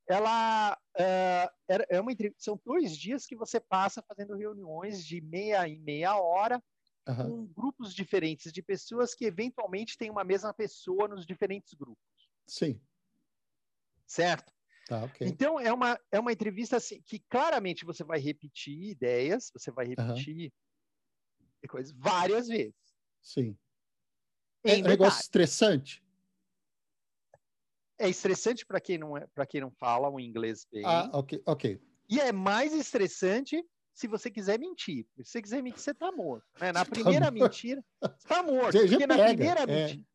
ela 0.08 0.78
é, 0.96 1.50
é 1.88 2.00
uma 2.00 2.12
são 2.36 2.60
dois 2.64 2.96
dias 2.96 3.26
que 3.26 3.36
você 3.36 3.60
passa 3.60 4.02
fazendo 4.02 4.36
reuniões 4.36 5.04
de 5.04 5.20
meia 5.20 5.66
em 5.68 5.78
meia 5.78 6.16
hora 6.16 6.62
uhum. 7.08 7.46
com 7.46 7.46
grupos 7.46 7.94
diferentes 7.94 8.52
de 8.52 8.62
pessoas 8.62 9.14
que 9.14 9.24
eventualmente 9.24 9.96
têm 9.96 10.10
uma 10.10 10.24
mesma 10.24 10.52
pessoa 10.52 11.08
nos 11.08 11.26
diferentes 11.26 11.74
grupos. 11.74 12.02
Sim. 12.46 12.80
Certo? 14.06 14.52
Tá, 14.88 15.04
okay. 15.04 15.28
Então 15.28 15.60
é 15.60 15.72
uma 15.72 15.98
é 16.10 16.18
uma 16.18 16.32
entrevista 16.32 16.76
assim, 16.76 17.00
que 17.02 17.20
claramente 17.20 17.84
você 17.84 18.02
vai 18.02 18.18
repetir 18.18 18.90
ideias, 18.90 19.50
você 19.54 19.70
vai 19.70 19.86
repetir 19.86 20.52
uhum. 21.40 21.68
coisas 21.68 21.92
várias 21.92 22.48
vezes. 22.48 22.74
Sim. 23.22 23.56
É 24.64 24.76
um 24.76 24.82
negócio 24.82 25.20
estressante. 25.20 26.02
É 28.00 28.08
estressante 28.08 28.64
para 28.64 28.80
quem 28.80 28.98
não 28.98 29.16
é, 29.16 29.26
para 29.34 29.46
quem 29.46 29.60
não 29.60 29.70
fala 29.70 30.08
o 30.08 30.18
inglês 30.18 30.66
bem. 30.72 30.82
Ah, 30.84 31.10
ok, 31.12 31.42
ok. 31.46 31.80
E 32.08 32.18
é 32.18 32.32
mais 32.32 32.72
estressante 32.72 33.62
se 33.92 34.08
você 34.08 34.30
quiser 34.30 34.58
mentir. 34.58 35.06
Se 35.18 35.24
você 35.24 35.42
quiser 35.42 35.62
mentir, 35.62 35.80
você 35.80 35.94
tá 35.94 36.10
morto. 36.10 36.44
Né? 36.58 36.72
Na 36.72 36.84
tá 36.84 36.90
primeira 36.90 37.26
tá 37.26 37.30
mentira, 37.30 37.84
você 38.00 38.26
tá 38.26 38.42
morto. 38.42 38.72
Porque 38.72 38.98
pega, 38.98 39.06
na 39.06 39.24
primeira 39.26 39.60
é. 39.60 39.66
mentira. 39.66 40.06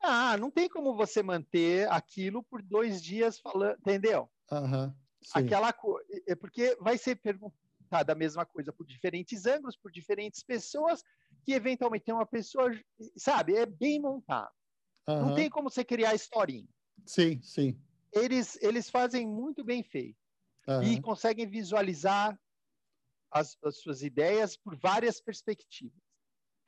Ah, 0.00 0.36
não 0.38 0.48
tem 0.48 0.68
como 0.68 0.94
você 0.94 1.22
manter 1.22 1.90
aquilo 1.90 2.42
por 2.44 2.62
dois 2.62 3.02
dias 3.02 3.40
falando, 3.40 3.76
entendeu? 3.80 4.30
Uhum, 4.52 4.94
Aquela 5.34 5.72
coisa. 5.72 6.06
É 6.26 6.36
porque 6.36 6.76
vai 6.80 6.96
ser 6.96 7.16
perguntada 7.16 8.12
a 8.12 8.14
mesma 8.14 8.46
coisa 8.46 8.72
por 8.72 8.86
diferentes 8.86 9.44
ângulos, 9.44 9.76
por 9.76 9.90
diferentes 9.90 10.40
pessoas, 10.44 11.02
que 11.44 11.52
eventualmente 11.52 12.04
tem 12.04 12.14
uma 12.14 12.26
pessoa, 12.26 12.70
sabe, 13.16 13.56
é 13.56 13.66
bem 13.66 14.00
montado. 14.00 14.52
Uhum. 15.08 15.26
Não 15.26 15.34
tem 15.34 15.50
como 15.50 15.68
você 15.68 15.84
criar 15.84 16.14
historinha. 16.14 16.68
Sim, 17.04 17.40
sim. 17.42 17.80
Eles, 18.12 18.58
eles 18.62 18.88
fazem 18.90 19.26
muito 19.26 19.64
bem 19.64 19.82
feito. 19.82 20.18
Uhum. 20.66 20.82
E 20.82 21.00
conseguem 21.00 21.46
visualizar 21.46 22.38
as, 23.30 23.56
as, 23.64 23.78
suas 23.78 24.02
ideias 24.02 24.56
por 24.56 24.76
várias 24.76 25.20
perspectivas. 25.20 25.98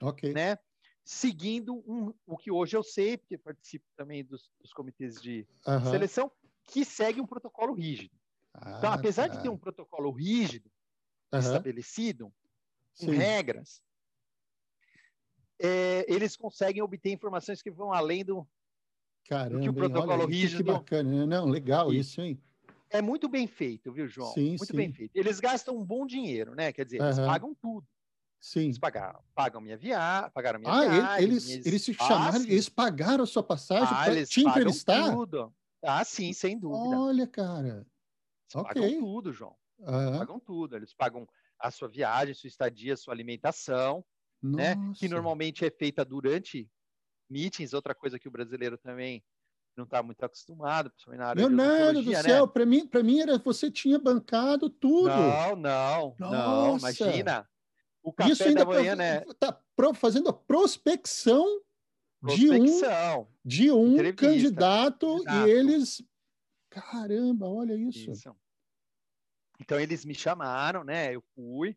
Ok. 0.03 0.33
Né? 0.33 0.59
Seguindo 1.05 1.75
um, 1.87 2.15
o 2.27 2.37
que 2.37 2.51
hoje 2.51 2.77
eu 2.77 2.83
sei, 2.83 3.19
porque 3.19 3.37
participo 3.37 3.85
também 3.97 4.25
dos, 4.25 4.51
dos 4.61 4.73
comitês 4.73 5.21
de 5.21 5.47
uhum. 5.67 5.91
seleção, 5.91 6.33
que 6.65 6.85
segue 6.85 7.21
um 7.21 7.27
protocolo 7.27 7.75
rígido. 7.75 8.15
Ah, 8.55 8.77
então, 8.79 8.93
apesar 8.93 9.29
tá. 9.29 9.37
de 9.37 9.43
ter 9.43 9.49
um 9.49 9.59
protocolo 9.59 10.11
rígido 10.11 10.71
uhum. 11.33 11.39
estabelecido, 11.39 12.33
com 12.99 13.07
Sim. 13.07 13.17
regras, 13.17 13.83
é, 15.59 16.07
eles 16.09 16.37
conseguem 16.37 16.83
obter 16.83 17.11
informações 17.13 17.63
que 17.63 17.71
vão 17.71 17.93
além 17.93 18.25
do, 18.25 18.49
Caramba, 19.29 19.61
que 19.61 19.69
o 19.69 19.75
protocolo 19.75 20.23
olha, 20.23 20.27
rígido. 20.27 20.65
Que 20.65 20.73
bacana, 20.73 21.11
né? 21.11 21.27
não, 21.27 21.47
legal 21.47 21.93
isso, 21.93 22.21
hein? 22.21 22.41
É 22.91 23.01
muito 23.01 23.29
bem 23.29 23.47
feito, 23.47 23.93
viu, 23.93 24.09
João? 24.09 24.33
Sim, 24.33 24.51
muito 24.51 24.67
sim. 24.67 24.77
bem 24.77 24.93
feito. 24.93 25.13
Eles 25.15 25.39
gastam 25.39 25.77
um 25.77 25.85
bom 25.85 26.05
dinheiro, 26.05 26.55
né? 26.55 26.73
Quer 26.73 26.85
dizer, 26.85 27.01
eles 27.01 27.19
pagam 27.19 27.55
tudo. 27.55 27.87
Sim. 28.41 28.65
Eles 28.65 28.79
pagaram, 28.79 29.21
pagam 29.35 29.61
minha 29.61 29.77
viagem, 29.77 30.31
pagaram 30.33 30.59
minha 30.59 30.73
ah, 30.73 30.89
viagem. 30.89 31.25
Eles, 31.25 31.47
minhas... 31.47 31.67
eles 31.67 31.83
se 31.83 31.95
chamaram, 31.95 32.41
ah, 32.41 32.43
eles 32.43 32.69
pagaram 32.69 33.23
a 33.23 33.27
sua 33.27 33.43
passagem 33.43 33.89
ah, 33.91 34.05
para 34.05 34.27
te 34.27 34.41
entrevistar? 34.41 35.15
Tudo. 35.15 35.55
Ah, 35.85 36.05
sim, 36.05 36.33
sem 36.33 36.59
dúvida. 36.59 36.99
Olha, 36.99 37.27
cara. 37.27 37.87
Eles 38.53 38.55
okay. 38.55 38.83
pagam 38.83 39.01
tudo, 39.01 39.33
João. 39.33 39.55
Uhum. 39.79 40.19
Pagam 40.19 40.41
tudo. 40.41 40.77
Eles 40.77 40.93
pagam 40.93 41.29
a 41.59 41.71
sua 41.71 41.89
viagem, 41.89 42.35
sua 42.35 42.49
estadia, 42.49 42.97
sua 42.97 43.15
alimentação, 43.15 44.05
né? 44.43 44.75
Que 44.97 45.09
normalmente 45.09 45.65
é 45.65 45.71
feita 45.71 46.05
durante 46.05 46.69
meetings, 47.31 47.73
outra 47.73 47.95
coisa 47.95 48.19
que 48.19 48.29
o 48.29 48.31
brasileiro 48.31 48.77
também 48.77 49.23
não 49.77 49.85
está 49.85 50.03
muito 50.03 50.23
acostumado, 50.23 50.91
principalmente 50.91 51.21
na 51.21 51.29
área 51.29 51.47
Leonardo 51.47 52.03
do 52.03 52.11
né? 52.11 52.23
céu, 52.23 52.49
para 52.49 52.67
mim, 52.67 52.87
para 52.87 53.03
mim 53.03 53.21
era 53.21 53.39
você 53.39 53.71
tinha 53.71 53.99
bancado 53.99 54.69
tudo. 54.69 55.09
Não, 55.09 55.57
não, 55.57 56.17
Nossa. 56.19 56.37
não, 56.37 56.79
imagina. 56.79 57.49
O 58.03 58.13
café 58.13 58.33
Isso 58.33 58.45
ainda 58.45 58.65
da 58.65 58.67
manhã, 58.67 58.97
né? 58.97 59.21
Tá 59.39 59.59
fazendo 59.95 60.29
a 60.29 60.33
prospecção, 60.33 61.61
prospecção 62.21 63.29
de 63.45 63.71
um, 63.71 63.97
de 63.97 64.03
um 64.07 64.15
candidato 64.15 65.23
e 65.29 65.51
eles 65.51 66.03
caramba, 66.71 67.49
olha 67.49 67.75
isso. 67.75 68.11
isso. 68.11 68.37
Então 69.59 69.79
eles 69.79 70.05
me 70.05 70.15
chamaram, 70.15 70.85
né? 70.85 71.15
Eu 71.15 71.23
fui, 71.35 71.77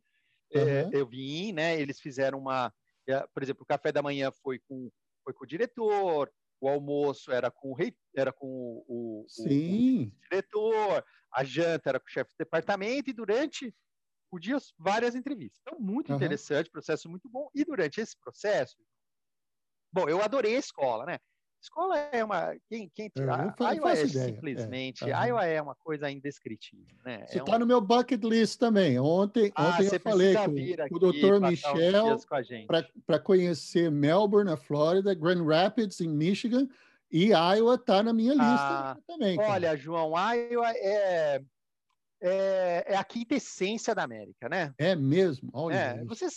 uhum. 0.54 0.62
é, 0.62 0.90
eu 0.94 1.06
vim, 1.06 1.52
né? 1.52 1.80
Eles 1.80 2.00
fizeram 2.00 2.40
uma, 2.40 2.74
é, 3.08 3.26
por 3.34 3.44
exemplo, 3.44 3.64
o 3.64 3.66
café 3.66 3.92
da 3.92 4.02
manhã 4.02 4.32
foi 4.32 4.60
com 4.60 4.90
foi 5.24 5.34
com 5.34 5.44
o 5.44 5.48
diretor, 5.48 6.32
o 6.60 6.68
almoço 6.70 7.32
era 7.32 7.52
com 7.52 7.72
o 7.72 7.74
rei, 7.74 7.96
era 8.16 8.32
com 8.32 8.48
o, 8.48 9.24
o, 9.24 9.26
Sim. 9.28 10.08
o 10.08 10.30
diretor, 10.30 11.06
a 11.34 11.44
janta 11.44 11.90
era 11.90 12.00
com 12.00 12.08
o 12.08 12.12
chefe 12.12 12.32
de 12.32 12.38
departamento 12.40 13.10
e 13.10 13.14
durante 13.14 13.76
o 14.32 14.40
dia 14.40 14.58
várias 14.78 15.16
entrevistas. 15.16 15.60
Então 15.62 15.80
muito 15.80 16.10
uhum. 16.10 16.16
interessante, 16.16 16.70
processo 16.70 17.10
muito 17.10 17.30
bom. 17.30 17.50
E 17.54 17.64
durante 17.64 18.02
esse 18.02 18.18
processo, 18.18 18.78
bom, 19.92 20.08
eu 20.08 20.22
adorei 20.22 20.56
a 20.56 20.60
escola, 20.60 21.06
né? 21.06 21.20
Escola 21.64 21.98
é 21.98 22.22
uma. 22.22 22.54
Quem, 22.68 22.92
quem 22.94 23.08
tira, 23.08 23.56
a 23.58 23.72
Iowa 23.72 23.92
é 23.94 24.06
ideia. 24.06 24.26
simplesmente. 24.26 25.10
É. 25.10 25.14
A 25.14 25.26
Iowa 25.26 25.46
é 25.46 25.62
uma 25.62 25.74
coisa 25.74 26.12
indescritível. 26.12 26.98
Né? 27.06 27.26
Você 27.26 27.40
está 27.40 27.54
é 27.54 27.56
um... 27.56 27.60
no 27.60 27.66
meu 27.66 27.80
bucket 27.80 28.22
list 28.22 28.60
também. 28.60 29.00
Ontem, 29.00 29.50
ah, 29.56 29.70
ontem 29.70 29.88
eu 29.94 30.00
falei 30.02 30.36
com, 30.36 30.96
o 30.96 31.00
doutor 31.00 31.40
Michel 31.40 32.20
para 33.08 33.18
conhecer 33.18 33.90
Melbourne, 33.90 34.52
na 34.52 34.58
Flórida, 34.58 35.16
Grand 35.16 35.42
Rapids, 35.46 36.02
em 36.02 36.10
Michigan, 36.10 36.68
e 37.10 37.28
Iowa 37.28 37.76
está 37.76 38.04
na 38.04 38.12
minha 38.12 38.34
lista 38.34 38.46
ah, 38.50 38.98
também. 39.08 39.38
Cara. 39.38 39.54
Olha, 39.54 39.78
João, 39.78 40.12
Iowa 40.18 40.70
é, 40.72 41.42
é, 42.22 42.86
é, 42.88 42.98
a 42.98 43.06
quintessência 43.06 43.96
da 43.96 44.04
América, 44.04 44.50
né? 44.50 44.74
É 44.78 44.98
mesmo. 44.98 45.50
Olha 45.54 45.76
é, 45.76 46.04
você, 46.04 46.28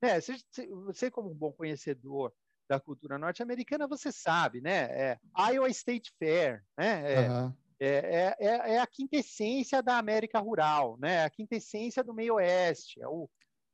né, 0.00 0.20
você, 0.20 0.36
você, 0.84 1.10
como 1.10 1.32
um 1.32 1.34
bom 1.34 1.50
conhecedor 1.50 2.32
da 2.68 2.78
cultura 2.78 3.18
norte-americana, 3.18 3.88
você 3.88 4.12
sabe, 4.12 4.60
né? 4.60 4.84
É 4.90 5.18
Iowa 5.52 5.68
State 5.68 6.12
Fair, 6.18 6.62
né? 6.76 7.12
É, 7.14 7.30
uhum. 7.30 7.54
é, 7.80 8.36
é, 8.38 8.74
é, 8.74 8.78
a 8.78 8.86
quintessência 8.86 9.82
da 9.82 9.96
América 9.96 10.38
rural, 10.38 10.98
né? 10.98 11.24
A 11.24 11.30
quintessência 11.30 12.04
do 12.04 12.12
meio 12.12 12.34
oeste, 12.34 13.00
é 13.00 13.08
o, 13.08 13.28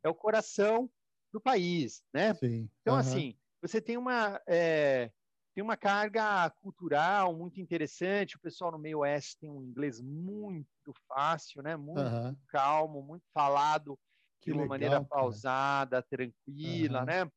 é 0.05 0.09
o 0.09 0.15
coração 0.15 0.89
do 1.33 1.41
país, 1.41 2.05
né? 2.13 2.35
Sim. 2.35 2.71
Então, 2.81 2.95
uhum. 2.95 3.01
assim, 3.01 3.37
você 3.61 3.81
tem 3.81 3.97
uma, 3.97 4.41
é, 4.47 5.11
tem 5.55 5.65
uma 5.65 5.77
carga 5.77 6.49
cultural 6.61 7.35
muito 7.37 7.61
interessante, 7.61 8.37
o 8.37 8.41
pessoal 8.41 8.71
no 8.71 8.79
meio 8.79 9.01
oeste 9.01 9.39
tem 9.39 9.51
um 9.51 9.63
inglês 9.63 10.01
muito 10.01 10.95
fácil, 11.09 11.63
né? 11.63 11.77
Muito 11.77 12.01
uhum. 12.01 12.37
calmo, 12.47 13.03
muito 13.03 13.25
falado 13.33 13.99
que 14.41 14.51
de 14.51 14.53
uma 14.53 14.63
legal, 14.63 14.69
maneira 14.69 15.05
pausada, 15.05 16.03
tranquila, 16.03 17.05
né? 17.05 17.29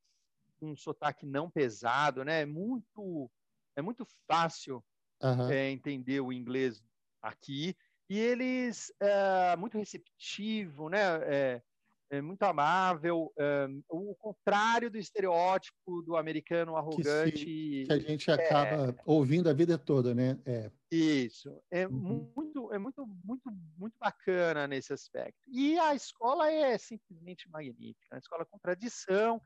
Um 0.65 0.75
sotaque 0.75 1.25
não 1.25 1.49
pesado, 1.49 2.23
né? 2.23 2.41
É 2.41 2.45
muito, 2.45 3.29
é 3.75 3.81
muito 3.81 4.05
fácil 4.29 4.83
uhum. 5.21 5.49
é, 5.49 5.69
entender 5.69 6.19
o 6.19 6.31
inglês 6.31 6.83
aqui. 7.21 7.75
E 8.09 8.17
eles, 8.17 8.91
é, 9.01 9.55
muito 9.57 9.77
receptivo, 9.77 10.89
né? 10.89 10.99
É, 11.23 11.61
é 12.09 12.21
muito 12.21 12.41
amável, 12.43 13.33
é, 13.37 13.67
o 13.89 14.15
contrário 14.15 14.89
do 14.89 14.97
estereótipo 14.97 16.01
do 16.03 16.15
americano 16.15 16.77
arrogante. 16.77 17.45
Que, 17.45 17.81
se, 17.81 17.87
que 17.87 17.93
a 17.93 17.99
gente 17.99 18.31
acaba 18.31 18.95
ouvindo 19.05 19.49
a 19.49 19.53
vida 19.53 19.77
toda, 19.77 20.15
né? 20.15 20.39
É. 20.45 20.71
Isso. 20.89 21.61
É, 21.69 21.85
uhum. 21.85 22.31
muito, 22.33 22.73
é 22.73 22.79
muito, 22.79 23.05
muito, 23.23 23.51
muito 23.77 23.97
bacana 23.99 24.67
nesse 24.67 24.93
aspecto. 24.93 25.37
E 25.47 25.77
a 25.79 25.93
escola 25.93 26.49
é 26.49 26.77
simplesmente 26.77 27.49
magnífica. 27.49 28.15
A 28.15 28.19
escola 28.19 28.45
com 28.45 28.57
tradição, 28.57 29.41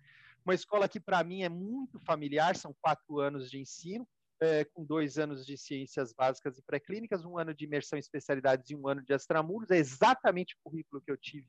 uma 0.46 0.54
escola 0.54 0.88
que, 0.88 1.00
para 1.00 1.24
mim, 1.24 1.44
é 1.44 1.50
muito 1.50 2.00
familiar, 2.00 2.56
são 2.56 2.76
quatro 2.82 3.20
anos 3.20 3.50
de 3.50 3.60
ensino, 3.60 4.08
é, 4.42 4.66
com 4.66 4.84
dois 4.84 5.20
anos 5.20 5.46
de 5.46 5.56
ciências 5.58 6.14
básicas 6.14 6.58
e 6.58 6.64
pré-clínicas, 6.64 7.24
um 7.24 7.38
ano 7.38 7.54
de 7.54 7.66
imersão 7.66 7.98
em 7.98 8.00
especialidades 8.00 8.70
e 8.70 8.76
um 8.76 8.88
ano 8.88 9.04
de 9.04 9.14
extramuros. 9.14 9.70
É 9.70 9.78
exatamente 9.78 10.56
o 10.56 10.70
currículo 10.70 11.02
que 11.02 11.12
eu 11.12 11.18
tive 11.18 11.48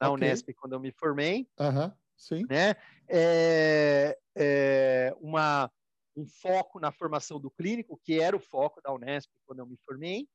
na 0.00 0.10
okay. 0.10 0.26
Unesp 0.26 0.52
quando 0.54 0.72
eu 0.72 0.80
me 0.80 0.90
formei. 0.92 1.48
Uhum, 1.58 1.92
sim. 2.16 2.44
Né? 2.48 2.74
É, 3.08 4.18
é 4.36 5.14
uma, 5.20 5.70
um 6.16 6.26
foco 6.26 6.80
na 6.80 6.90
formação 6.90 7.38
do 7.38 7.50
clínico, 7.50 8.00
que 8.02 8.18
era 8.20 8.36
o 8.36 8.40
foco 8.40 8.80
da 8.82 8.92
Unesp 8.92 9.30
quando 9.46 9.60
eu 9.60 9.66
me 9.66 9.76
formei. 9.84 10.26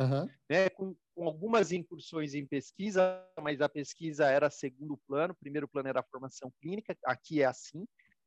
Uhum. 0.00 0.28
Né, 0.48 0.68
com, 0.70 0.96
com, 1.14 1.24
algumas 1.24 1.70
incursões 1.70 2.34
em 2.34 2.46
pesquisa, 2.46 3.24
mas 3.40 3.60
a 3.60 3.68
pesquisa 3.68 4.26
era 4.26 4.50
segundo 4.50 4.98
plano, 5.06 5.34
primeiro 5.34 5.68
plano 5.68 5.88
era 5.88 6.00
a 6.00 6.04
formação 6.04 6.52
clínica, 6.60 6.96
aqui 7.04 7.42
é 7.42 7.46
assim. 7.46 7.80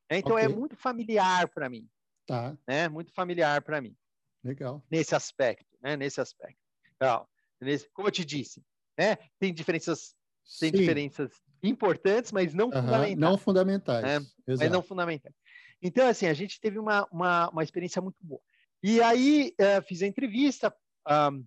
Né, 0.10 0.20
então 0.20 0.38
é 0.38 0.44
okay. 0.44 0.54
é 0.54 0.58
muito 0.58 0.76
familiar 0.76 1.50
para 1.50 1.70
mim. 1.70 1.88
Tá. 2.28 2.58
Né, 2.68 2.88
muito 2.88 3.12
familiar 3.14 3.62
para 3.62 3.82
mim. 3.82 3.96
Legal. 4.44 4.84
Nesse 4.92 5.16
aspecto, 5.16 5.66
né, 5.82 5.98
nesse 5.98 6.22
aspecto. 6.22 6.60
Então, 6.96 7.28
nesse, 7.60 7.90
como 7.92 8.08
eu 8.08 8.12
te 8.12 8.24
disse, 8.24 8.64
né, 8.98 9.18
tem 9.40 9.54
diferenças, 9.54 10.16
tem 10.60 10.72
diferenças 10.72 11.32
importantes, 11.64 12.32
mas 12.32 12.54
não 12.54 12.68
uhum, 12.68 12.74
fundamentais. 12.74 13.18
Não 13.18 13.38
fundamentais. 13.38 14.04
Né, 14.04 14.28
mas 14.48 14.72
não 14.72 14.84
fundamentais. 14.84 15.36
Então, 15.82 16.08
assim, 16.08 16.28
a 16.28 16.34
gente 16.34 16.60
teve 16.60 16.80
uma, 16.80 17.08
uma, 17.12 17.50
uma 17.50 17.64
experiência 17.64 18.02
muito 18.02 18.18
boa. 18.22 18.42
E 18.84 19.02
aí, 19.02 19.54
uh, 19.60 19.82
fiz 19.84 20.02
a 20.02 20.08
entrevista, 20.08 20.74
um, 21.08 21.44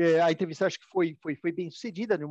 é, 0.00 0.20
a 0.20 0.30
entrevista 0.30 0.66
acho 0.66 0.78
que 0.78 0.86
foi, 0.86 1.16
foi, 1.20 1.36
foi 1.36 1.52
bem 1.52 1.70
sucedida 1.70 2.16
de, 2.16 2.24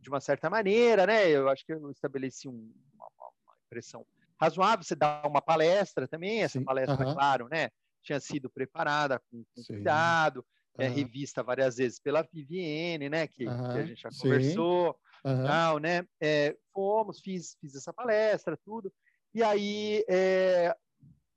de, 0.00 0.08
uma 0.08 0.20
certa 0.20 0.50
maneira, 0.50 1.06
né? 1.06 1.28
Eu 1.28 1.48
acho 1.48 1.64
que 1.64 1.72
eu 1.72 1.90
estabeleci 1.90 2.48
um, 2.48 2.72
uma, 2.94 3.06
uma, 3.06 3.54
impressão 3.66 4.06
razoável. 4.40 4.84
Você 4.84 4.94
dá 4.94 5.22
uma 5.26 5.40
palestra 5.40 6.08
também, 6.08 6.42
essa 6.42 6.58
Sim, 6.58 6.64
palestra, 6.64 6.94
uh 6.94 6.98
-huh. 6.98 7.14
claro, 7.14 7.48
né? 7.48 7.70
Tinha 8.02 8.18
sido 8.20 8.48
preparada 8.50 9.20
com, 9.30 9.44
com 9.54 9.62
cuidado, 9.64 10.38
uh 10.38 10.42
-huh. 10.80 10.84
é, 10.84 10.88
revista 10.88 11.42
várias 11.42 11.76
vezes 11.76 12.00
pela 12.00 12.26
Vivienne, 12.32 13.08
né? 13.08 13.26
Que, 13.26 13.46
uh 13.46 13.50
-huh. 13.50 13.72
que 13.72 13.78
a 13.78 13.86
gente 13.86 14.00
já 14.02 14.10
Sim. 14.10 14.22
conversou, 14.22 14.98
tal, 15.22 15.78
né? 15.78 16.06
É, 16.20 16.56
fomos, 16.72 17.20
fiz, 17.20 17.56
fiz 17.60 17.74
essa 17.74 17.92
palestra, 17.92 18.56
tudo. 18.56 18.92
E 19.34 19.42
aí, 19.42 20.04
é, 20.08 20.74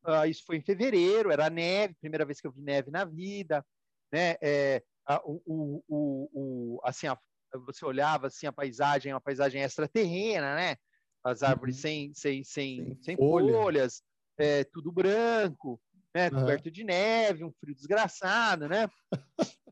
uh, 0.06 0.26
isso 0.26 0.44
foi 0.46 0.58
em 0.58 0.62
fevereiro, 0.62 1.32
era 1.32 1.50
neve, 1.50 1.96
primeira 2.00 2.26
vez 2.26 2.40
que 2.40 2.48
eu 2.48 2.52
vi 2.52 2.62
neve 2.62 2.90
na 2.90 3.06
vida, 3.06 3.66
né? 4.12 4.36
É, 4.42 4.82
o, 5.26 5.42
o, 5.46 5.84
o, 5.88 6.30
o, 6.34 6.82
assim, 6.84 7.08
a, 7.08 7.18
você 7.66 7.86
olhava 7.86 8.28
assim 8.28 8.48
a 8.48 8.52
paisagem, 8.52 9.14
uma 9.14 9.22
paisagem 9.22 9.62
extraterrena, 9.62 10.56
né? 10.56 10.76
As 11.24 11.44
árvores 11.44 11.76
uhum. 11.78 11.82
sem, 11.82 12.14
sem, 12.14 12.44
sem, 12.44 12.98
sem, 13.02 13.16
Folha. 13.16 13.54
folhas, 13.54 14.04
é, 14.38 14.64
tudo 14.64 14.92
branco, 14.92 15.80
né? 16.14 16.30
Uhum. 16.30 16.40
Coberto 16.40 16.72
de 16.72 16.84
neve, 16.84 17.44
um 17.44 17.52
frio 17.52 17.76
desgraçado, 17.76 18.68
né? 18.68 18.90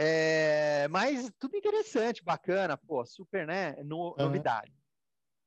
É, 0.00 0.86
mas 0.86 1.28
tudo 1.40 1.56
interessante, 1.56 2.22
bacana, 2.22 2.76
pô, 2.76 3.04
super, 3.04 3.44
né? 3.44 3.72
No, 3.82 4.10
uhum. 4.10 4.14
Novidade. 4.16 4.72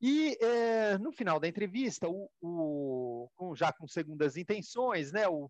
E 0.02 0.38
é, 0.42 0.98
no 0.98 1.14
final 1.14 1.40
da 1.40 1.48
entrevista, 1.48 2.10
o, 2.10 2.30
o 2.42 3.30
com, 3.38 3.56
já 3.56 3.72
com 3.72 3.88
segundas 3.88 4.36
intenções, 4.36 5.14
né? 5.14 5.26
O, 5.30 5.50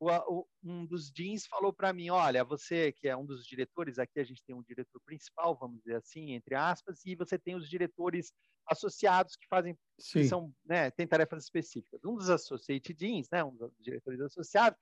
o, 0.00 0.46
um 0.64 0.86
dos 0.86 1.10
jeans 1.10 1.46
falou 1.46 1.72
para 1.72 1.92
mim, 1.92 2.08
olha, 2.08 2.42
você 2.42 2.90
que 2.92 3.06
é 3.06 3.16
um 3.16 3.26
dos 3.26 3.44
diretores, 3.44 3.98
aqui 3.98 4.18
a 4.18 4.24
gente 4.24 4.42
tem 4.44 4.56
um 4.56 4.62
diretor 4.62 5.00
principal, 5.04 5.56
vamos 5.58 5.78
dizer 5.80 5.96
assim, 5.96 6.32
entre 6.32 6.54
aspas, 6.54 7.04
e 7.04 7.14
você 7.14 7.38
tem 7.38 7.54
os 7.54 7.68
diretores 7.68 8.32
associados 8.66 9.36
que 9.36 9.46
fazem, 9.46 9.76
que 10.12 10.24
são, 10.24 10.54
né, 10.64 10.90
tem 10.90 11.06
tarefas 11.06 11.44
específicas. 11.44 12.00
Um 12.04 12.16
dos 12.16 12.30
associate 12.30 12.94
deans, 12.94 13.28
né, 13.30 13.44
um 13.44 13.54
dos 13.54 13.72
diretores 13.78 14.20
associados, 14.20 14.78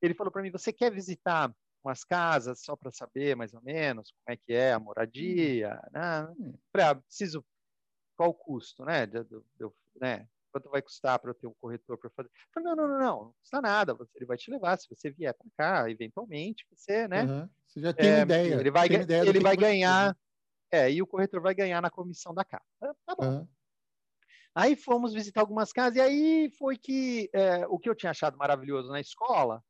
ele 0.00 0.14
falou 0.14 0.32
para 0.32 0.42
mim, 0.42 0.50
você 0.50 0.72
quer 0.72 0.90
visitar 0.90 1.54
umas 1.84 2.04
casas 2.04 2.62
só 2.62 2.76
para 2.76 2.90
saber 2.90 3.36
mais 3.36 3.52
ou 3.52 3.60
menos 3.62 4.12
como 4.12 4.34
é 4.34 4.36
que 4.36 4.52
é 4.52 4.72
a 4.72 4.78
moradia, 4.78 5.74
hum. 5.74 5.90
né? 5.92 6.28
Hum. 6.38 6.54
Ah, 6.74 6.94
preciso 6.94 7.44
qual 8.16 8.30
o 8.30 8.34
custo, 8.34 8.84
né? 8.84 9.06
De, 9.06 9.22
de, 9.24 9.40
de, 9.56 9.70
né? 10.00 10.28
Quanto 10.52 10.68
vai 10.68 10.82
custar 10.82 11.18
para 11.18 11.30
eu 11.30 11.34
ter 11.34 11.46
um 11.46 11.54
corretor 11.58 11.96
para 11.96 12.10
fazer? 12.10 12.30
Falei, 12.52 12.68
não, 12.68 12.76
não, 12.76 12.88
não, 12.88 12.98
não, 12.98 13.24
não 13.24 13.34
custa 13.40 13.60
nada. 13.60 13.96
Ele 14.14 14.26
vai 14.26 14.36
te 14.36 14.50
levar 14.50 14.78
se 14.78 14.86
você 14.88 15.10
vier 15.10 15.34
para 15.34 15.46
cá, 15.56 15.90
eventualmente, 15.90 16.66
você, 16.70 17.08
né? 17.08 17.24
Uhum. 17.24 17.48
Você 17.66 17.80
já 17.80 17.92
tem 17.94 18.10
é, 18.10 18.20
ideia. 18.20 18.54
Ele 18.54 18.70
vai, 18.70 18.86
ideia 18.86 19.26
ele 19.26 19.40
vai 19.40 19.56
ganhar, 19.56 20.16
é, 20.70 20.92
e 20.92 21.00
o 21.00 21.06
corretor 21.06 21.40
vai 21.40 21.54
ganhar 21.54 21.80
na 21.80 21.90
comissão 21.90 22.34
da 22.34 22.44
casa. 22.44 22.62
Tá, 22.78 22.94
tá 23.06 23.14
bom. 23.16 23.38
Uhum. 23.38 23.48
Aí 24.54 24.76
fomos 24.76 25.14
visitar 25.14 25.40
algumas 25.40 25.72
casas, 25.72 25.96
e 25.96 26.00
aí 26.00 26.50
foi 26.58 26.76
que 26.76 27.30
é, 27.32 27.66
o 27.66 27.78
que 27.78 27.88
eu 27.88 27.94
tinha 27.94 28.10
achado 28.10 28.36
maravilhoso 28.36 28.90
na 28.90 29.00
escola, 29.00 29.64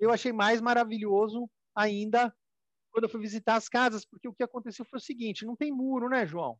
eu 0.00 0.10
achei 0.10 0.32
mais 0.32 0.60
maravilhoso 0.60 1.48
ainda 1.74 2.34
quando 2.90 3.04
eu 3.04 3.10
fui 3.10 3.20
visitar 3.20 3.54
as 3.54 3.68
casas, 3.68 4.04
porque 4.04 4.28
o 4.28 4.34
que 4.34 4.42
aconteceu 4.42 4.84
foi 4.84 4.98
o 4.98 5.02
seguinte: 5.02 5.46
não 5.46 5.54
tem 5.54 5.70
muro, 5.70 6.08
né, 6.08 6.26
João? 6.26 6.58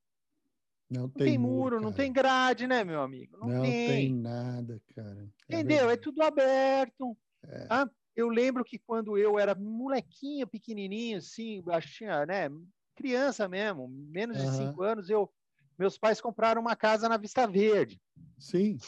Não, 0.95 1.03
não 1.03 1.09
tem, 1.09 1.27
tem, 1.27 1.39
muro, 1.39 1.81
não 1.81 1.93
tem 1.93 2.13
grade, 2.13 2.69
né, 2.69 2.85
meu 2.85 3.03
amigo? 3.03 3.37
Não, 3.37 3.49
não 3.49 3.63
tem. 3.63 3.87
tem. 3.87 4.15
nada, 4.15 4.81
cara. 4.95 5.29
É 5.49 5.55
Entendeu? 5.55 5.91
É 5.91 5.97
tudo 5.97 6.23
aberto. 6.23 7.17
É. 7.43 7.67
Ah, 7.69 7.91
eu 8.15 8.29
lembro 8.29 8.65
que 8.65 8.79
quando 8.79 9.19
eu 9.19 9.39
era 9.39 9.57
molequinho, 9.57 10.47
pequenininho, 10.47 11.19
assim, 11.19 11.63
tinha, 11.81 12.25
né, 12.25 12.49
criança 12.95 13.49
mesmo, 13.49 13.89
menos 13.89 14.37
de 14.37 14.47
cinco 14.57 14.83
anos, 14.83 15.11
eu, 15.11 15.29
meus 15.77 15.99
pais 15.99 16.21
compraram 16.21 16.61
uma 16.61 16.77
casa 16.77 17.09
na 17.09 17.17
Vista 17.17 17.45
Verde. 17.45 18.01
Sim. 18.39 18.79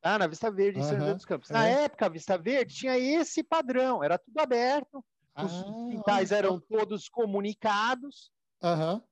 Ah, 0.00 0.18
na 0.18 0.28
Vista 0.28 0.48
Verde, 0.48 0.78
em 0.78 0.82
São 0.84 0.96
José 0.96 1.14
dos 1.14 1.24
Campos. 1.24 1.50
Na 1.50 1.66
é. 1.66 1.84
época, 1.84 2.06
a 2.06 2.08
Vista 2.08 2.38
Verde 2.38 2.72
tinha 2.72 2.96
esse 2.96 3.42
padrão, 3.42 4.04
era 4.04 4.16
tudo 4.16 4.38
aberto, 4.38 5.04
os 5.36 5.52
ah, 5.52 5.64
quintais 5.90 6.30
eram 6.30 6.60
todos 6.60 7.08
comunicados. 7.08 8.30
Aham. 8.62 9.02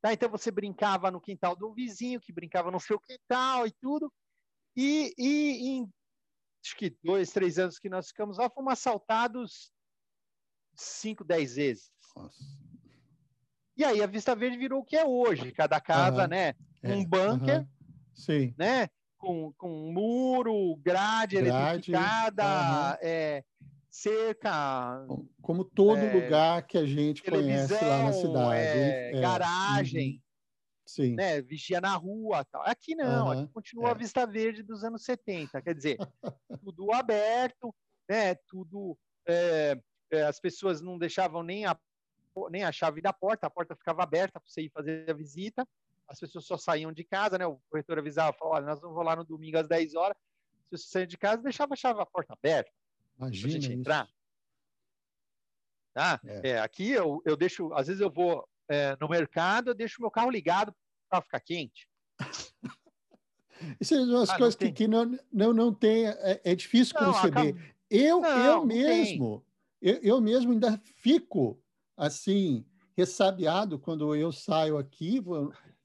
Tá? 0.00 0.12
Então 0.12 0.30
você 0.30 0.50
brincava 0.50 1.10
no 1.10 1.20
quintal 1.20 1.54
do 1.54 1.72
vizinho, 1.74 2.20
que 2.20 2.32
brincava 2.32 2.70
no 2.70 2.80
seu 2.80 2.98
quintal 2.98 3.66
e 3.66 3.72
tudo. 3.80 4.12
E, 4.76 5.12
e 5.18 5.68
em 5.68 5.90
acho 6.64 6.76
que 6.76 6.96
dois, 7.02 7.30
três 7.30 7.58
anos 7.58 7.78
que 7.78 7.88
nós 7.88 8.08
ficamos 8.08 8.38
lá, 8.38 8.48
fomos 8.50 8.72
assaltados 8.72 9.72
cinco, 10.74 11.24
dez 11.24 11.56
vezes. 11.56 11.90
Nossa. 12.16 12.42
E 13.76 13.84
aí 13.84 14.02
a 14.02 14.06
Vista 14.06 14.34
Verde 14.34 14.58
virou 14.58 14.80
o 14.80 14.84
que 14.84 14.96
é 14.96 15.04
hoje. 15.04 15.52
Cada 15.52 15.80
casa, 15.80 16.22
uhum. 16.22 16.28
né? 16.28 16.54
Um 16.82 17.00
é. 17.00 17.06
bunker, 17.06 17.60
uhum. 17.60 17.68
Sim. 18.14 18.54
né? 18.58 18.88
Com, 19.18 19.52
com 19.54 19.92
muro, 19.92 20.76
grade, 20.76 21.36
grade 21.36 21.48
eletrificada, 21.48 22.44
uhum. 22.44 22.96
é, 23.02 23.44
cerca. 23.90 25.06
Como 25.42 25.64
todo 25.64 25.98
é, 25.98 26.12
lugar 26.12 26.66
que 26.66 26.78
a 26.78 26.86
gente 26.86 27.22
conhece 27.22 27.72
lá 27.84 28.04
na 28.04 28.12
cidade. 28.12 28.60
É, 28.60 29.16
é. 29.16 29.20
garagem. 29.20 30.12
Uhum. 30.12 30.20
Sim. 30.86 31.14
Né, 31.14 31.40
vigia 31.40 31.80
na 31.80 31.94
rua 31.94 32.44
tal. 32.50 32.62
Aqui 32.62 32.96
não, 32.96 33.26
uhum, 33.26 33.30
aqui 33.30 33.52
continua 33.52 33.88
é. 33.88 33.90
a 33.92 33.94
Vista 33.94 34.26
Verde 34.26 34.62
dos 34.62 34.82
anos 34.82 35.04
70. 35.04 35.62
Quer 35.62 35.74
dizer, 35.74 35.96
tudo 36.64 36.92
aberto, 36.92 37.74
né, 38.08 38.34
tudo. 38.48 38.98
É, 39.28 39.80
é, 40.10 40.22
as 40.22 40.40
pessoas 40.40 40.80
não 40.80 40.98
deixavam 40.98 41.44
nem 41.44 41.64
a, 41.64 41.78
nem 42.50 42.64
a 42.64 42.72
chave 42.72 43.00
da 43.00 43.12
porta, 43.12 43.46
a 43.46 43.50
porta 43.50 43.76
ficava 43.76 44.02
aberta 44.02 44.40
para 44.40 44.48
você 44.48 44.62
ir 44.62 44.70
fazer 44.70 45.08
a 45.08 45.14
visita. 45.14 45.64
As 46.08 46.18
pessoas 46.18 46.44
só 46.44 46.58
saíam 46.58 46.92
de 46.92 47.04
casa, 47.04 47.38
né? 47.38 47.46
O 47.46 47.60
corretor 47.70 48.00
avisava, 48.00 48.36
falava, 48.36 48.56
olha, 48.56 48.66
nós 48.66 48.80
vamos 48.80 49.04
lá 49.04 49.14
no 49.14 49.24
domingo 49.24 49.58
às 49.58 49.68
10 49.68 49.94
horas. 49.94 50.16
Se 50.64 50.78
você 50.78 50.88
sair 50.88 51.06
de 51.06 51.16
casa, 51.16 51.40
deixava 51.40 51.74
a 51.74 51.76
chave 51.76 52.00
a 52.00 52.06
porta 52.06 52.32
aberta. 52.32 52.72
Imagina 53.20 53.60
gente 53.60 53.72
entrar. 53.72 54.08
Tá? 55.92 56.20
É. 56.24 56.50
é. 56.50 56.60
aqui 56.60 56.90
eu, 56.90 57.20
eu 57.26 57.36
deixo, 57.36 57.72
às 57.74 57.88
vezes 57.88 58.00
eu 58.00 58.10
vou 58.10 58.48
é, 58.68 58.96
no 59.00 59.08
mercado, 59.08 59.70
eu 59.70 59.74
deixo 59.74 60.00
meu 60.00 60.10
carro 60.10 60.30
ligado 60.30 60.74
para 61.08 61.20
ficar 61.20 61.40
quente. 61.40 61.88
Isso 63.78 63.94
é 63.94 64.00
uma 64.00 64.22
ah, 64.22 64.38
coisas 64.38 64.54
que, 64.54 64.72
que 64.72 64.88
não, 64.88 65.18
não, 65.30 65.52
não 65.52 65.74
tem, 65.74 66.06
é, 66.06 66.40
é 66.44 66.54
difícil 66.54 66.94
não, 66.98 67.12
conceber. 67.12 67.54
Acaba... 67.54 67.70
Eu, 67.90 68.20
não, 68.20 68.46
eu 68.46 68.64
mesmo, 68.64 69.44
eu, 69.82 69.96
eu 69.96 70.20
mesmo 70.20 70.52
ainda 70.52 70.80
fico 70.96 71.60
assim, 71.96 72.64
ressabiado 72.96 73.78
quando 73.78 74.14
eu 74.14 74.32
saio 74.32 74.78
aqui, 74.78 75.22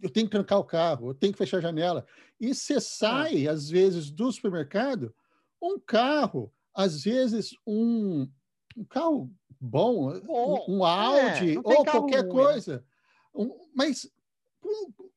eu 0.01 0.09
tenho 0.09 0.27
que 0.27 0.31
trancar 0.31 0.59
o 0.59 0.63
carro, 0.63 1.09
eu 1.09 1.13
tenho 1.13 1.33
que 1.33 1.37
fechar 1.39 1.57
a 1.57 1.61
janela. 1.61 2.05
E 2.39 2.53
você 2.53 2.79
sai, 2.79 3.47
às 3.47 3.69
vezes, 3.69 4.11
do 4.11 4.31
supermercado, 4.31 5.13
um 5.61 5.79
carro 5.79 6.53
às 6.75 7.03
vezes, 7.03 7.51
um, 7.65 8.29
um 8.75 8.83
carro 8.83 9.31
bom, 9.59 10.19
bom 10.21 10.65
um, 10.67 10.83
Audi 10.83 11.55
é, 11.55 11.59
ou 11.59 11.85
qualquer 11.85 12.21
ruim. 12.21 12.29
coisa, 12.29 12.85
um, 13.33 13.51
mas 13.73 14.11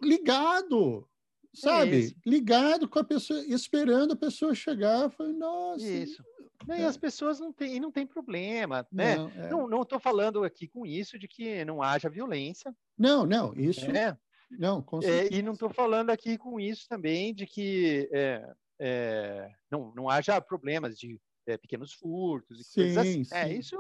ligado, 0.00 1.09
sabe? 1.54 1.98
Isso. 1.98 2.14
Ligado 2.24 2.88
com 2.88 2.98
a 2.98 3.04
pessoa, 3.04 3.44
esperando 3.46 4.12
a 4.12 4.16
pessoa 4.16 4.54
chegar. 4.54 5.11
Falei, 5.11 5.32
nossa. 5.32 5.84
Isso. 5.84 6.22
É. 6.68 6.80
E 6.80 6.84
as 6.84 6.96
pessoas 6.96 7.40
não 7.40 7.52
têm, 7.52 7.80
não 7.80 7.90
tem 7.90 8.06
problema, 8.06 8.86
né? 8.92 9.16
Não 9.48 9.82
estou 9.82 9.98
é. 9.98 10.00
falando 10.00 10.44
aqui 10.44 10.68
com 10.68 10.84
isso 10.84 11.18
de 11.18 11.26
que 11.26 11.64
não 11.64 11.82
haja 11.82 12.09
violência. 12.09 12.74
Não, 12.96 13.24
não, 13.24 13.54
isso. 13.54 13.84
É. 13.90 14.16
Não, 14.50 14.84
é, 15.02 15.34
e 15.34 15.42
não 15.42 15.52
estou 15.52 15.68
falando 15.68 16.09
aqui 16.09 16.38
com 16.38 16.59
isso 16.59 16.88
também 16.88 17.34
de 17.34 17.46
que 17.46 18.09
é, 18.11 18.54
é, 18.78 19.50
não, 19.70 19.92
não 19.94 20.09
haja 20.09 20.40
problemas 20.40 20.98
de 20.98 21.20
é, 21.49 21.57
pequenos 21.57 21.92
furtos 21.92 22.61
e 22.61 22.64
sim, 22.64 22.80
coisas 22.80 22.99
assim. 22.99 23.20
É, 23.20 23.24
sim. 23.24 23.34
É, 23.34 23.53
isso 23.55 23.76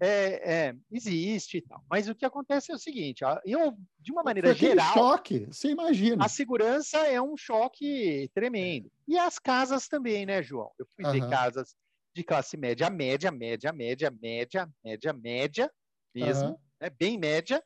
é, 0.00 0.74
existe 0.90 1.58
e 1.58 1.62
tal. 1.62 1.82
Mas 1.88 2.08
o 2.08 2.14
que 2.14 2.24
acontece 2.24 2.72
é 2.72 2.74
o 2.74 2.78
seguinte: 2.78 3.22
eu, 3.44 3.76
de 3.98 4.12
uma 4.12 4.22
maneira 4.22 4.48
Foi 4.48 4.56
geral. 4.56 4.92
choque, 4.92 5.46
você 5.46 5.70
imagina. 5.70 6.24
A 6.24 6.28
segurança 6.28 6.98
é 7.06 7.20
um 7.20 7.36
choque 7.36 8.30
tremendo. 8.34 8.90
E 9.06 9.18
as 9.18 9.38
casas 9.38 9.88
também, 9.88 10.26
né, 10.26 10.42
João? 10.42 10.70
Eu 10.78 10.86
fui 10.86 11.04
uhum. 11.04 11.12
ver 11.12 11.28
casas 11.28 11.76
de 12.14 12.22
classe 12.22 12.56
média, 12.56 12.88
média, 12.90 13.30
média, 13.30 13.72
média, 13.72 14.10
média, 14.10 14.68
média, 14.84 15.12
média 15.12 15.70
mesmo, 16.14 16.50
uhum. 16.50 16.58
né, 16.80 16.90
bem 16.90 17.18
média, 17.18 17.62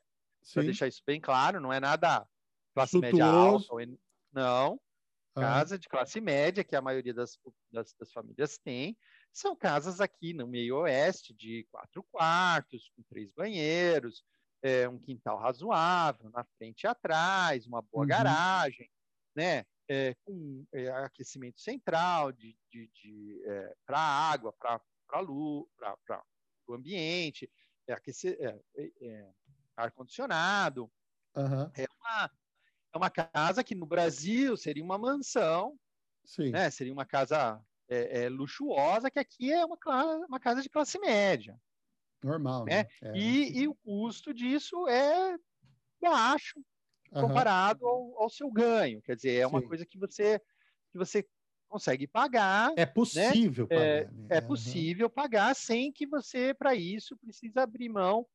para 0.53 0.63
deixar 0.63 0.87
isso 0.87 1.03
bem 1.05 1.21
claro, 1.21 1.59
não 1.59 1.71
é 1.71 1.79
nada 1.79 2.25
classe 2.73 2.97
média 2.97 3.25
alta, 3.25 3.67
não, 4.33 4.79
casa 5.35 5.77
de 5.77 5.87
classe 5.87 6.19
média, 6.19 6.63
que 6.63 6.75
a 6.75 6.81
maioria 6.81 7.13
das, 7.13 7.37
das, 7.71 7.93
das 7.93 8.11
famílias 8.11 8.57
tem, 8.57 8.97
são 9.31 9.55
casas 9.55 10.01
aqui 10.01 10.33
no 10.33 10.47
meio 10.47 10.77
oeste 10.79 11.33
de 11.33 11.67
quatro 11.71 12.03
quartos, 12.11 12.91
com 12.95 13.03
três 13.03 13.31
banheiros, 13.31 14.23
é, 14.61 14.87
um 14.87 14.99
quintal 14.99 15.37
razoável, 15.37 16.29
na 16.29 16.43
frente 16.57 16.83
e 16.83 16.87
atrás, 16.87 17.65
uma 17.65 17.81
boa 17.81 18.03
uhum. 18.03 18.07
garagem, 18.07 18.89
né? 19.35 19.65
É, 19.91 20.13
com 20.23 20.65
é, 20.71 20.87
aquecimento 20.89 21.59
central 21.59 22.31
de, 22.31 22.55
de, 22.71 22.87
de 22.93 23.41
é, 23.43 23.75
para 23.87 23.99
água, 23.99 24.53
para 24.59 24.79
o 26.67 26.73
ambiente, 26.73 27.49
é, 27.87 27.93
aquecer, 27.93 28.37
é, 28.39 28.59
é, 29.01 29.31
ar-condicionado. 29.75 30.91
Uhum. 31.35 31.71
É, 31.75 31.85
uma, 31.99 32.31
é 32.93 32.97
uma 32.97 33.09
casa 33.09 33.63
que 33.63 33.73
no 33.73 33.87
Brasil 33.87 34.55
seria 34.55 34.83
uma 34.83 34.97
mansão, 34.97 35.75
Sim. 36.23 36.51
Né? 36.51 36.69
seria 36.69 36.93
uma 36.93 37.05
casa 37.05 37.59
é, 37.89 38.23
é, 38.23 38.29
luxuosa, 38.29 39.09
que 39.09 39.19
aqui 39.19 39.51
é 39.51 39.65
uma, 39.65 39.77
uma 40.27 40.39
casa 40.39 40.61
de 40.61 40.69
classe 40.69 40.99
média. 40.99 41.59
Normal, 42.23 42.65
né? 42.65 42.83
né? 43.01 43.11
É. 43.13 43.17
E, 43.17 43.61
e, 43.61 43.67
o 43.67 43.75
custo 43.75 44.33
disso 44.33 44.87
é 44.87 45.35
baixo 45.99 46.61
comparado 47.11 47.83
uhum. 47.85 47.89
ao, 47.89 48.23
ao, 48.23 48.29
seu 48.29 48.51
ganho. 48.51 49.01
Quer 49.01 49.15
dizer, 49.15 49.35
é 49.35 49.47
uma 49.47 49.61
Sim. 49.61 49.67
coisa 49.67 49.85
que 49.85 49.97
você, 49.97 50.39
que 50.91 50.97
você 50.97 51.25
consegue 51.67 52.07
pagar. 52.07 52.71
É 52.75 52.85
possível 52.85 53.67
né? 53.69 53.75
pagar. 53.75 53.85
É, 53.85 54.05
né? 54.05 54.27
é 54.29 54.41
possível 54.41 55.07
uhum. 55.07 55.13
pagar 55.13 55.55
sem 55.55 55.91
que 55.91 56.05
você, 56.05 56.53
para 56.53 56.75
isso, 56.75 57.17
precise 57.17 57.57
abrir 57.57 57.89
mão 57.89 58.27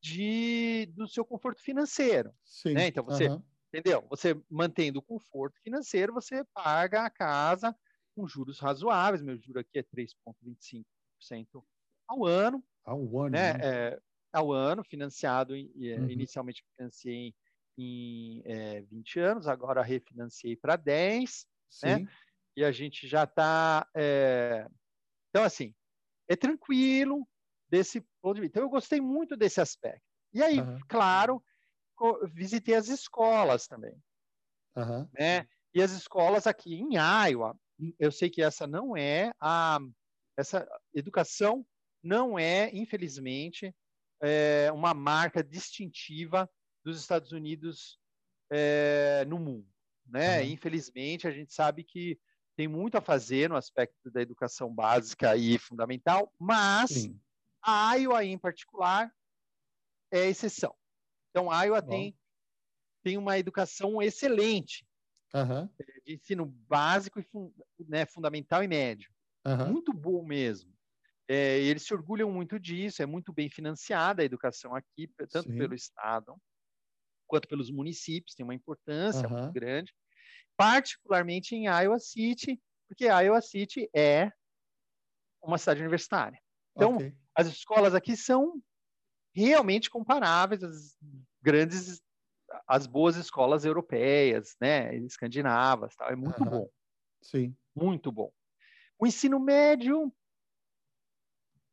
de, 0.00 0.86
do 0.94 1.06
seu 1.06 1.24
conforto 1.24 1.62
financeiro. 1.62 2.32
Sim. 2.44 2.72
Né? 2.72 2.88
Então, 2.88 3.04
você, 3.04 3.28
uhum. 3.28 3.42
entendeu? 3.72 4.04
Você 4.08 4.40
mantendo 4.50 4.98
o 5.00 5.02
conforto 5.02 5.60
financeiro, 5.62 6.12
você 6.12 6.42
paga 6.54 7.04
a 7.04 7.10
casa 7.10 7.76
com 8.18 8.26
juros 8.26 8.58
razoáveis. 8.58 9.22
Meu 9.22 9.38
juro 9.38 9.60
aqui 9.60 9.78
é 9.78 9.82
3,25% 9.82 10.84
ao 12.08 12.26
ano. 12.26 12.64
Ao 12.84 12.98
ano. 13.20 13.30
Né? 13.30 13.52
né? 13.54 13.60
É, 13.62 14.00
ao 14.32 14.52
ano, 14.52 14.82
financiado, 14.82 15.54
é, 15.54 15.60
uhum. 15.60 16.10
inicialmente 16.10 16.64
financiei 16.76 17.34
em 17.78 18.42
é, 18.44 18.80
20 18.82 19.20
anos, 19.20 19.46
agora 19.46 19.82
refinanciei 19.82 20.56
para 20.56 20.74
10, 20.74 21.46
né? 21.84 22.06
E 22.56 22.64
a 22.64 22.72
gente 22.72 23.06
já 23.06 23.22
está. 23.22 23.88
É... 23.94 24.66
Então, 25.30 25.44
assim, 25.44 25.72
é 26.26 26.34
tranquilo 26.34 27.26
desse 27.70 28.00
ponto 28.20 28.34
de 28.34 28.40
vista. 28.40 28.58
Então, 28.58 28.64
eu 28.64 28.70
gostei 28.70 29.00
muito 29.00 29.36
desse 29.36 29.60
aspecto. 29.60 30.02
E 30.32 30.42
aí, 30.42 30.60
uhum. 30.60 30.78
claro, 30.88 31.40
visitei 32.32 32.74
as 32.74 32.88
escolas 32.88 33.68
também. 33.68 33.94
Uhum. 34.76 35.08
Né? 35.16 35.46
E 35.72 35.80
as 35.80 35.92
escolas 35.92 36.48
aqui 36.48 36.74
em 36.74 36.96
Iowa, 36.96 37.56
eu 37.98 38.10
sei 38.10 38.28
que 38.28 38.42
essa 38.42 38.66
não 38.66 38.96
é 38.96 39.32
a. 39.40 39.78
Essa 40.36 40.68
educação 40.94 41.66
não 42.02 42.38
é, 42.38 42.70
infelizmente, 42.72 43.74
é 44.22 44.70
uma 44.72 44.94
marca 44.94 45.42
distintiva 45.42 46.48
dos 46.84 47.00
Estados 47.00 47.32
Unidos 47.32 47.98
é, 48.50 49.24
no 49.26 49.38
mundo. 49.38 49.68
Né? 50.06 50.40
Uhum. 50.40 50.48
Infelizmente, 50.48 51.26
a 51.26 51.30
gente 51.32 51.52
sabe 51.52 51.82
que 51.82 52.18
tem 52.56 52.66
muito 52.66 52.96
a 52.96 53.00
fazer 53.00 53.48
no 53.48 53.56
aspecto 53.56 54.10
da 54.10 54.22
educação 54.22 54.72
básica 54.72 55.36
e 55.36 55.58
fundamental, 55.58 56.32
mas 56.38 56.90
Sim. 56.90 57.20
a 57.62 57.94
Iowa, 57.94 58.24
em 58.24 58.38
particular, 58.38 59.12
é 60.12 60.26
exceção. 60.26 60.74
Então, 61.30 61.50
a 61.50 61.62
Iowa 61.64 61.82
tem, 61.82 62.16
tem 63.04 63.18
uma 63.18 63.38
educação 63.38 64.00
excelente 64.00 64.87
uhum. 65.34 65.68
de 66.06 66.14
ensino 66.14 66.46
básico, 66.46 67.20
e 67.20 67.26
né, 67.86 68.06
fundamental 68.06 68.62
e 68.62 68.68
médio. 68.68 69.10
Uhum. 69.46 69.72
Muito 69.72 69.92
bom 69.92 70.24
mesmo. 70.24 70.72
É, 71.28 71.58
eles 71.58 71.82
se 71.82 71.92
orgulham 71.92 72.30
muito 72.32 72.58
disso, 72.58 73.02
é 73.02 73.06
muito 73.06 73.32
bem 73.32 73.50
financiada 73.50 74.22
a 74.22 74.24
educação 74.24 74.74
aqui, 74.74 75.06
tanto 75.30 75.50
Sim. 75.50 75.58
pelo 75.58 75.74
Estado 75.74 76.34
quanto 77.26 77.46
pelos 77.46 77.70
municípios, 77.70 78.34
tem 78.34 78.42
uma 78.42 78.54
importância 78.54 79.28
uhum. 79.28 79.38
muito 79.38 79.52
grande, 79.52 79.94
particularmente 80.56 81.54
em 81.54 81.66
Iowa 81.66 81.98
City, 81.98 82.60
porque 82.88 83.04
Iowa 83.04 83.40
City 83.42 83.88
é 83.94 84.32
uma 85.42 85.58
cidade 85.58 85.80
universitária. 85.80 86.40
Então, 86.74 86.96
okay. 86.96 87.14
as 87.34 87.46
escolas 87.46 87.94
aqui 87.94 88.16
são 88.16 88.60
realmente 89.34 89.90
comparáveis 89.90 90.62
às 90.62 90.96
grandes, 91.42 92.02
às 92.66 92.86
boas 92.86 93.16
escolas 93.16 93.64
europeias, 93.64 94.56
né, 94.60 94.94
escandinavas, 94.96 95.94
tal. 95.96 96.10
É 96.10 96.16
muito 96.16 96.42
uhum. 96.42 96.50
bom. 96.50 96.68
Sim. 97.22 97.54
Muito 97.74 98.10
bom. 98.10 98.30
O 98.98 99.06
ensino 99.06 99.38
médio, 99.38 100.12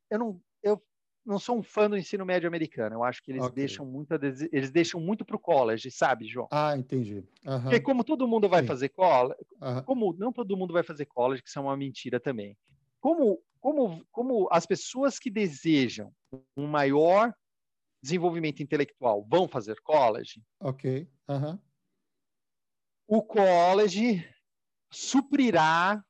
eu 0.10 0.20
não, 0.20 0.42
eu 0.62 0.82
não 1.26 1.40
sou 1.40 1.58
um 1.58 1.64
fã 1.64 1.90
do 1.90 1.98
ensino 1.98 2.26
médio 2.26 2.48
americano. 2.48 2.96
Eu 2.96 3.04
acho 3.04 3.24
que 3.24 3.32
eles 3.32 3.44
okay. 3.44 3.56
deixam 3.56 3.86
muito 3.86 4.14
eles 4.14 4.72
deixam 4.72 5.02
muito 5.02 5.26
para 5.26 5.36
o 5.36 5.40
college, 5.40 5.90
sabe, 5.90 6.28
João? 6.28 6.48
Ah, 6.52 6.78
entendi. 6.78 7.24
Uhum. 7.46 7.62
Porque 7.64 7.80
como 7.80 8.04
todo 8.04 8.28
mundo 8.28 8.48
vai 8.48 8.62
Sim. 8.62 8.68
fazer 8.68 8.90
college, 8.90 9.40
uhum. 9.62 9.84
como 9.84 10.14
não 10.14 10.32
todo 10.32 10.56
mundo 10.56 10.74
vai 10.74 10.84
fazer 10.84 11.06
college, 11.06 11.42
que 11.42 11.50
isso 11.50 11.58
é 11.58 11.62
uma 11.62 11.76
mentira 11.76 12.20
também. 12.20 12.56
Como 13.00 13.40
como 13.60 14.06
como 14.12 14.48
as 14.52 14.68
pessoas 14.68 15.18
que 15.18 15.32
desejam 15.32 16.14
um 16.56 16.68
maior 16.68 17.34
desenvolvimento 18.06 18.62
intelectual 18.62 19.26
vão 19.28 19.48
fazer 19.48 19.82
college? 19.82 20.44
Ok. 20.60 21.10
Uhum. 21.28 21.60
O 23.08 23.24
college 23.24 24.24
suprirá 24.92 26.04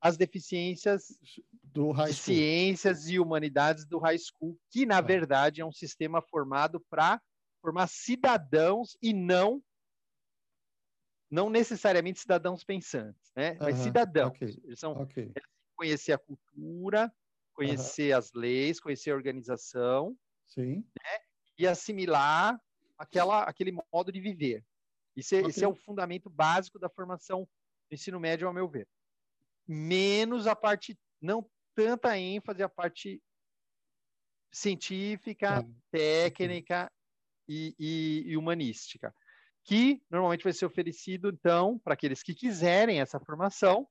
as 0.00 0.16
deficiências 0.16 1.18
do 1.62 1.90
high 1.90 2.12
school. 2.12 2.34
ciências 2.34 3.08
e 3.08 3.18
humanidades 3.18 3.84
do 3.84 3.98
high 3.98 4.18
school, 4.18 4.58
que 4.70 4.86
na 4.86 4.98
ah. 4.98 5.02
verdade 5.02 5.60
é 5.60 5.66
um 5.66 5.72
sistema 5.72 6.22
formado 6.22 6.80
para 6.88 7.20
formar 7.60 7.88
cidadãos 7.88 8.96
e 9.02 9.12
não 9.12 9.62
não 11.30 11.50
necessariamente 11.50 12.20
cidadãos 12.20 12.64
pensantes, 12.64 13.30
né? 13.36 13.54
Mas 13.60 13.76
cidadãos. 13.80 14.30
Okay. 14.30 14.58
Eles 14.64 14.80
são 14.80 14.92
okay. 14.92 15.30
conhecer 15.76 16.12
a 16.12 16.18
cultura, 16.18 17.12
conhecer 17.52 18.12
as 18.12 18.32
leis, 18.32 18.80
conhecer 18.80 19.10
a 19.10 19.14
organização, 19.14 20.16
Sim. 20.48 20.76
Né? 20.76 21.20
E 21.58 21.66
assimilar 21.66 22.60
aquela 22.96 23.44
aquele 23.44 23.72
modo 23.92 24.10
de 24.10 24.20
viver. 24.20 24.64
Isso 25.16 25.34
é, 25.34 25.40
esse 25.40 25.64
é 25.64 25.68
o 25.68 25.74
fundamento 25.74 26.30
básico 26.30 26.78
da 26.78 26.88
formação 26.88 27.48
do 27.90 27.94
ensino 27.94 28.20
médio, 28.20 28.46
ao 28.46 28.54
meu 28.54 28.68
ver. 28.68 28.88
Menos 29.66 30.46
a 30.46 30.54
parte 30.54 30.98
não 31.20 31.48
tanta 31.74 32.16
ênfase 32.18 32.62
à 32.62 32.68
parte 32.68 33.20
científica, 34.52 35.64
é. 35.92 36.28
técnica 36.30 36.90
e, 37.48 37.74
e, 37.78 38.24
e, 38.26 38.36
humanística, 38.36 39.14
que 39.64 40.02
normalmente 40.10 40.44
vai 40.44 40.52
ser 40.52 40.66
oferecido, 40.66 41.28
então, 41.28 41.78
para 41.78 41.94
aqueles 41.94 42.22
que 42.22 42.34
quiserem 42.34 43.00
essa 43.00 43.20
formação 43.20 43.88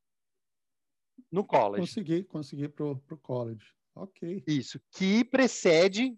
no 1.32 1.46
college. 1.46 1.82
Conseguir, 1.82 2.24
conseguir 2.26 2.70
para 2.70 2.86
o 2.86 3.18
college. 3.18 3.74
Ok. 3.96 4.44
Isso, 4.48 4.80
que 4.92 5.26
precede, 5.26 6.18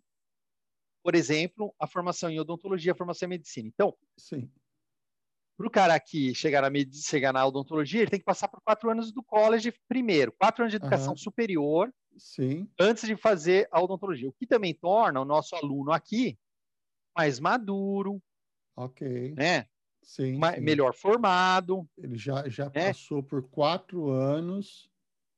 por 1.04 1.16
exemplo, 1.16 1.74
a 1.80 1.88
formação 1.88 2.30
em 2.30 2.40
odontologia, 2.40 2.92
a 2.92 2.96
formação 2.96 3.28
em 3.28 3.32
medicina. 3.32 3.68
Então, 3.68 3.96
para 5.58 5.68
o 5.68 5.70
cara 5.70 5.94
aqui 5.94 6.34
chegar 6.34 6.62
na, 6.62 6.70
chegar 6.92 7.34
na 7.34 7.46
odontologia, 7.46 8.02
ele 8.02 8.10
tem 8.10 8.20
que 8.20 8.26
passar 8.26 8.48
por 8.48 8.62
quatro 8.62 8.90
anos 8.90 9.12
do 9.12 9.24
college 9.24 9.74
primeiro, 9.88 10.32
quatro 10.32 10.64
anos 10.64 10.72
de 10.72 10.78
educação 10.78 11.12
uhum. 11.12 11.18
superior, 11.18 11.94
Sim. 12.18 12.70
antes 12.80 13.06
de 13.06 13.16
fazer 13.16 13.68
a 13.72 13.82
odontologia. 13.82 14.30
O 14.30 14.34
que 14.34 14.48
também 14.48 14.74
torna 14.74 15.20
o 15.20 15.26
nosso 15.26 15.56
aluno 15.56 15.92
aqui 15.92 16.38
mais 17.16 17.40
maduro, 17.40 18.22
ok, 18.76 19.34
né? 19.36 19.66
Sim, 20.02 20.40
sim. 20.42 20.62
melhor 20.62 20.94
formado. 20.94 21.88
Ele 21.98 22.18
já, 22.18 22.48
já 22.48 22.66
né? 22.66 22.88
passou 22.88 23.22
por 23.22 23.44
quatro 23.50 24.10
anos 24.10 24.90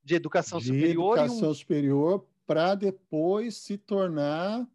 de 0.03 0.15
educação 0.15 0.59
de 0.59 0.67
superior. 0.67 1.17
Educação 1.17 1.49
um... 1.49 1.53
superior 1.53 2.27
para 2.45 2.75
depois 2.75 3.57
se 3.57 3.77
tornar. 3.77 4.67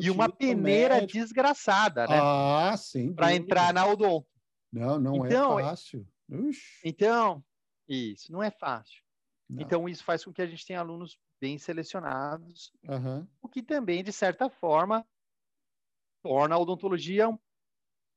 E 0.00 0.10
uma 0.10 0.28
peneira 0.28 0.96
médico. 0.96 1.12
desgraçada, 1.12 2.06
né? 2.08 2.18
Ah, 2.20 2.74
sim. 2.76 3.14
Para 3.14 3.34
entrar 3.34 3.72
na 3.72 3.86
odonto. 3.86 4.26
Não, 4.72 4.98
não 4.98 5.24
é 5.24 5.28
então, 5.28 5.60
é 5.60 5.62
fácil. 5.62 6.08
Ux. 6.28 6.58
Então, 6.84 7.44
isso, 7.88 8.32
não 8.32 8.42
é 8.42 8.50
fácil. 8.50 9.00
Não. 9.48 9.62
Então, 9.62 9.88
isso 9.88 10.02
faz 10.02 10.24
com 10.24 10.32
que 10.32 10.42
a 10.42 10.46
gente 10.46 10.66
tenha 10.66 10.80
alunos 10.80 11.18
bem 11.40 11.56
selecionados, 11.56 12.72
uhum. 12.88 13.26
o 13.40 13.48
que 13.48 13.62
também, 13.62 14.02
de 14.02 14.12
certa 14.12 14.50
forma, 14.50 15.06
torna 16.22 16.56
a 16.56 16.58
odontologia 16.58 17.28
um, 17.28 17.38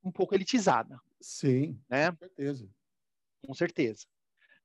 um 0.03 0.11
pouco 0.11 0.35
elitizada. 0.35 0.99
Sim, 1.21 1.79
né? 1.87 2.11
com 2.11 2.17
certeza. 2.17 2.69
Com 3.45 3.53
certeza. 3.53 4.05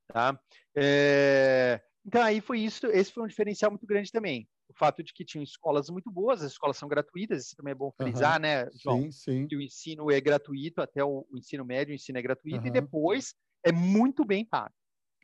Tá? 0.07 0.39
É... 0.75 1.81
Então, 2.03 2.21
aí 2.21 2.41
foi 2.41 2.61
isso, 2.61 2.87
esse 2.87 3.11
foi 3.11 3.23
um 3.23 3.27
diferencial 3.27 3.69
muito 3.71 3.85
grande 3.85 4.11
também 4.11 4.47
o 4.69 4.73
fato 4.73 5.03
de 5.03 5.11
que 5.13 5.25
tinham 5.25 5.43
escolas 5.43 5.89
muito 5.89 6.11
boas, 6.11 6.43
as 6.43 6.51
escolas 6.51 6.77
são 6.77 6.87
gratuitas, 6.87 7.45
isso 7.45 7.55
também 7.55 7.71
é 7.71 7.75
bom 7.75 7.91
frisar, 7.91 8.35
uhum. 8.35 8.41
né, 8.41 8.69
João? 8.75 9.01
Sim, 9.03 9.11
sim. 9.11 9.47
Que 9.47 9.55
o 9.55 9.61
ensino 9.61 10.11
é 10.11 10.21
gratuito, 10.21 10.81
até 10.81 11.03
o, 11.03 11.25
o 11.29 11.37
ensino 11.37 11.65
médio, 11.65 11.91
o 11.91 11.95
ensino 11.95 12.19
é 12.19 12.21
gratuito, 12.21 12.61
uhum. 12.61 12.67
e 12.67 12.71
depois 12.71 13.33
é 13.63 13.71
muito 13.71 14.23
bem 14.23 14.45
pago. 14.45 14.73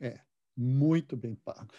É, 0.00 0.20
muito 0.56 1.16
bem 1.16 1.34
pago. 1.36 1.72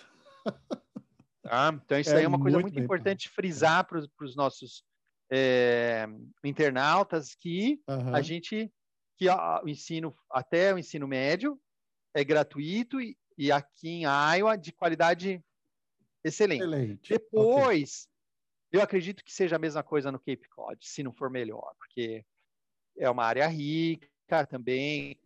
Tá? 1.43 1.71
Então, 1.73 1.97
isso 1.97 2.09
é 2.11 2.17
aí 2.17 2.23
é 2.25 2.27
uma 2.27 2.39
coisa 2.39 2.57
muito, 2.57 2.73
muito 2.73 2.83
importante 2.83 3.29
pago. 3.29 3.35
frisar 3.35 3.85
para 3.85 3.99
os 4.21 4.35
nossos 4.35 4.83
é, 5.31 6.05
internautas 6.43 7.35
que 7.35 7.81
uhum. 7.87 8.15
a 8.15 8.21
gente, 8.21 8.71
que 9.17 9.29
a, 9.29 9.61
o 9.63 9.69
ensino, 9.69 10.13
até 10.29 10.73
o 10.73 10.77
ensino 10.77 11.07
médio, 11.07 11.57
é 12.13 12.23
gratuito 12.23 12.99
e, 12.99 13.17
e 13.37 13.51
aqui 13.51 13.89
em 13.89 14.03
Iowa, 14.03 14.57
de 14.57 14.71
qualidade 14.71 15.41
Excelente. 16.27 16.61
Excelente. 16.61 17.09
Depois, 17.09 18.07
okay. 18.69 18.79
eu 18.79 18.83
acredito 18.83 19.23
que 19.23 19.33
seja 19.33 19.55
a 19.55 19.59
mesma 19.59 19.83
coisa 19.83 20.11
no 20.11 20.19
Cape 20.19 20.47
Cod, 20.49 20.77
se 20.81 21.03
não 21.03 21.13
for 21.13 21.29
melhor, 21.29 21.73
porque 21.77 22.25
é 22.97 23.09
uma 23.09 23.25
área 23.25 23.47
rica 23.47 24.45
também, 24.49 25.19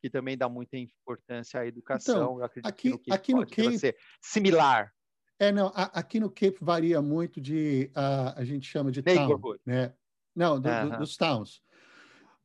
que 0.00 0.10
também 0.10 0.36
dá 0.36 0.48
muita 0.48 0.76
importância 0.76 1.60
à 1.60 1.66
educação. 1.66 2.14
Então, 2.14 2.38
eu 2.38 2.44
acredito 2.44 2.68
aqui, 2.68 2.82
que 2.82 2.90
no 2.90 2.98
Cape 2.98 3.12
aqui 3.12 3.34
no 3.34 3.46
Cape, 3.46 3.62
vai 3.62 3.78
ser 3.78 3.96
similar. 4.20 4.92
É, 5.38 5.50
não, 5.50 5.68
a, 5.68 5.84
aqui 5.98 6.20
no 6.20 6.30
Cape 6.30 6.58
varia 6.60 7.00
muito 7.00 7.40
de, 7.40 7.90
uh, 7.96 8.34
a 8.36 8.44
gente 8.44 8.66
chama 8.66 8.92
de 8.92 9.02
town, 9.02 9.40
né? 9.64 9.94
Não, 10.34 10.60
do, 10.60 10.68
uh 10.68 10.72
-huh. 10.72 10.90
do, 10.90 10.98
dos 10.98 11.16
towns. 11.16 11.62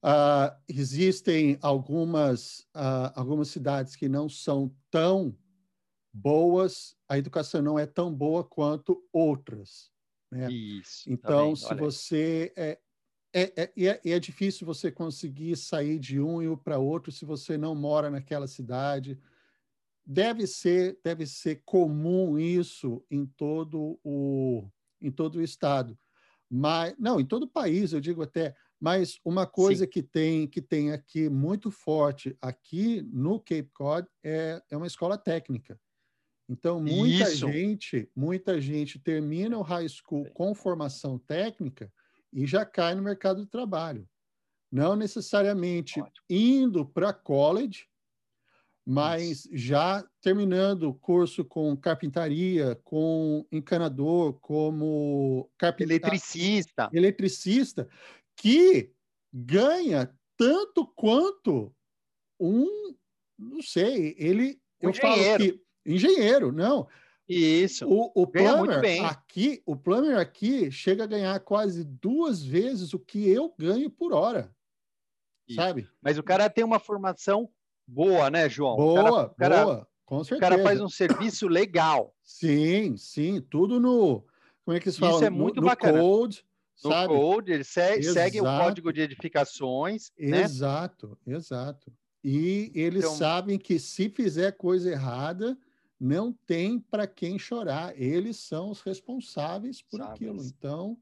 Uh, 0.06 0.54
existem 0.70 1.58
algumas, 1.62 2.60
uh, 2.76 3.12
algumas 3.16 3.48
cidades 3.48 3.96
que 3.96 4.08
não 4.08 4.30
são 4.30 4.74
tão 4.92 5.36
boas, 6.16 6.96
a 7.10 7.18
educação 7.18 7.62
não 7.62 7.78
é 7.78 7.86
tão 7.86 8.14
boa 8.14 8.44
quanto 8.44 9.04
outras. 9.12 9.92
Né? 10.32 10.50
Isso. 10.50 11.04
Tá 11.06 11.12
então, 11.12 11.50
tá 11.52 11.56
se 11.56 11.66
Olha. 11.66 11.76
você. 11.76 12.54
É, 12.56 12.80
é, 13.34 13.64
é, 13.64 13.74
é, 13.76 14.12
é 14.12 14.20
difícil 14.20 14.66
você 14.66 14.90
conseguir 14.90 15.58
sair 15.58 16.00
de 16.00 16.22
um 16.22 16.42
e 16.42 16.58
para 16.58 16.80
outro 16.80 17.12
se 17.12 17.26
você 17.26 17.58
não 17.58 17.76
mora 17.76 18.10
naquela 18.10 18.48
cidade. 18.48 19.20
Deve 20.06 20.48
ser, 20.48 20.98
deve 21.04 21.26
ser 21.26 21.62
comum 21.66 22.40
isso 22.40 23.04
em 23.12 23.26
todo 23.26 24.00
o, 24.04 24.70
em 25.02 25.12
todo 25.12 25.38
o 25.38 25.42
estado. 25.42 25.98
Mas, 26.50 26.96
não, 26.98 27.20
em 27.20 27.26
todo 27.26 27.44
o 27.44 27.50
país, 27.50 27.92
eu 27.92 28.00
digo 28.00 28.22
até. 28.22 28.56
Mas 28.80 29.20
uma 29.26 29.48
coisa 29.48 29.88
que 29.88 30.04
tem, 30.04 30.48
que 30.48 30.62
tem 30.62 30.92
aqui 30.92 31.28
muito 31.28 31.72
forte 31.72 32.38
aqui 32.40 33.02
no 33.12 33.40
Cape 33.40 33.72
Cod 33.74 34.08
é, 34.24 34.62
é 34.70 34.78
uma 34.78 34.88
escola 34.88 35.18
técnica. 35.18 35.80
Então, 36.48 36.80
muita 36.80 37.24
Isso. 37.24 37.48
gente, 37.48 38.10
muita 38.16 38.62
gente 38.62 39.00
termina 39.00 39.58
o 39.58 39.64
high 39.64 39.88
school 39.90 40.26
com 40.34 40.54
formação 40.54 41.18
técnica 41.18 41.92
e 42.32 42.46
já 42.46 42.66
cai 42.66 42.94
no 42.94 43.02
mercado 43.02 43.44
de 43.44 43.50
trabalho. 43.50 44.08
Não 44.72 44.96
necessariamente 44.96 46.00
Ótimo. 46.00 46.26
indo 46.30 46.86
para 46.86 47.14
college, 47.14 47.88
mas 48.86 49.46
Isso. 49.46 49.50
já 49.54 50.08
terminando 50.22 50.84
o 50.84 50.94
curso 50.94 51.44
com 51.44 51.76
carpintaria, 51.76 52.76
com 52.84 53.48
encanador, 53.52 54.34
como 54.40 55.50
eletricista, 55.80 56.90
eletricista, 56.94 57.90
que 58.38 58.92
ganha 59.34 60.14
tanto 60.38 60.86
quanto 60.96 61.76
um, 62.40 62.96
não 63.40 63.62
sei, 63.62 64.16
ele, 64.20 64.60
um 64.84 64.90
eu 64.90 64.94
falo 64.94 65.38
que 65.38 65.65
engenheiro, 65.86 66.52
não. 66.52 66.88
Isso. 67.28 67.88
O, 67.88 68.12
o 68.14 68.28
plumber 68.28 69.06
aqui, 69.06 69.62
o 69.66 69.76
plumber 69.76 70.18
aqui 70.18 70.72
chega 70.72 71.04
a 71.04 71.08
ganhar 71.08 71.40
quase 71.40 71.84
duas 71.84 72.44
vezes 72.44 72.94
o 72.94 73.00
que 73.00 73.28
eu 73.30 73.54
ganho 73.58 73.90
por 73.90 74.14
hora. 74.14 74.54
Isso. 75.48 75.56
Sabe? 75.56 75.88
Mas 76.02 76.18
o 76.18 76.24
cara 76.24 76.50
tem 76.50 76.64
uma 76.64 76.80
formação 76.80 77.50
boa, 77.88 78.30
né, 78.30 78.48
João? 78.48 78.76
Boa, 78.76 79.26
o 79.26 79.30
cara, 79.36 79.64
boa, 79.64 79.88
com 80.06 80.24
certeza. 80.24 80.38
O 80.38 80.50
cara 80.50 80.64
faz 80.64 80.82
um 80.82 80.90
serviço 80.90 81.48
legal. 81.48 82.16
Sim, 82.22 82.96
sim, 82.98 83.42
tudo 83.42 83.80
no 83.80 84.24
como 84.66 84.76
é 84.76 84.80
que 84.80 84.92
se 84.92 85.00
fala? 85.00 85.14
Isso 85.14 85.24
é 85.24 85.30
muito 85.30 85.62
no, 85.62 85.68
bacana. 85.68 86.00
No 86.00 86.04
code, 86.04 86.44
no 86.84 86.90
sabe? 86.90 87.14
code, 87.14 87.52
ele 87.52 87.64
segue, 87.64 88.04
segue, 88.04 88.42
o 88.42 88.44
código 88.44 88.92
de 88.92 89.02
edificações. 89.02 90.12
Né? 90.18 90.42
Exato, 90.42 91.18
né? 91.26 91.36
exato. 91.36 91.94
E 92.24 92.72
eles 92.74 93.04
então, 93.04 93.16
sabem 93.16 93.60
que 93.60 93.78
se 93.78 94.10
fizer 94.10 94.54
coisa 94.54 94.90
errada, 94.90 95.56
não 96.00 96.34
tem 96.46 96.80
para 96.80 97.08
quem 97.08 97.40
chorar. 97.40 98.00
Eles 98.00 98.38
são 98.38 98.70
os 98.70 98.82
responsáveis 98.82 99.82
por 99.82 100.02
aquilo. 100.02 100.44
Então, 100.44 100.98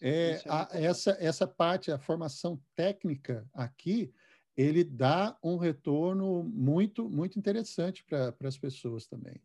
é, 0.00 0.32
é 0.32 0.42
a, 0.48 0.68
essa, 0.72 1.16
essa 1.20 1.46
parte, 1.46 1.90
a 1.90 1.98
formação 1.98 2.60
técnica 2.76 3.48
aqui, 3.52 4.12
ele 4.56 4.84
dá 4.84 5.36
um 5.42 5.56
retorno 5.56 6.44
muito, 6.44 7.08
muito 7.08 7.38
interessante 7.38 8.04
para 8.04 8.34
as 8.42 8.58
pessoas 8.58 9.06
também. 9.06 9.40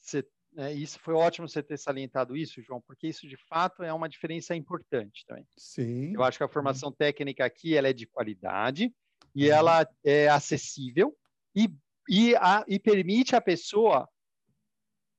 Você, 0.00 0.24
é, 0.56 0.72
isso 0.72 0.98
foi 1.00 1.14
ótimo 1.14 1.48
você 1.48 1.62
ter 1.62 1.78
salientado 1.78 2.36
isso, 2.36 2.62
João, 2.62 2.80
porque 2.80 3.08
isso 3.08 3.26
de 3.26 3.36
fato 3.36 3.82
é 3.82 3.92
uma 3.92 4.08
diferença 4.08 4.54
importante 4.54 5.24
também. 5.26 5.46
Sim. 5.56 6.14
Eu 6.14 6.22
acho 6.22 6.38
que 6.38 6.44
a 6.44 6.48
formação 6.48 6.92
técnica 6.92 7.44
aqui 7.44 7.76
ela 7.76 7.88
é 7.88 7.92
de 7.92 8.06
qualidade 8.06 8.94
e 9.34 9.48
ela 9.48 9.86
é 10.04 10.28
acessível 10.28 11.16
e, 11.54 11.68
e, 12.08 12.34
a, 12.36 12.64
e 12.68 12.78
permite 12.78 13.34
à 13.34 13.40
pessoa 13.40 14.08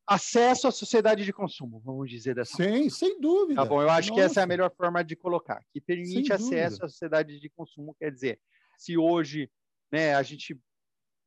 acesso 0.08 0.68
à 0.68 0.72
sociedade 0.72 1.26
de 1.26 1.34
consumo, 1.34 1.82
vamos 1.82 2.10
dizer 2.10 2.34
dessa 2.34 2.56
Sim, 2.56 2.70
forma. 2.70 2.90
sem 2.90 3.20
dúvida. 3.20 3.62
Tá 3.62 3.68
bom, 3.68 3.82
eu 3.82 3.90
acho 3.90 4.10
Nossa. 4.10 4.22
que 4.22 4.26
essa 4.26 4.40
é 4.40 4.44
a 4.44 4.48
melhor 4.48 4.74
forma 4.74 5.04
de 5.04 5.16
colocar, 5.16 5.62
que 5.74 5.82
permite 5.82 6.32
acesso 6.32 6.86
à 6.86 6.88
sociedade 6.88 7.40
de 7.40 7.50
consumo, 7.50 7.94
quer 8.00 8.12
dizer, 8.12 8.40
se 8.78 8.98
hoje, 8.98 9.52
né, 9.92 10.16
a 10.16 10.24
gente 10.24 10.58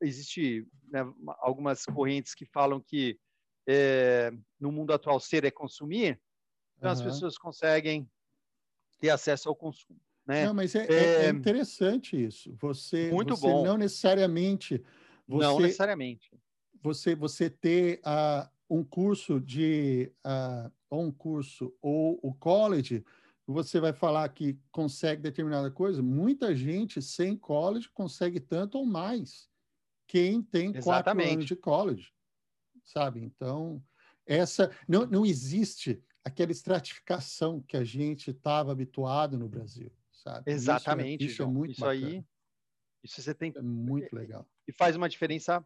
existe 0.01 0.67
né, 0.91 1.01
algumas 1.39 1.85
correntes 1.85 2.33
que 2.33 2.45
falam 2.45 2.81
que 2.81 3.19
é, 3.67 4.31
no 4.59 4.71
mundo 4.71 4.93
atual 4.93 5.19
ser 5.19 5.45
é 5.45 5.51
consumir, 5.51 6.19
então 6.77 6.89
uhum. 6.89 6.93
as 6.93 7.01
pessoas 7.01 7.37
conseguem 7.37 8.09
ter 8.99 9.11
acesso 9.11 9.47
ao 9.47 9.55
consumo. 9.55 9.99
Né? 10.25 10.45
Não, 10.45 10.53
mas 10.53 10.73
é, 10.75 10.85
é, 10.85 11.25
é 11.25 11.29
interessante 11.29 12.21
isso. 12.21 12.55
Você, 12.59 13.11
muito 13.11 13.35
você 13.35 13.47
bom. 13.47 13.63
não 13.63 13.77
necessariamente. 13.77 14.83
Você, 15.27 15.45
não 15.45 15.59
necessariamente. 15.59 16.31
Você, 16.81 17.15
você 17.15 17.49
ter 17.49 17.99
uh, 17.99 18.49
um 18.71 18.83
curso 18.83 19.39
de. 19.39 20.11
Uh, 20.25 20.71
ou 20.89 21.03
um 21.03 21.11
curso, 21.11 21.73
ou 21.81 22.19
o 22.21 22.33
college, 22.33 23.05
você 23.47 23.79
vai 23.79 23.93
falar 23.93 24.27
que 24.29 24.59
consegue 24.71 25.21
determinada 25.21 25.71
coisa. 25.71 26.01
Muita 26.01 26.53
gente 26.53 27.01
sem 27.01 27.37
college 27.37 27.89
consegue 27.93 28.39
tanto 28.39 28.77
ou 28.77 28.85
mais. 28.85 29.49
Quem 30.07 30.41
tem 30.41 30.75
Exatamente. 30.75 30.83
quatro 30.83 31.33
anos 31.33 31.45
de 31.45 31.55
college, 31.55 32.13
sabe? 32.83 33.21
Então, 33.21 33.81
essa 34.25 34.69
não, 34.85 35.05
não 35.05 35.25
existe 35.25 36.03
aquela 36.25 36.51
estratificação 36.51 37.61
que 37.61 37.77
a 37.77 37.83
gente 37.85 38.31
estava 38.31 38.73
habituado 38.73 39.37
no 39.37 39.47
Brasil 39.47 39.91
sabe? 40.21 40.51
Exatamente. 40.51 41.25
Isso, 41.25 41.31
é, 41.31 41.33
isso 41.33 41.43
é 41.43 41.45
muito 41.45 41.71
isso 41.71 41.85
aí. 41.85 42.25
Isso 43.03 43.21
você 43.21 43.33
tem. 43.33 43.51
É 43.55 43.61
muito 43.61 44.13
legal. 44.13 44.47
E 44.67 44.71
faz 44.71 44.95
uma 44.95 45.09
diferença 45.09 45.65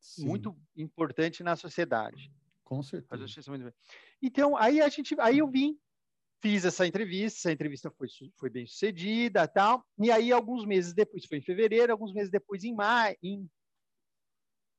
Sim. 0.00 0.26
muito 0.26 0.56
importante 0.76 1.42
na 1.42 1.56
sociedade. 1.56 2.32
Com 2.64 2.82
certeza. 2.82 3.26
Então, 4.22 4.56
aí 4.56 4.80
a 4.80 4.88
gente, 4.88 5.16
aí 5.20 5.38
eu 5.38 5.48
vim, 5.48 5.78
fiz 6.42 6.64
essa 6.64 6.86
entrevista, 6.86 7.38
essa 7.38 7.52
entrevista 7.52 7.90
foi, 7.90 8.08
foi 8.36 8.50
bem 8.50 8.66
sucedida, 8.66 9.48
tal. 9.48 9.84
E 9.98 10.10
aí 10.10 10.32
alguns 10.32 10.64
meses 10.64 10.94
depois, 10.94 11.24
foi 11.24 11.38
em 11.38 11.42
fevereiro, 11.42 11.92
alguns 11.92 12.12
meses 12.12 12.30
depois 12.30 12.64
em 12.64 12.74
maio, 12.74 13.16
em, 13.22 13.48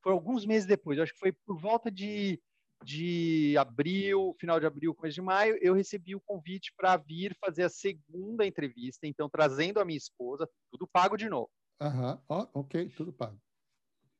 foi 0.02 0.12
alguns 0.12 0.46
meses 0.46 0.66
depois, 0.66 0.98
acho 0.98 1.12
que 1.12 1.18
foi 1.18 1.32
por 1.32 1.58
volta 1.58 1.90
de 1.90 2.40
de 2.82 3.56
abril, 3.58 4.34
final 4.40 4.58
de 4.58 4.64
abril, 4.64 4.94
começo 4.94 5.14
de 5.14 5.20
maio, 5.20 5.58
eu 5.60 5.74
recebi 5.74 6.14
o 6.14 6.20
convite 6.20 6.72
para 6.76 6.96
vir 6.96 7.36
fazer 7.38 7.64
a 7.64 7.68
segunda 7.68 8.46
entrevista, 8.46 9.06
então 9.06 9.28
trazendo 9.28 9.80
a 9.80 9.84
minha 9.84 9.98
esposa, 9.98 10.48
tudo 10.70 10.88
pago 10.88 11.16
de 11.16 11.28
novo. 11.28 11.50
Aham, 11.78 12.14
uhum. 12.30 12.48
oh, 12.54 12.60
ok, 12.60 12.88
tudo 12.90 13.12
pago. 13.12 13.38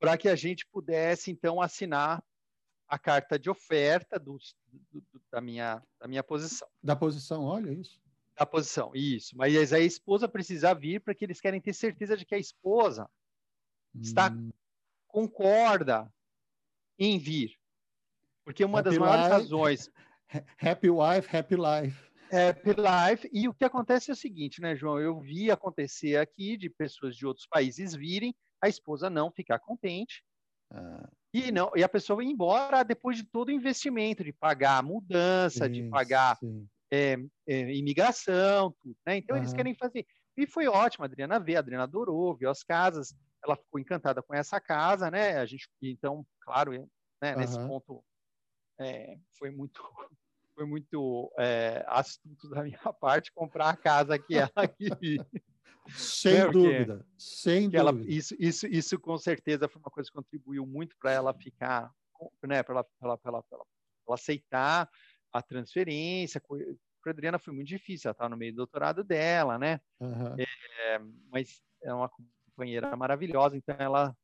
Para 0.00 0.18
que 0.18 0.28
a 0.28 0.34
gente 0.34 0.66
pudesse, 0.66 1.30
então, 1.30 1.60
assinar 1.60 2.24
a 2.88 2.98
carta 2.98 3.38
de 3.38 3.48
oferta 3.48 4.18
do, 4.18 4.36
do, 4.90 5.04
da, 5.30 5.40
minha, 5.40 5.80
da 6.00 6.08
minha 6.08 6.24
posição. 6.24 6.66
Da 6.82 6.96
posição, 6.96 7.44
olha 7.44 7.70
isso. 7.70 8.00
Da 8.36 8.44
posição, 8.44 8.90
isso. 8.94 9.36
Mas 9.36 9.72
a 9.72 9.78
esposa 9.78 10.26
precisa 10.26 10.74
vir 10.74 11.00
para 11.00 11.14
que 11.14 11.24
eles 11.24 11.40
querem 11.40 11.60
ter 11.60 11.72
certeza 11.72 12.16
de 12.16 12.24
que 12.24 12.34
a 12.34 12.38
esposa 12.38 13.08
hum. 13.94 14.00
está 14.00 14.32
concorda 15.06 16.12
em 16.98 17.18
vir. 17.18 17.56
Porque 18.44 18.64
uma 18.64 18.80
happy 18.80 18.90
das 18.90 18.98
maiores 18.98 19.24
life, 19.24 19.32
razões. 19.32 19.90
Happy 20.58 20.88
wife, 20.88 21.36
happy 21.36 21.56
life. 21.56 22.10
Happy 22.30 22.70
life. 22.70 23.28
E 23.32 23.48
o 23.48 23.54
que 23.54 23.64
acontece 23.64 24.10
é 24.10 24.14
o 24.14 24.16
seguinte, 24.16 24.60
né, 24.60 24.76
João? 24.76 25.00
Eu 25.00 25.18
vi 25.18 25.50
acontecer 25.50 26.16
aqui 26.16 26.56
de 26.56 26.70
pessoas 26.70 27.16
de 27.16 27.26
outros 27.26 27.48
países 27.48 27.96
virem, 27.96 28.32
a 28.62 28.68
esposa 28.68 29.08
não 29.08 29.30
ficar 29.30 29.58
contente. 29.58 30.22
Ah. 30.72 31.08
E, 31.32 31.52
não, 31.52 31.70
e 31.76 31.84
a 31.84 31.88
pessoa 31.88 32.22
ir 32.24 32.28
embora 32.28 32.82
depois 32.82 33.16
de 33.16 33.24
todo 33.24 33.48
o 33.48 33.52
investimento, 33.52 34.24
de 34.24 34.32
pagar 34.32 34.78
a 34.78 34.82
mudança, 34.82 35.66
sim, 35.66 35.72
de 35.72 35.82
pagar 35.88 36.38
é, 36.92 37.16
é, 37.46 37.74
imigração, 37.74 38.74
tudo, 38.80 38.96
né? 39.06 39.16
Então, 39.16 39.36
eles 39.36 39.52
querem 39.52 39.74
fazer. 39.74 40.04
E 40.36 40.46
foi 40.46 40.66
ótimo, 40.66 41.04
a 41.04 41.06
Adriana 41.06 41.38
vê, 41.38 41.56
a 41.56 41.60
Adriana 41.60 41.84
adorou, 41.84 42.34
viu 42.34 42.50
as 42.50 42.64
casas, 42.64 43.14
ela 43.44 43.56
ficou 43.56 43.78
encantada 43.78 44.22
com 44.22 44.34
essa 44.34 44.60
casa, 44.60 45.10
né? 45.10 45.38
A 45.38 45.46
gente, 45.46 45.68
então, 45.80 46.26
claro, 46.40 46.72
né, 47.22 47.36
nesse 47.36 47.58
ponto 47.66 48.02
é, 48.78 49.18
foi 49.38 49.50
muito 49.50 49.82
foi 50.54 50.66
muito 50.66 51.32
é, 51.38 51.84
astuto 51.86 52.50
da 52.50 52.62
minha 52.62 52.78
parte 53.00 53.32
comprar 53.32 53.70
a 53.70 53.76
casa 53.76 54.18
que 54.18 54.36
ela 54.36 54.50
queria. 54.76 55.26
Sem 55.88 56.34
né? 56.34 56.48
dúvida, 56.48 57.06
sem 57.18 57.62
dúvida. 57.62 57.78
Ela, 57.78 57.92
isso, 58.06 58.34
isso, 58.38 58.66
isso 58.66 58.98
com 58.98 59.16
certeza 59.18 59.68
foi 59.68 59.80
uma 59.80 59.90
coisa 59.90 60.08
que 60.08 60.16
contribuiu 60.16 60.66
muito 60.66 60.96
para 60.98 61.12
ela 61.12 61.34
ficar, 61.34 61.92
né, 62.44 62.62
para 62.62 62.76
ela, 62.76 62.86
ela, 63.02 63.20
ela, 63.24 63.44
ela, 63.50 63.64
aceitar 64.14 64.88
a 65.32 65.42
transferência. 65.42 66.40
Para 66.40 66.58
a 67.06 67.10
Adriana 67.10 67.38
foi 67.38 67.54
muito 67.54 67.68
difícil, 67.68 68.08
ela 68.08 68.12
estava 68.12 68.28
no 68.28 68.36
meio 68.36 68.52
do 68.52 68.56
doutorado 68.56 69.02
dela, 69.02 69.58
né? 69.58 69.80
Uhum. 69.98 70.36
É, 70.38 71.00
mas 71.30 71.62
é 71.82 71.92
uma 71.92 72.08
companheira 72.08 72.94
maravilhosa, 72.96 73.56
então 73.56 73.74
ela, 73.78 74.16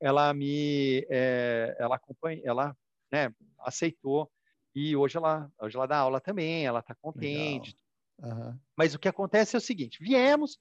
ela 0.00 0.32
me, 0.32 1.06
é, 1.10 1.76
ela 1.78 1.96
acompanha, 1.96 2.40
ela 2.44 2.76
né, 3.10 3.34
aceitou 3.60 4.30
e 4.74 4.96
hoje 4.96 5.16
ela, 5.16 5.50
hoje 5.60 5.76
ela 5.76 5.86
dá 5.86 5.98
aula 5.98 6.20
também, 6.20 6.66
ela 6.66 6.80
está 6.80 6.94
contente. 6.94 7.76
Uhum. 8.18 8.58
Mas 8.76 8.94
o 8.94 8.98
que 8.98 9.08
acontece 9.08 9.56
é 9.56 9.58
o 9.58 9.62
seguinte: 9.62 10.02
viemos, 10.02 10.58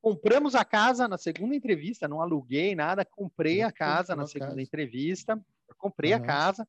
compramos 0.00 0.54
a 0.54 0.64
casa 0.64 1.06
na 1.06 1.18
segunda 1.18 1.54
entrevista, 1.54 2.08
não 2.08 2.20
aluguei 2.20 2.74
nada, 2.74 3.04
comprei 3.04 3.62
a 3.62 3.70
casa 3.70 4.16
na 4.16 4.26
segunda 4.26 4.52
casa. 4.52 4.62
entrevista, 4.62 5.44
comprei 5.76 6.12
uhum. 6.12 6.18
a 6.18 6.20
casa, 6.20 6.68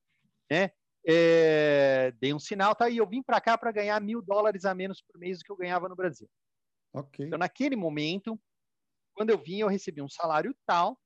né? 0.49 0.71
É, 1.03 2.13
dei 2.19 2.33
um 2.33 2.39
sinal, 2.39 2.75
tá? 2.75 2.87
E 2.87 2.97
eu 2.97 3.07
vim 3.07 3.23
para 3.23 3.41
cá 3.41 3.57
para 3.57 3.71
ganhar 3.71 3.99
mil 3.99 4.21
dólares 4.21 4.65
a 4.65 4.75
menos 4.75 5.01
por 5.01 5.17
mês 5.17 5.39
do 5.39 5.43
que 5.43 5.51
eu 5.51 5.57
ganhava 5.57 5.89
no 5.89 5.95
Brasil. 5.95 6.29
Ok. 6.93 7.25
Então, 7.25 7.39
naquele 7.39 7.75
momento, 7.75 8.39
quando 9.15 9.31
eu 9.31 9.37
vim, 9.37 9.57
eu 9.57 9.67
recebi 9.67 10.01
um 10.01 10.09
salário 10.09 10.55
tal 10.65 10.99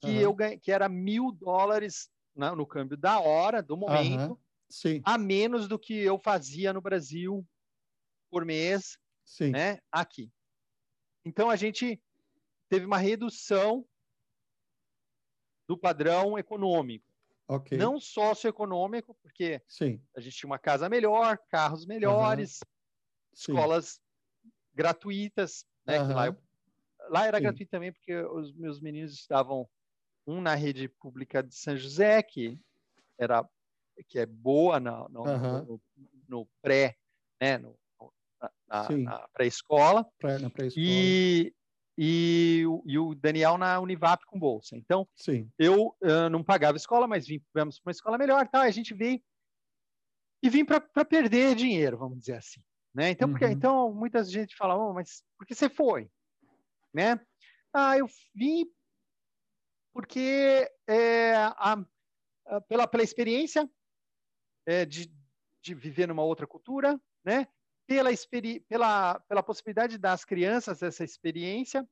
que 0.00 0.08
uhum. 0.08 0.20
eu 0.20 0.34
ganhei, 0.34 0.58
que 0.58 0.72
era 0.72 0.88
mil 0.88 1.30
dólares 1.30 2.10
né, 2.34 2.50
no 2.50 2.66
câmbio 2.66 2.96
da 2.96 3.20
hora, 3.20 3.62
do 3.62 3.76
momento, 3.76 4.38
uhum. 4.84 5.00
a 5.04 5.16
menos 5.16 5.68
do 5.68 5.78
que 5.78 5.94
eu 5.94 6.18
fazia 6.18 6.72
no 6.72 6.80
Brasil 6.80 7.46
por 8.30 8.44
mês, 8.44 8.98
Sim. 9.24 9.50
né? 9.50 9.78
Aqui. 9.92 10.30
Então 11.26 11.50
a 11.50 11.56
gente 11.56 12.00
teve 12.68 12.86
uma 12.86 12.98
redução 12.98 13.84
do 15.68 15.76
padrão 15.76 16.38
econômico. 16.38 17.04
Okay. 17.48 17.76
Não 17.76 17.98
socioeconômico, 17.98 19.12
porque 19.16 19.60
Sim. 19.66 20.00
a 20.16 20.20
gente 20.20 20.36
tinha 20.36 20.48
uma 20.48 20.58
casa 20.58 20.88
melhor, 20.88 21.36
carros 21.48 21.84
melhores, 21.84 22.60
uhum. 22.60 23.32
escolas 23.32 24.00
gratuitas, 24.72 25.66
né? 25.84 26.00
Uhum. 26.00 26.14
Lá, 26.14 26.26
eu, 26.26 26.36
lá, 27.08 27.26
era 27.26 27.38
Sim. 27.38 27.42
gratuito 27.42 27.70
também, 27.70 27.92
porque 27.92 28.14
os 28.14 28.52
meus 28.52 28.80
meninos 28.80 29.12
estavam 29.12 29.68
um 30.24 30.40
na 30.40 30.54
rede 30.54 30.88
pública 30.88 31.42
de 31.42 31.56
São 31.56 31.76
José, 31.76 32.22
que 32.22 32.56
era 33.18 33.44
que 34.08 34.18
é 34.20 34.26
boa 34.26 34.78
no, 34.78 35.08
no, 35.08 35.22
uhum. 35.22 35.64
no, 35.64 35.82
no 36.28 36.48
pré, 36.62 36.96
né? 37.40 37.58
No, 37.58 37.76
na, 38.40 38.88
na 38.90 39.28
pré-escola. 39.28 40.06
Pré. 40.18 40.38
E, 40.76 41.52
e, 41.96 42.64
e, 42.84 42.98
o 42.98 43.14
Daniel 43.14 43.56
na 43.56 43.80
Univap 43.80 44.24
com 44.26 44.38
bolsa. 44.38 44.76
Então, 44.76 45.08
Sim. 45.14 45.50
eu 45.58 45.96
uh, 46.02 46.28
não 46.30 46.42
pagava 46.42 46.76
escola, 46.76 47.06
mas 47.06 47.26
viemos 47.26 47.78
para 47.80 47.90
uma 47.90 47.92
escola 47.92 48.18
melhor. 48.18 48.48
Tá? 48.48 48.62
A 48.62 48.70
gente 48.70 48.94
veio 48.94 49.20
e 50.42 50.50
vim 50.50 50.64
para 50.64 51.04
perder 51.04 51.54
dinheiro, 51.54 51.98
vamos 51.98 52.20
dizer 52.20 52.36
assim. 52.36 52.60
Né? 52.94 53.10
Então, 53.10 53.28
porque, 53.28 53.44
uhum. 53.44 53.50
então, 53.50 53.92
muita 53.92 54.22
gente 54.24 54.56
fala, 54.56 54.76
oh, 54.76 54.92
mas 54.92 55.22
por 55.38 55.46
que 55.46 55.54
você 55.54 55.68
foi? 55.68 56.10
Né? 56.94 57.20
Ah, 57.72 57.98
eu 57.98 58.06
vim 58.34 58.66
porque 59.92 60.70
é, 60.86 61.34
a, 61.34 61.84
a, 62.46 62.60
pela, 62.62 62.86
pela 62.86 63.02
experiência 63.02 63.68
é, 64.66 64.84
de, 64.84 65.10
de 65.62 65.74
viver 65.74 66.06
numa 66.06 66.22
outra 66.22 66.46
cultura, 66.46 67.00
né? 67.24 67.48
Pela, 67.86 68.10
pela, 68.68 69.20
pela 69.20 69.42
possibilidade 69.42 69.96
das 69.98 70.24
crianças 70.24 70.82
essa 70.82 71.04
experiência, 71.04 71.88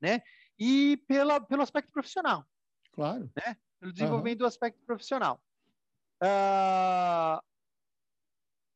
né? 0.00 0.22
E 0.58 0.96
pela, 1.08 1.40
pelo 1.40 1.62
aspecto 1.62 1.92
profissional. 1.92 2.46
Claro. 2.92 3.30
Né? 3.36 3.56
Pelo 3.78 3.92
desenvolvimento 3.92 4.40
uhum. 4.40 4.44
do 4.44 4.46
aspecto 4.46 4.82
profissional. 4.84 5.42
Uh, 6.22 7.42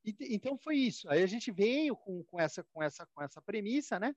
e, 0.04 0.34
então 0.34 0.58
foi 0.58 0.76
isso. 0.76 1.08
Aí 1.10 1.22
a 1.22 1.26
gente 1.26 1.50
veio 1.50 1.96
com, 1.96 2.24
com, 2.24 2.40
essa, 2.40 2.64
com, 2.64 2.82
essa, 2.82 3.06
com 3.06 3.22
essa 3.22 3.40
premissa, 3.40 3.98
né? 3.98 4.14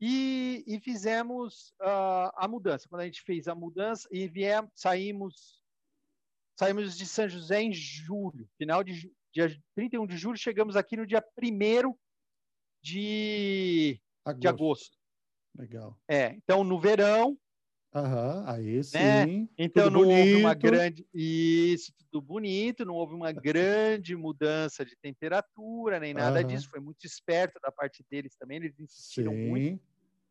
E, 0.00 0.64
e 0.66 0.80
fizemos 0.80 1.70
uh, 1.80 2.30
a 2.36 2.48
mudança. 2.48 2.88
Quando 2.88 3.02
a 3.02 3.06
gente 3.06 3.22
fez 3.22 3.46
a 3.48 3.54
mudança 3.54 4.08
e 4.10 4.26
viemos, 4.28 4.70
saímos, 4.74 5.62
saímos 6.58 6.96
de 6.96 7.06
São 7.06 7.28
José 7.28 7.62
em 7.62 7.72
julho, 7.72 8.48
final 8.58 8.82
de, 8.82 9.12
dia 9.34 9.48
31 9.74 10.06
de 10.06 10.16
julho, 10.16 10.38
chegamos 10.38 10.76
aqui 10.76 10.96
no 10.96 11.04
dia 11.04 11.22
1 11.36 11.94
de 12.80 14.00
agosto. 14.24 14.40
de 14.40 14.48
agosto. 14.48 14.98
Legal. 15.58 15.98
É, 16.08 16.34
então 16.36 16.62
no 16.62 16.78
verão. 16.78 17.36
Aham, 17.92 18.44
aí 18.46 18.76
né? 18.76 18.82
sim. 18.82 19.42
Né? 19.42 19.48
Então 19.58 19.90
não 19.90 20.00
bonito. 20.00 20.18
houve 20.18 20.34
uma 20.36 20.54
grande. 20.54 21.06
Isso, 21.12 21.92
tudo 21.96 22.22
bonito, 22.22 22.84
não 22.84 22.94
houve 22.94 23.14
uma 23.14 23.32
grande 23.32 24.16
mudança 24.16 24.84
de 24.84 24.96
temperatura, 24.96 25.98
nem 25.98 26.14
nada 26.14 26.40
Aham. 26.40 26.46
disso. 26.46 26.68
Foi 26.70 26.80
muito 26.80 27.04
esperto 27.04 27.58
da 27.60 27.72
parte 27.72 28.04
deles 28.08 28.36
também. 28.36 28.58
Eles 28.58 28.78
insistiram 28.78 29.32
sim. 29.32 29.48
muito 29.48 29.82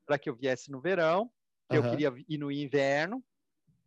para 0.06 0.18
que 0.18 0.30
eu 0.30 0.36
viesse 0.36 0.72
no 0.72 0.80
verão. 0.80 1.30
Eu 1.70 1.90
queria 1.90 2.14
ir 2.30 2.38
no 2.38 2.52
inverno, 2.52 3.24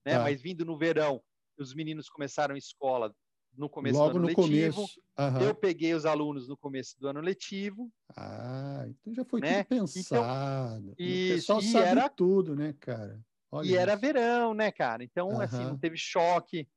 né? 0.04 0.14
Tá. 0.14 0.22
Mas 0.22 0.42
vindo 0.42 0.64
no 0.64 0.76
verão, 0.76 1.22
os 1.58 1.72
meninos 1.74 2.08
começaram 2.08 2.54
a 2.54 2.58
escola 2.58 3.14
no 3.56 3.68
começo 3.68 3.98
Logo 3.98 4.12
do 4.12 4.18
ano 4.18 4.20
no 4.20 4.28
letivo. 4.28 4.74
Começo. 4.74 5.00
Uhum. 5.18 5.40
Eu 5.40 5.54
peguei 5.54 5.94
os 5.94 6.04
alunos 6.04 6.48
no 6.48 6.56
começo 6.56 6.98
do 7.00 7.08
ano 7.08 7.20
letivo. 7.20 7.90
Ah, 8.16 8.84
então 8.88 9.14
já 9.14 9.24
foi 9.24 9.40
né? 9.40 9.64
tudo 9.64 9.74
então, 9.74 9.86
pensado. 9.86 10.94
Então, 10.98 11.06
o 11.06 11.34
pessoal 11.34 11.60
e 11.60 11.64
sabe 11.64 11.86
era, 11.86 12.08
tudo, 12.08 12.54
né, 12.54 12.74
cara? 12.80 13.20
Olha 13.50 13.66
e 13.66 13.70
isso. 13.70 13.78
era 13.78 13.96
verão, 13.96 14.54
né, 14.54 14.70
cara? 14.70 15.02
Então, 15.02 15.28
uhum. 15.28 15.40
assim, 15.40 15.64
não 15.64 15.78
teve 15.78 15.96
choque 15.96 16.68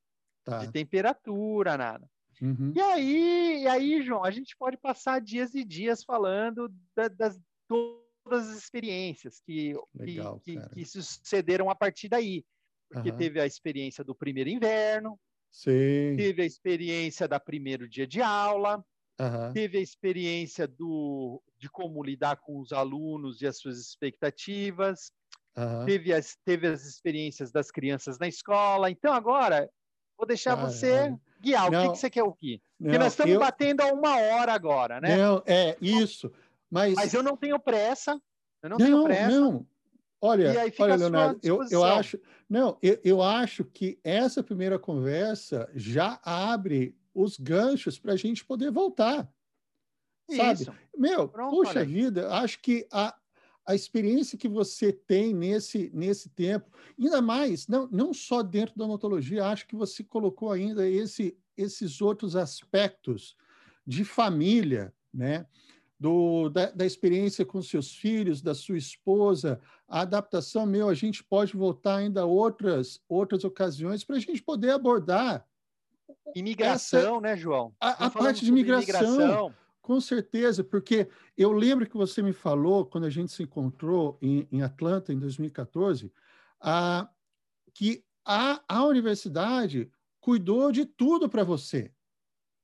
tá. 0.43 0.59
de 0.59 0.71
temperatura, 0.71 1.77
nada. 1.77 2.09
Uhum. 2.41 2.71
E 2.75 2.79
aí, 2.79 3.61
e 3.63 3.67
aí, 3.67 4.01
João, 4.01 4.23
a 4.23 4.31
gente 4.31 4.55
pode 4.57 4.77
passar 4.77 5.19
dias 5.19 5.53
e 5.53 5.63
dias 5.63 6.03
falando 6.03 6.73
da, 6.95 7.07
das 7.09 7.39
todas 7.67 8.49
as 8.49 8.57
experiências 8.57 9.41
que, 9.41 9.73
Legal, 9.93 10.39
que, 10.39 10.57
que, 10.57 10.69
que, 10.69 10.85
sucederam 10.85 11.69
a 11.69 11.75
partir 11.75 12.07
daí. 12.07 12.45
Porque 12.89 13.11
teve 13.11 13.39
a 13.39 13.45
experiência 13.45 14.03
do 14.03 14.15
primeiro 14.15 14.49
inverno, 14.49 15.19
Sim. 15.51 16.15
Teve 16.15 16.41
a 16.43 16.45
experiência 16.45 17.27
da 17.27 17.39
primeiro 17.39 17.87
dia 17.87 18.07
de 18.07 18.21
aula, 18.21 18.83
uhum. 19.19 19.53
teve 19.53 19.77
a 19.77 19.81
experiência 19.81 20.67
do, 20.67 21.41
de 21.57 21.69
como 21.69 22.03
lidar 22.03 22.37
com 22.37 22.59
os 22.59 22.71
alunos 22.71 23.41
e 23.41 23.47
as 23.47 23.57
suas 23.57 23.79
expectativas, 23.79 25.11
uhum. 25.57 25.85
teve, 25.85 26.13
as, 26.13 26.37
teve 26.45 26.67
as 26.67 26.85
experiências 26.85 27.51
das 27.51 27.71
crianças 27.71 28.17
na 28.19 28.27
escola. 28.27 28.89
Então, 28.89 29.13
agora, 29.13 29.69
vou 30.17 30.27
deixar 30.27 30.55
você 30.55 31.13
guiar. 31.41 31.71
Não, 31.71 31.79
o 31.79 31.83
que, 31.83 31.91
que, 31.93 31.99
você 31.99 32.09
quer 32.09 32.23
ouvir? 32.23 32.61
Porque 32.77 32.97
nós 32.97 33.13
estamos 33.13 33.33
eu... 33.33 33.39
batendo 33.39 33.81
a 33.81 33.87
uma 33.87 34.17
hora 34.17 34.53
agora, 34.53 35.01
né? 35.01 35.17
Não, 35.17 35.43
é 35.45 35.75
isso. 35.81 36.31
Mas, 36.69 36.93
mas 36.93 37.13
eu 37.13 37.23
não 37.23 37.35
tenho 37.35 37.59
pressa. 37.59 38.21
Eu 38.61 38.69
não, 38.69 38.77
não 38.77 38.85
tenho 38.85 39.03
pressa. 39.03 39.39
Não, 39.39 39.67
Olha, 40.21 40.53
olha 40.77 40.95
Leonardo, 40.95 41.39
eu, 41.41 41.63
eu 41.71 41.83
acho, 41.83 42.19
não, 42.49 42.77
eu, 42.81 42.99
eu 43.03 43.21
acho 43.21 43.63
que 43.63 43.99
essa 44.03 44.43
primeira 44.43 44.77
conversa 44.77 45.69
já 45.73 46.19
abre 46.23 46.97
os 47.13 47.37
ganchos 47.37 47.97
para 47.97 48.13
a 48.13 48.17
gente 48.17 48.43
poder 48.43 48.71
voltar. 48.71 49.31
Sabe? 50.29 50.61
Isso. 50.61 50.73
Meu, 50.95 51.27
Pronto, 51.29 51.55
puxa 51.55 51.85
vida, 51.85 52.31
acho 52.33 52.61
que 52.61 52.85
a, 52.91 53.17
a 53.65 53.75
experiência 53.75 54.37
que 54.37 54.47
você 54.47 54.91
tem 54.91 55.33
nesse, 55.33 55.89
nesse 55.93 56.29
tempo, 56.29 56.69
ainda 56.99 57.21
mais, 57.21 57.67
não, 57.67 57.87
não 57.91 58.13
só 58.13 58.43
dentro 58.43 58.75
da 58.77 58.85
odontologia, 58.85 59.45
acho 59.45 59.67
que 59.67 59.75
você 59.75 60.03
colocou 60.03 60.51
ainda 60.51 60.87
esse, 60.87 61.37
esses 61.55 62.01
outros 62.01 62.35
aspectos 62.35 63.35
de 63.85 64.03
família, 64.03 64.93
né? 65.13 65.47
Do, 65.99 66.49
da, 66.49 66.71
da, 66.71 66.85
experiência 66.85 67.45
com 67.45 67.61
seus 67.61 67.93
filhos, 67.93 68.41
da 68.41 68.55
sua 68.55 68.77
esposa, 68.77 69.59
a 69.87 70.01
adaptação, 70.01 70.65
meu, 70.65 70.87
a 70.87 70.93
gente 70.93 71.23
pode 71.23 71.57
voltar 71.57 71.97
ainda 71.97 72.21
a 72.21 72.25
outras, 72.25 73.01
outras 73.09 73.43
ocasiões 73.43 74.03
para 74.03 74.15
a 74.15 74.19
gente 74.19 74.41
poder 74.41 74.71
abordar. 74.71 75.45
Imigração, 76.33 77.17
essa, 77.17 77.21
né, 77.21 77.35
João? 77.35 77.75
A, 77.79 78.05
a 78.05 78.09
parte 78.09 78.45
de 78.45 78.51
imigração, 78.51 79.15
imigração, 79.15 79.53
com 79.81 79.99
certeza, 79.99 80.63
porque 80.63 81.09
eu 81.37 81.51
lembro 81.51 81.87
que 81.87 81.97
você 81.97 82.21
me 82.21 82.33
falou, 82.33 82.85
quando 82.85 83.05
a 83.05 83.09
gente 83.09 83.31
se 83.31 83.43
encontrou 83.43 84.17
em, 84.21 84.47
em 84.51 84.61
Atlanta, 84.61 85.11
em 85.11 85.19
2014, 85.19 86.13
a, 86.61 87.09
que 87.73 88.03
a, 88.23 88.61
a 88.67 88.85
universidade 88.85 89.91
cuidou 90.21 90.71
de 90.71 90.85
tudo 90.85 91.27
para 91.27 91.43
você 91.43 91.91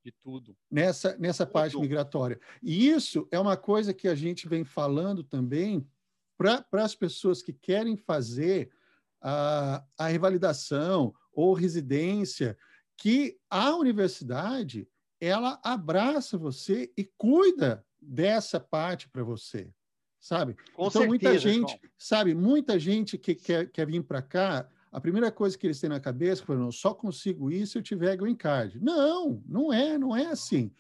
de 0.06 0.12
tudo. 0.22 0.56
Nessa, 0.70 1.18
nessa 1.18 1.46
tudo. 1.46 1.54
parte 1.54 1.78
migratória. 1.78 2.40
E 2.62 2.88
isso 2.88 3.28
é 3.32 3.40
uma 3.40 3.58
coisa 3.58 3.92
que 3.92 4.08
a 4.08 4.14
gente 4.14 4.48
vem 4.48 4.64
falando 4.64 5.24
também 5.24 5.86
para 6.38 6.64
as 6.74 6.94
pessoas 6.94 7.42
que 7.42 7.52
querem 7.52 7.98
fazer 7.98 8.70
a, 9.20 9.84
a 9.98 10.08
revalidação 10.08 11.14
ou 11.34 11.54
residência, 11.54 12.56
que 12.96 13.38
a 13.50 13.76
universidade 13.76 14.88
ela 15.20 15.60
abraça 15.64 16.38
você 16.38 16.92
e 16.96 17.04
cuida 17.18 17.84
dessa 18.00 18.60
parte 18.60 19.10
para 19.10 19.24
você, 19.24 19.74
sabe? 20.20 20.54
Com 20.76 20.88
então 20.88 20.92
certeza, 20.92 21.08
muita 21.08 21.40
gente, 21.40 21.70
João. 21.70 21.80
sabe, 21.98 22.36
muita 22.36 22.80
gente 22.80 23.18
que 23.18 23.34
quer, 23.34 23.72
quer 23.72 23.88
vir 23.88 24.04
para 24.04 24.22
cá 24.22 24.70
a 24.96 25.02
primeira 25.02 25.30
coisa 25.30 25.58
que 25.58 25.68
eles 25.68 25.78
têm 25.78 25.90
na 25.90 26.00
cabeça 26.00 26.42
é 26.48 26.54
eu 26.54 26.72
só 26.72 26.94
consigo 26.94 27.52
isso 27.52 27.74
se 27.74 27.78
eu 27.80 27.84
tiver 27.84 28.16
green 28.16 28.34
card. 28.34 28.80
Não, 28.80 29.44
não 29.46 29.74
é, 29.74 29.98
não 29.98 30.16
é 30.16 30.28
assim. 30.28 30.72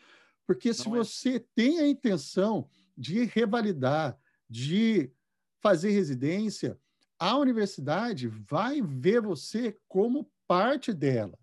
Porque 0.47 0.73
se 0.73 0.87
não 0.87 0.95
é. 0.95 0.99
você 0.99 1.35
é. 1.35 1.45
tem 1.53 1.79
a 1.79 1.87
intenção 1.87 2.69
de 2.97 3.25
revalidar, 3.25 4.17
de 4.49 5.11
fazer 5.61 5.89
residência, 5.89 6.79
a 7.19 7.37
universidade 7.37 8.29
vai 8.29 8.81
ver 8.81 9.19
você 9.19 9.77
como 9.85 10.31
parte 10.47 10.93
dela. 10.93 11.37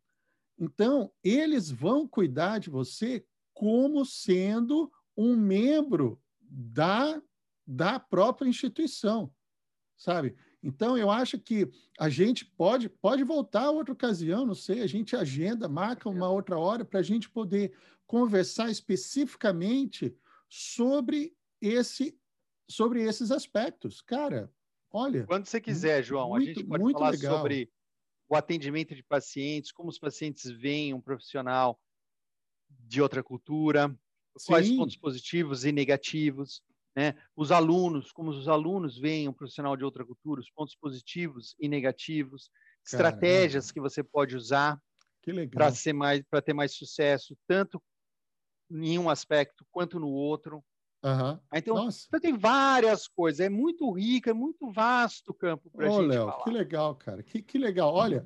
Então, 0.58 1.12
eles 1.22 1.70
vão 1.70 2.08
cuidar 2.08 2.58
de 2.58 2.70
você 2.70 3.22
como 3.52 4.02
sendo 4.06 4.90
um 5.14 5.36
membro 5.36 6.18
da, 6.40 7.20
da 7.66 8.00
própria 8.00 8.48
instituição, 8.48 9.30
sabe? 9.94 10.34
Então, 10.62 10.96
eu 10.96 11.10
acho 11.10 11.38
que 11.38 11.68
a 11.98 12.08
gente 12.08 12.44
pode, 12.44 12.88
pode 12.88 13.24
voltar 13.24 13.70
outra 13.70 13.92
ocasião, 13.92 14.46
não 14.46 14.54
sei, 14.54 14.80
a 14.80 14.86
gente 14.86 15.16
agenda, 15.16 15.68
marca 15.68 16.08
uma 16.08 16.28
outra 16.28 16.58
hora 16.58 16.84
para 16.84 17.00
a 17.00 17.02
gente 17.02 17.28
poder 17.28 17.76
conversar 18.06 18.70
especificamente 18.70 20.14
sobre 20.48 21.34
esse 21.60 22.16
sobre 22.68 23.02
esses 23.02 23.30
aspectos. 23.30 24.00
Cara, 24.00 24.50
olha. 24.90 25.26
Quando 25.26 25.46
você 25.46 25.60
quiser, 25.60 26.02
João, 26.02 26.30
muito, 26.30 26.42
a 26.42 26.54
gente 26.54 26.64
pode 26.64 26.92
falar 26.92 27.10
legal. 27.10 27.38
sobre 27.38 27.70
o 28.28 28.34
atendimento 28.34 28.94
de 28.94 29.02
pacientes, 29.02 29.72
como 29.72 29.90
os 29.90 29.98
pacientes 29.98 30.50
veem 30.50 30.94
um 30.94 31.00
profissional 31.00 31.78
de 32.70 33.02
outra 33.02 33.22
cultura, 33.22 33.88
Sim. 34.38 34.46
quais 34.46 34.70
pontos 34.70 34.96
positivos 34.96 35.64
e 35.64 35.72
negativos, 35.72 36.62
né? 36.94 37.14
Os 37.34 37.50
alunos, 37.50 38.12
como 38.12 38.30
os 38.30 38.48
alunos 38.48 38.98
veem 38.98 39.28
um 39.28 39.32
profissional 39.32 39.76
de 39.76 39.84
outra 39.84 40.04
cultura, 40.04 40.40
os 40.40 40.50
pontos 40.50 40.76
positivos 40.76 41.54
e 41.58 41.68
negativos, 41.68 42.50
Caramba. 42.84 43.08
estratégias 43.08 43.70
que 43.70 43.80
você 43.80 44.02
pode 44.02 44.36
usar 44.36 44.80
para 45.50 45.70
ser 45.70 45.92
mais, 45.92 46.22
para 46.28 46.42
ter 46.42 46.52
mais 46.52 46.74
sucesso, 46.74 47.36
tanto 47.46 47.82
em 48.70 48.98
um 48.98 49.08
aspecto 49.08 49.64
quanto 49.70 49.98
no 49.98 50.08
outro. 50.08 50.62
Uhum. 51.04 51.38
Então, 51.54 51.88
então, 51.88 52.20
tem 52.20 52.36
várias 52.36 53.08
coisas, 53.08 53.40
é 53.40 53.48
muito 53.48 53.90
rico, 53.90 54.30
é 54.30 54.32
muito 54.32 54.70
vasto 54.70 55.30
o 55.30 55.34
campo 55.34 55.68
para 55.70 55.86
a 55.86 55.90
gente 55.90 56.06
Léo, 56.06 56.26
falar. 56.26 56.44
que 56.44 56.50
legal, 56.50 56.94
cara, 56.94 57.22
que, 57.22 57.42
que 57.42 57.58
legal. 57.58 57.92
Olha, 57.92 58.24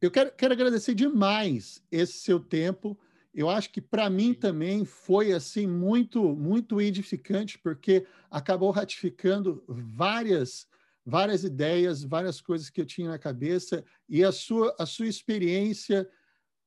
eu 0.00 0.10
quero, 0.10 0.32
quero 0.32 0.52
agradecer 0.52 0.94
demais 0.94 1.82
esse 1.90 2.18
seu 2.18 2.38
tempo. 2.38 2.98
Eu 3.36 3.50
acho 3.50 3.70
que 3.70 3.82
para 3.82 4.08
mim 4.08 4.32
também 4.32 4.86
foi 4.86 5.32
assim 5.32 5.66
muito 5.66 6.34
muito 6.34 6.80
edificante 6.80 7.58
porque 7.58 8.06
acabou 8.30 8.70
ratificando 8.70 9.62
várias 9.68 10.66
várias 11.04 11.44
ideias, 11.44 12.02
várias 12.02 12.40
coisas 12.40 12.70
que 12.70 12.80
eu 12.80 12.86
tinha 12.86 13.10
na 13.10 13.18
cabeça 13.18 13.84
e 14.08 14.24
a 14.24 14.32
sua 14.32 14.74
a 14.78 14.86
sua 14.86 15.06
experiência, 15.06 16.08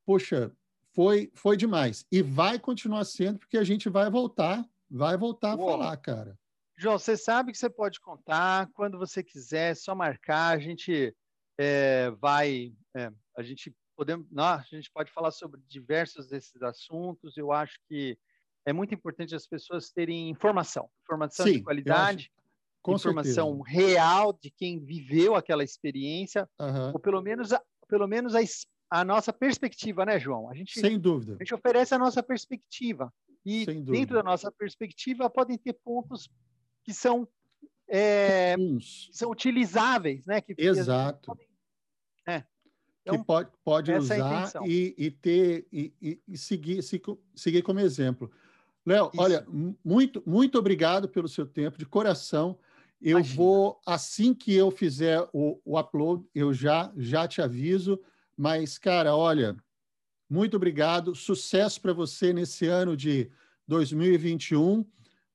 poxa, 0.06 0.52
foi 0.94 1.32
foi 1.34 1.58
demais 1.58 2.06
e 2.12 2.22
vai 2.22 2.60
continuar 2.60 3.04
sendo 3.04 3.40
porque 3.40 3.58
a 3.58 3.64
gente 3.64 3.90
vai 3.90 4.08
voltar 4.12 4.64
vai 4.88 5.18
voltar 5.18 5.58
Uou. 5.58 5.68
a 5.68 5.72
falar, 5.72 5.98
cara. 5.98 6.40
João, 6.78 6.98
você 6.98 7.18
sabe 7.18 7.52
que 7.52 7.58
você 7.58 7.70
pode 7.70 8.00
contar 8.00 8.70
quando 8.74 8.98
você 8.98 9.22
quiser, 9.24 9.72
é 9.72 9.76
só 9.76 9.94
marcar, 9.94 10.56
a 10.56 10.60
gente 10.60 11.14
é, 11.58 12.10
vai, 12.12 12.74
é, 12.96 13.12
a 13.36 13.44
gente 13.44 13.76
podemos, 14.00 14.26
nós, 14.32 14.66
a 14.72 14.76
gente 14.78 14.90
pode 14.90 15.12
falar 15.12 15.30
sobre 15.30 15.60
diversos 15.68 16.30
desses 16.30 16.62
assuntos. 16.64 17.36
Eu 17.36 17.52
acho 17.52 17.78
que 17.90 18.18
é 18.66 18.72
muito 18.72 18.94
importante 18.94 19.36
as 19.36 19.46
pessoas 19.46 19.92
terem 19.92 20.30
informação, 20.30 20.90
informação 21.04 21.46
Sim, 21.46 21.56
de 21.56 21.62
qualidade, 21.64 22.32
informação 22.88 23.62
certeza. 23.66 23.78
real 23.78 24.32
de 24.42 24.50
quem 24.52 24.80
viveu 24.80 25.36
aquela 25.36 25.66
experiência, 25.66 26.50
uhum. 26.58 26.94
ou 26.94 27.00
pelo 27.00 27.22
menos, 27.22 27.50
pelo 27.90 28.08
menos 28.08 28.36
a, 28.36 28.40
a 28.90 29.04
nossa 29.04 29.34
perspectiva, 29.34 30.06
né, 30.06 30.18
João? 30.18 30.50
A 30.50 30.54
gente, 30.54 30.80
Sem 30.80 30.98
dúvida. 30.98 31.34
A 31.34 31.44
gente 31.44 31.54
oferece 31.54 31.94
a 31.94 32.00
nossa 32.00 32.24
perspectiva. 32.24 33.14
E 33.46 33.66
dentro 33.66 34.16
da 34.16 34.24
nossa 34.24 34.50
perspectiva 34.50 35.30
podem 35.30 35.58
ter 35.58 35.74
pontos 35.74 36.30
que 36.86 36.94
são, 36.94 37.28
é, 37.90 38.56
são 39.12 39.30
utilizáveis, 39.30 40.26
né? 40.26 40.40
Que, 40.40 40.56
Exato. 40.58 41.36
Que, 41.36 42.32
é. 42.32 42.46
Então, 43.10 43.20
que 43.20 43.26
pode, 43.26 43.50
pode 43.64 43.92
é 43.92 43.98
usar 43.98 44.52
é 44.56 44.68
e, 44.68 44.96
e, 44.98 45.12
ter 45.12 45.68
e, 45.72 46.22
e, 46.28 46.38
seguir, 46.38 46.82
seguir 47.36 47.62
como 47.62 47.80
exemplo. 47.80 48.32
Léo, 48.86 49.12
olha, 49.18 49.46
muito, 49.84 50.24
muito 50.26 50.58
obrigado 50.58 51.08
pelo 51.08 51.28
seu 51.28 51.46
tempo, 51.46 51.78
de 51.78 51.86
coração. 51.86 52.58
Eu 53.02 53.20
Imagina. 53.20 53.36
vou, 53.36 53.82
assim 53.86 54.34
que 54.34 54.54
eu 54.54 54.72
fizer 54.72 55.22
o, 55.32 55.60
o 55.64 55.80
upload, 55.80 56.26
eu 56.34 56.54
já, 56.54 56.92
já 56.98 57.28
te 57.28 57.42
aviso. 57.42 58.00
Mas, 58.36 58.78
cara, 58.78 59.16
olha, 59.16 59.56
muito 60.30 60.58
obrigado. 60.58 61.16
Sucesso 61.16 61.82
para 61.82 61.94
você 61.94 62.34
nesse 62.34 62.66
ano 62.66 62.96
de 62.96 63.30
2021. 63.68 64.86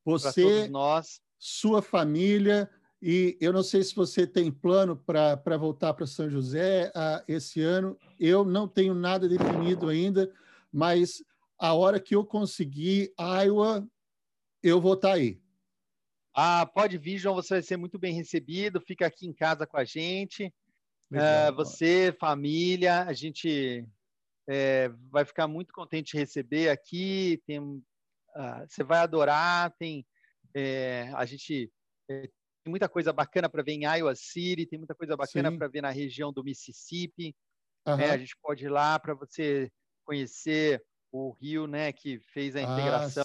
Você, 0.04 0.68
nós. 0.68 1.20
sua 1.38 1.80
família. 1.80 2.70
E 3.06 3.36
eu 3.38 3.52
não 3.52 3.62
sei 3.62 3.82
se 3.82 3.94
você 3.94 4.26
tem 4.26 4.50
plano 4.50 4.96
para 4.96 5.58
voltar 5.58 5.92
para 5.92 6.06
São 6.06 6.30
José 6.30 6.90
uh, 6.96 7.22
esse 7.28 7.60
ano. 7.60 7.98
Eu 8.18 8.46
não 8.46 8.66
tenho 8.66 8.94
nada 8.94 9.28
definido 9.28 9.90
ainda, 9.90 10.32
mas 10.72 11.22
a 11.58 11.74
hora 11.74 12.00
que 12.00 12.16
eu 12.16 12.24
conseguir 12.24 13.12
Iowa, 13.20 13.86
eu 14.62 14.80
vou 14.80 14.94
estar 14.94 15.08
tá 15.08 15.14
aí. 15.16 15.38
Ah, 16.34 16.64
pode 16.64 16.96
vir, 16.96 17.18
João, 17.18 17.34
você 17.34 17.56
vai 17.56 17.62
ser 17.62 17.76
muito 17.76 17.98
bem 17.98 18.14
recebido. 18.14 18.80
Fica 18.80 19.06
aqui 19.06 19.26
em 19.26 19.34
casa 19.34 19.66
com 19.66 19.76
a 19.76 19.84
gente. 19.84 20.46
uh, 21.12 21.54
você, 21.54 22.10
família, 22.18 23.02
a 23.02 23.12
gente 23.12 23.86
é, 24.48 24.88
vai 25.10 25.26
ficar 25.26 25.46
muito 25.46 25.74
contente 25.74 26.12
de 26.12 26.18
receber 26.18 26.70
aqui. 26.70 27.38
Tem, 27.46 27.60
uh, 27.60 27.84
você 28.66 28.82
vai 28.82 29.00
adorar. 29.00 29.74
Tem 29.78 30.06
é, 30.54 31.12
a 31.14 31.26
gente 31.26 31.70
é, 32.08 32.30
muita 32.70 32.88
coisa 32.88 33.12
bacana 33.12 33.48
para 33.48 33.62
ver 33.62 33.72
em 33.72 33.84
Iowa 33.84 34.14
City. 34.14 34.66
Tem 34.66 34.78
muita 34.78 34.94
coisa 34.94 35.16
bacana 35.16 35.56
para 35.56 35.68
ver 35.68 35.82
na 35.82 35.90
região 35.90 36.32
do 36.32 36.44
Mississippi. 36.44 37.34
Uhum. 37.86 37.94
a 37.94 38.16
gente 38.16 38.34
pode 38.40 38.64
ir 38.64 38.70
lá 38.70 38.98
para 38.98 39.12
você 39.12 39.70
conhecer 40.06 40.82
o 41.12 41.32
Rio, 41.32 41.66
né, 41.66 41.92
que 41.92 42.18
fez 42.18 42.56
a 42.56 42.60
ah, 42.60 42.62
integração 42.62 43.24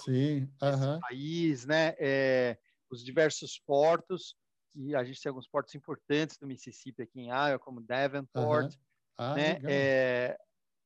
ah, 0.60 0.76
uhum. 0.76 1.00
país, 1.00 1.64
né, 1.64 1.94
é, 1.98 2.58
os 2.90 3.02
diversos 3.02 3.58
portos. 3.58 4.36
E 4.74 4.94
a 4.94 5.02
gente 5.02 5.20
tem 5.20 5.30
alguns 5.30 5.48
portos 5.48 5.74
importantes 5.74 6.36
do 6.36 6.46
Mississippi 6.46 7.02
aqui 7.02 7.20
em 7.20 7.28
Iowa, 7.28 7.58
como 7.58 7.80
Davenport, 7.80 8.72
uhum. 8.72 8.80
ah, 9.18 9.34
né? 9.34 9.60
É, 9.64 10.38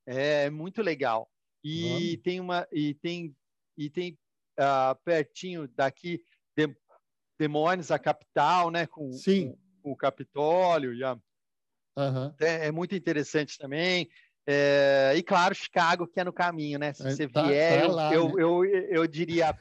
é 0.07 0.49
muito 0.49 0.81
legal. 0.81 1.29
E 1.63 2.17
tem 2.23 2.39
uma 2.39 2.67
e 2.71 2.93
tem 2.95 3.35
e 3.77 3.89
tem 3.89 4.17
uh, 4.59 4.95
pertinho 5.03 5.67
daqui 5.67 6.23
de, 6.55 6.75
Demônios, 7.37 7.91
a 7.91 7.99
capital, 7.99 8.71
né? 8.71 8.87
Com, 8.87 9.11
Sim. 9.11 9.55
com, 9.81 9.91
o 9.91 9.95
Capitólio. 9.95 10.93
E 10.93 11.03
a, 11.03 11.13
uhum. 11.97 12.33
é, 12.39 12.67
é, 12.67 12.71
muito 12.71 12.95
interessante 12.95 13.57
também. 13.57 14.09
É, 14.47 15.13
e 15.15 15.23
claro, 15.23 15.55
Chicago, 15.55 16.07
que 16.07 16.19
é 16.19 16.23
no 16.23 16.33
caminho, 16.33 16.77
né? 16.77 16.93
Se 16.93 17.07
é, 17.07 17.11
você 17.11 17.27
tá, 17.27 17.43
vier, 17.43 17.81
tá 17.81 17.87
lá, 17.87 18.13
eu, 18.13 18.27
né? 18.27 18.33
eu, 18.33 18.65
eu, 18.65 18.85
eu, 18.89 19.07
diria. 19.07 19.57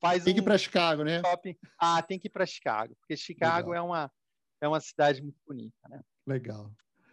Faz 0.00 0.24
tem 0.24 0.34
que 0.34 0.40
ir 0.40 0.42
para 0.42 0.58
Chicago, 0.58 1.02
né? 1.02 1.20
Shopping. 1.20 1.56
Ah, 1.78 2.02
tem 2.02 2.18
que 2.18 2.28
ir 2.28 2.30
para 2.30 2.44
Chicago, 2.44 2.94
porque 3.00 3.16
Chicago 3.16 3.72
é 3.72 3.80
uma, 3.80 4.12
é 4.60 4.68
uma 4.68 4.80
cidade 4.80 5.22
muito 5.22 5.38
bonita, 5.46 5.88
né? 5.88 6.00
Legal. 6.26 6.70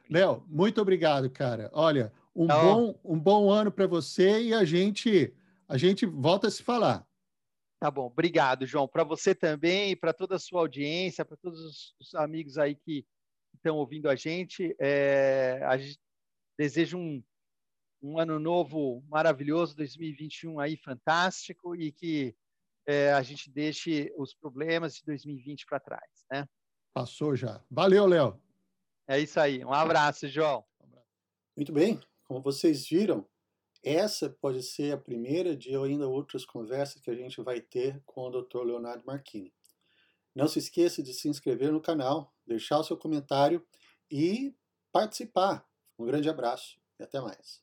Léo, 0.09 0.43
muito 0.47 0.81
obrigado, 0.81 1.29
cara. 1.29 1.69
Olha, 1.73 2.11
um, 2.35 2.47
tá 2.47 2.61
bom, 2.61 2.99
um 3.03 3.19
bom 3.19 3.49
ano 3.49 3.71
para 3.71 3.87
você 3.87 4.41
e 4.41 4.53
a 4.53 4.65
gente, 4.65 5.33
a 5.67 5.77
gente 5.77 6.05
volta 6.05 6.47
a 6.47 6.51
se 6.51 6.61
falar. 6.61 7.07
Tá 7.83 7.91
bom, 7.91 8.05
obrigado, 8.05 8.65
João. 8.65 8.87
Para 8.87 9.03
você 9.03 9.35
também 9.35 9.93
para 9.93 10.13
toda 10.13 10.37
a 10.37 10.39
sua 10.39 10.61
audiência, 10.61 11.25
para 11.25 11.35
todos 11.35 11.93
os 11.99 12.15
amigos 12.15 12.57
aí 12.57 12.75
que 12.75 13.05
estão 13.53 13.75
ouvindo 13.75 14.07
a 14.09 14.15
gente, 14.15 14.73
é, 14.79 15.59
a 15.65 15.77
gente 15.77 15.99
desejo 16.57 16.97
um, 16.97 17.21
um 18.01 18.17
ano 18.17 18.39
novo 18.39 19.03
maravilhoso, 19.09 19.75
2021 19.75 20.61
aí 20.61 20.77
fantástico 20.77 21.75
e 21.75 21.91
que 21.91 22.33
é, 22.87 23.11
a 23.11 23.21
gente 23.21 23.51
deixe 23.51 24.13
os 24.15 24.33
problemas 24.33 24.95
de 24.95 25.03
2020 25.03 25.65
para 25.65 25.81
trás, 25.81 26.23
né? 26.31 26.47
Passou 26.93 27.35
já. 27.35 27.61
Valeu, 27.69 28.05
Léo. 28.05 28.41
É 29.09 29.19
isso 29.19 29.37
aí. 29.41 29.61
Um 29.65 29.73
abraço, 29.73 30.29
João. 30.29 30.63
Muito 31.53 31.73
bem. 31.73 31.99
Como 32.23 32.41
vocês 32.41 32.87
viram, 32.87 33.27
essa 33.83 34.29
pode 34.29 34.63
ser 34.63 34.93
a 34.93 34.97
primeira 34.97 35.55
de 35.55 35.75
ainda 35.75 36.07
outras 36.07 36.45
conversas 36.45 37.01
que 37.01 37.11
a 37.11 37.15
gente 37.15 37.41
vai 37.41 37.59
ter 37.59 38.01
com 38.05 38.21
o 38.21 38.41
Dr. 38.41 38.63
Leonardo 38.63 39.05
Marchini. 39.05 39.53
Não 40.33 40.47
se 40.47 40.59
esqueça 40.59 41.03
de 41.03 41.13
se 41.13 41.27
inscrever 41.27 41.71
no 41.71 41.81
canal, 41.81 42.33
deixar 42.47 42.79
o 42.79 42.83
seu 42.83 42.97
comentário 42.97 43.63
e 44.09 44.55
participar. 44.91 45.67
Um 45.99 46.05
grande 46.05 46.29
abraço 46.29 46.79
e 46.99 47.03
até 47.03 47.19
mais. 47.19 47.61